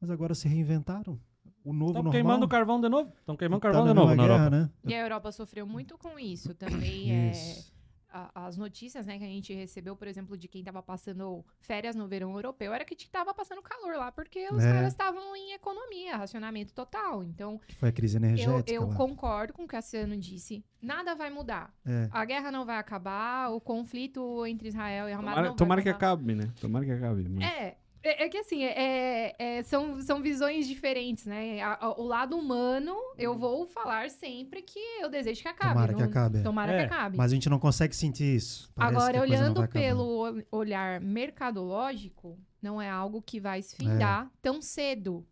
[0.00, 1.20] mas agora se reinventaram.
[1.64, 3.12] O novo Estão queimando carvão de novo?
[3.20, 4.50] Estão queimando tá carvão de novo na guerra, Europa.
[4.50, 4.70] né?
[4.84, 7.12] E a Europa sofreu muito com isso também.
[7.12, 7.72] é, Isso.
[8.14, 11.94] a- as notícias né, que a gente recebeu, por exemplo, de quem estava passando férias
[11.96, 14.70] no verão europeu, era que estava passando calor lá, porque os É.
[14.72, 17.22] caras estavam em economia, racionamento total.
[17.24, 18.94] Então, Que foi a crise eu, energética eu lá.
[18.96, 20.62] concordo com o que a Ciano disse.
[20.82, 21.72] Nada vai mudar.
[21.86, 22.08] É.
[22.10, 25.84] A guerra não vai acabar, o conflito entre Israel e Hamas Tomara, não tomara vai
[25.84, 26.12] que acabar.
[26.14, 26.52] acabe, né?
[26.60, 27.28] Tomara que acabe.
[27.30, 31.60] mas- É, é, é que assim, é, é- são, são visões diferentes, né?
[31.62, 35.72] A- a- o lado humano, eu vou falar sempre que eu desejo que acabe.
[35.74, 36.38] Tomara que não- acabe.
[36.38, 36.42] é.
[36.42, 37.16] Tomara É, que acabe.
[37.16, 38.70] Mas a gente não consegue sentir isso.
[38.74, 39.68] Parece que Agora, olhando acabar.
[39.80, 45.26] pelo ol- olhar mercadológico, não é algo que vai se findar tão cedo.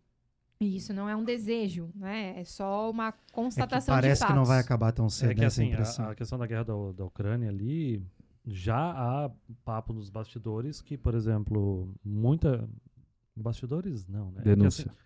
[0.63, 2.35] E isso não é um desejo, né?
[2.37, 4.67] É só uma É que constatação parece de que não vai fatos.
[4.67, 6.05] acabar tão cedo, É que né, essa assim, impressão.
[6.05, 8.03] a, a questão da guerra da, da Ucrânia ali,
[8.53, 9.31] já há
[9.65, 12.69] papo nos bastidores que, por exemplo, muita...
[13.37, 14.07] Bastidores?
[14.07, 14.41] Não, né?
[14.41, 14.91] É Denúncia.
[14.91, 14.99] assim,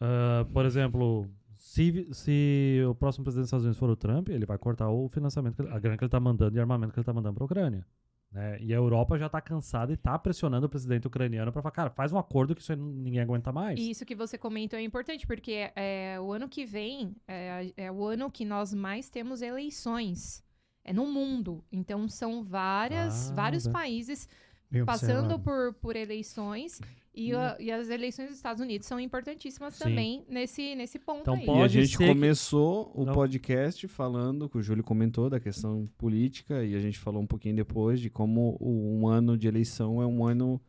[0.00, 1.26] ah, por exemplo,
[1.56, 5.08] se, se o próximo presidente dos Estados Unidos for o Trump, ele vai cortar o
[5.08, 7.44] financiamento, ele- a grana que ele está mandando e armamento que ele está mandando para
[7.44, 7.86] a Ucrânia.
[8.30, 8.60] Né?
[8.60, 11.90] E a Europa já está cansada e está pressionando o presidente ucraniano para falar, cara,
[11.90, 13.80] faz um acordo que isso aí ninguém aguenta mais.
[13.80, 17.90] E isso que você comentou é importante, porque é, o ano que vem é, é
[17.90, 20.44] o ano que nós mais temos eleições.
[20.88, 21.64] É no mundo.
[21.72, 23.72] Então, são várias, Ah, vários né.
[23.72, 24.28] países
[24.70, 25.40] Bem passando observado.
[25.42, 26.80] por, por eleições.
[27.12, 29.84] E, a- e as eleições dos Estados Unidos são importantíssimas Sim.
[29.84, 31.40] também nesse, nesse ponto Então, aí.
[31.40, 33.14] E a Pode gente que- começou o Não.
[33.14, 37.56] podcast falando, que o Júlio comentou, da questão política, e a gente falou um pouquinho
[37.56, 40.60] depois de como o- um ano de eleição é um ano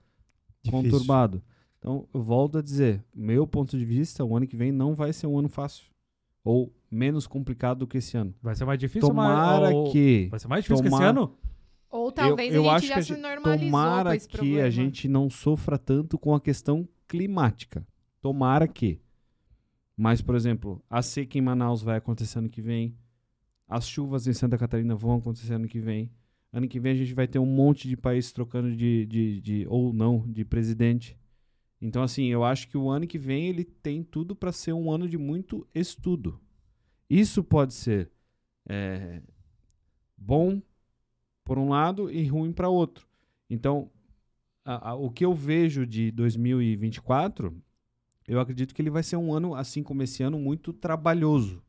[0.64, 0.72] Difícil.
[0.92, 1.44] conturbado.
[1.78, 5.12] Então, eu volto a dizer, meu ponto de vista, o ano que vem não vai
[5.14, 5.86] ser um ano fácil.
[6.44, 8.34] Ou menos complicado do que esse ano.
[8.42, 10.28] Vai ser mais difícil, Tomara ou- que.
[10.30, 11.36] Vai ser mais difícil que esse tomar- ano?
[11.90, 14.38] Ou talvez eu, eu a acho gente que já se normalizou com tomara esse que
[14.38, 14.64] problema.
[14.66, 17.88] a gente não sofra tanto com a questão climática.
[18.22, 19.00] Tomara que.
[19.96, 22.96] Mas, por exemplo, a seca em Manaus vai acontecer ano que vem.
[23.68, 26.12] As chuvas em Santa Catarina vão acontecer ano que vem.
[26.54, 29.66] Ano que vem a gente vai ter um monte de países trocando de, de, de
[29.70, 31.18] ou não, de presidente.
[31.82, 34.92] Então, assim, eu acho que o ano que vem ele tem tudo para ser um
[34.92, 36.40] ano de muito estudo.
[37.10, 38.12] Isso pode ser
[38.70, 39.22] é,
[40.18, 40.62] bom
[41.44, 43.08] por um lado e ruim para outro.
[43.50, 43.90] Então,
[44.66, 47.56] a- a- o que eu vejo de 2024,
[48.28, 51.64] eu acredito que ele vai ser um ano, assim como esse ano, muito trabalhoso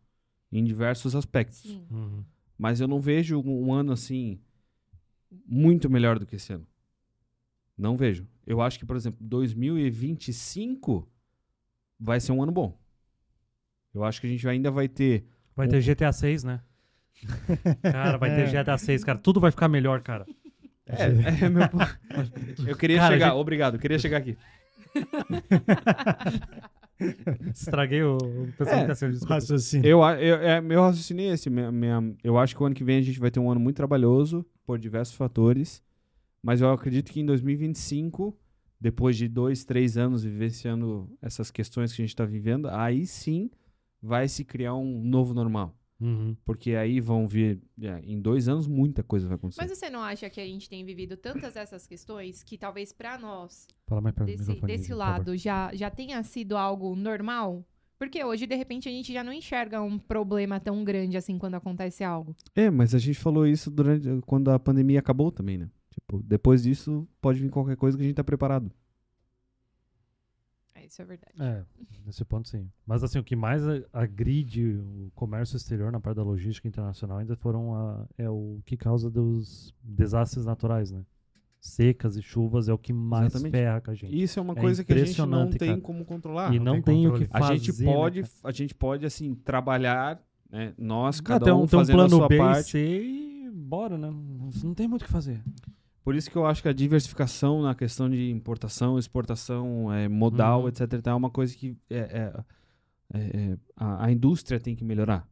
[0.50, 1.64] em diversos aspectos.
[1.90, 2.24] Uhum.
[2.56, 4.40] Mas eu não vejo um, um ano assim
[5.46, 6.66] muito melhor do que esse ano.
[7.76, 8.26] Não vejo.
[8.44, 11.08] Eu acho que, por exemplo, 2025
[12.00, 12.76] vai ser um ano bom.
[13.98, 15.24] Eu acho que a gente ainda vai ter
[15.56, 16.60] Vai ter GTA 6, né?
[17.82, 19.18] Cara, vai ter GTA 6, cara.
[19.18, 20.24] Tudo vai ficar melhor, cara.
[20.86, 21.62] É, é meu
[22.66, 24.36] Eu queria Cara, chegar, gente- obrigado, eu queria chegar aqui.
[27.52, 29.34] Estraguei o, o pessoal É, que tá desculpa.
[29.34, 29.86] Raciocínio.
[29.88, 31.48] Eu, a- eu, é, meu raciocínio é esse.
[31.50, 33.60] Minha, minha- eu acho que o ano que vem a gente vai ter um ano
[33.60, 35.82] muito trabalhoso por diversos fatores.
[36.42, 38.36] Mas eu acredito que em 2025
[38.80, 43.50] depois de dois, três anos vivenciando essas questões que a gente está vivendo, aí sim
[44.00, 45.74] vai se criar um novo normal.
[46.00, 46.36] Uhum.
[46.44, 49.60] Porque aí vão vir, é, em dois anos, muita coisa vai acontecer.
[49.60, 53.18] Mas você não acha que a gente tem vivido tantas essas questões que talvez pra
[53.18, 57.66] nós, Fala mais perto do desse, desse lado, já, já tenha sido algo normal?
[57.98, 61.56] Porque hoje, de repente, a gente já não enxerga um problema tão grande assim quando
[61.56, 62.36] acontece algo.
[62.54, 65.68] É, mas a gente falou isso durante quando a pandemia acabou também, né?
[65.90, 68.70] Tipo, depois disso pode vir qualquer coisa que a gente tá preparado.
[70.88, 71.32] É, isso é verdade.
[71.38, 71.64] É,
[72.06, 72.66] nesse ponto sim.
[72.86, 77.18] Mas assim, o que mais a- agride o comércio exterior na parte da logística internacional
[77.18, 81.04] ainda foram a, é o que causa dos desastres naturais, né?
[81.60, 83.50] Secas e chuvas é o que mais Exatamente.
[83.52, 84.22] ferra com a gente.
[84.22, 85.80] Isso é uma É coisa que a gente não tem cara.
[85.80, 86.54] como controlar.
[86.54, 87.58] e não, tem tem, o que A fazer.
[87.58, 88.32] gente né, pode, cara?
[88.44, 90.72] a gente pode assim trabalhar, né?
[90.78, 92.70] Nós Ah, cada tem um, tem fazendo a plano sua B e parte.
[92.70, 94.08] C e bora, né?
[94.08, 95.42] Não- Não tem muito o que fazer.
[96.08, 100.62] Por isso que eu acho que a diversificação na questão de importação, exportação, é, modal,
[100.62, 100.68] Uhum.
[100.68, 101.06] etc.
[101.06, 102.32] É uma coisa que é, é,
[103.12, 105.28] é, é, a, a indústria tem que melhorar.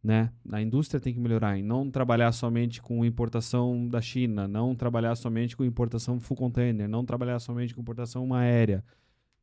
[0.00, 0.30] Né?
[0.52, 5.16] A indústria tem que melhorar e não trabalhar somente com importação da China, não trabalhar
[5.16, 8.84] somente com importação full container, não trabalhar somente com importação aérea.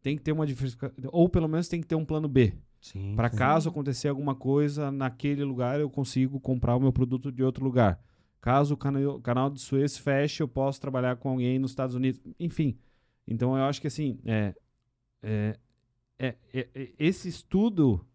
[0.01, 2.53] Tem que ter uma diversificação, ou pelo menos tem que ter um plano B.
[3.13, 7.61] Para caso acontecer alguma coisa naquele lugar, eu consigo comprar o meu produto de outro
[7.61, 7.99] lugar.
[8.41, 12.21] Caso o canal, de Suez feche, eu posso trabalhar com alguém nos Estados Unidos.
[12.39, 12.77] Enfim.
[13.27, 14.55] Então eu acho que assim, é,
[15.21, 15.57] é,
[16.17, 18.05] é- é- é- esse estudo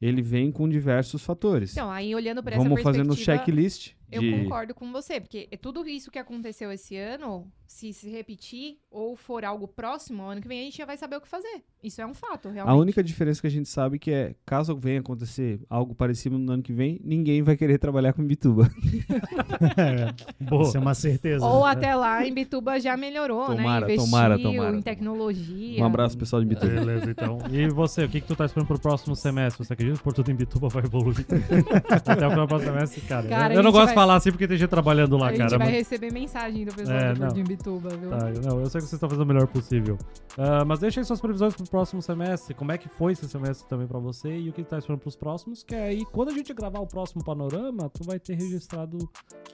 [0.00, 1.72] ele vem com diversos fatores.
[1.72, 3.14] Então, aí olhando para essa Vamos perspectiva...
[3.14, 7.50] fazendo checklist Eu de concordo com você, porque é tudo isso que aconteceu esse ano,
[7.72, 11.16] se se repetir ou for algo próximo, ano que vem a gente já vai saber
[11.16, 11.62] o que fazer.
[11.82, 12.72] Isso é um fato, realmente.
[12.72, 16.52] A única diferença que a gente sabe que é, caso venha acontecer algo parecido no
[16.52, 18.70] ano que vem, ninguém vai querer trabalhar com Bituba.
[20.40, 20.62] Boa.
[20.62, 21.44] Isso é uma certeza.
[21.44, 21.72] Ou né?
[21.72, 23.94] até lá em Bituba já melhorou, Tomara, né?
[23.94, 24.76] Investiu tomara, tomara.
[24.76, 25.82] em tecnologia.
[25.82, 26.72] Um abraço pessoal de Bituba.
[26.72, 27.38] Beleza, então.
[27.50, 29.64] E você, o que, que tu tá esperando pro próximo semestre?
[29.64, 31.26] Você acredita que o Porto em Bituba vai evoluir?
[31.90, 33.26] Até o próximo semestre, cara.
[33.28, 35.28] Cara, eu a não gente gosto vai- de falar assim porque tem gente trabalhando lá,
[35.28, 35.58] a gente cara.
[35.58, 37.26] vai mas- receber mensagem do pessoal É, do não.
[37.26, 38.10] Porto em Bituba, viu?
[38.10, 39.96] Tá, eu- não, eu sei que vocês estão fazendo o melhor possível.
[40.36, 42.54] Ah, mas deixa aí suas previsões pro próximo semestre.
[42.54, 45.16] Como é que foi esse semestre também pra você e o que tá esperando pros
[45.16, 45.62] próximos?
[45.62, 48.98] Que aí, quando a gente gravar o próximo panorama, tu vai ter registrado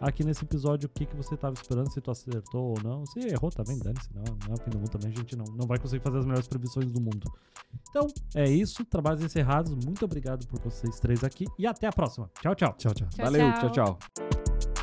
[0.00, 3.04] aqui nesse episódio o que, que você tava esperando, se tu acertou ou não.
[3.06, 4.08] Se errou também, dane-se.
[4.14, 5.10] Não, não é o fim do mundo também.
[5.10, 7.30] A gente não, não vai conseguir fazer as melhores previsões do mundo.
[7.90, 8.84] Então, é isso.
[8.84, 9.72] Trabalhos encerrados.
[9.84, 12.30] Muito obrigado por vocês três aqui e até a próxima.
[12.40, 12.74] Tchau, tchau.
[12.78, 13.08] Tchau, tchau.
[13.08, 13.70] Tchau, Valeu, tchau.
[13.72, 13.98] tchau.
[13.98, 14.77] tchau.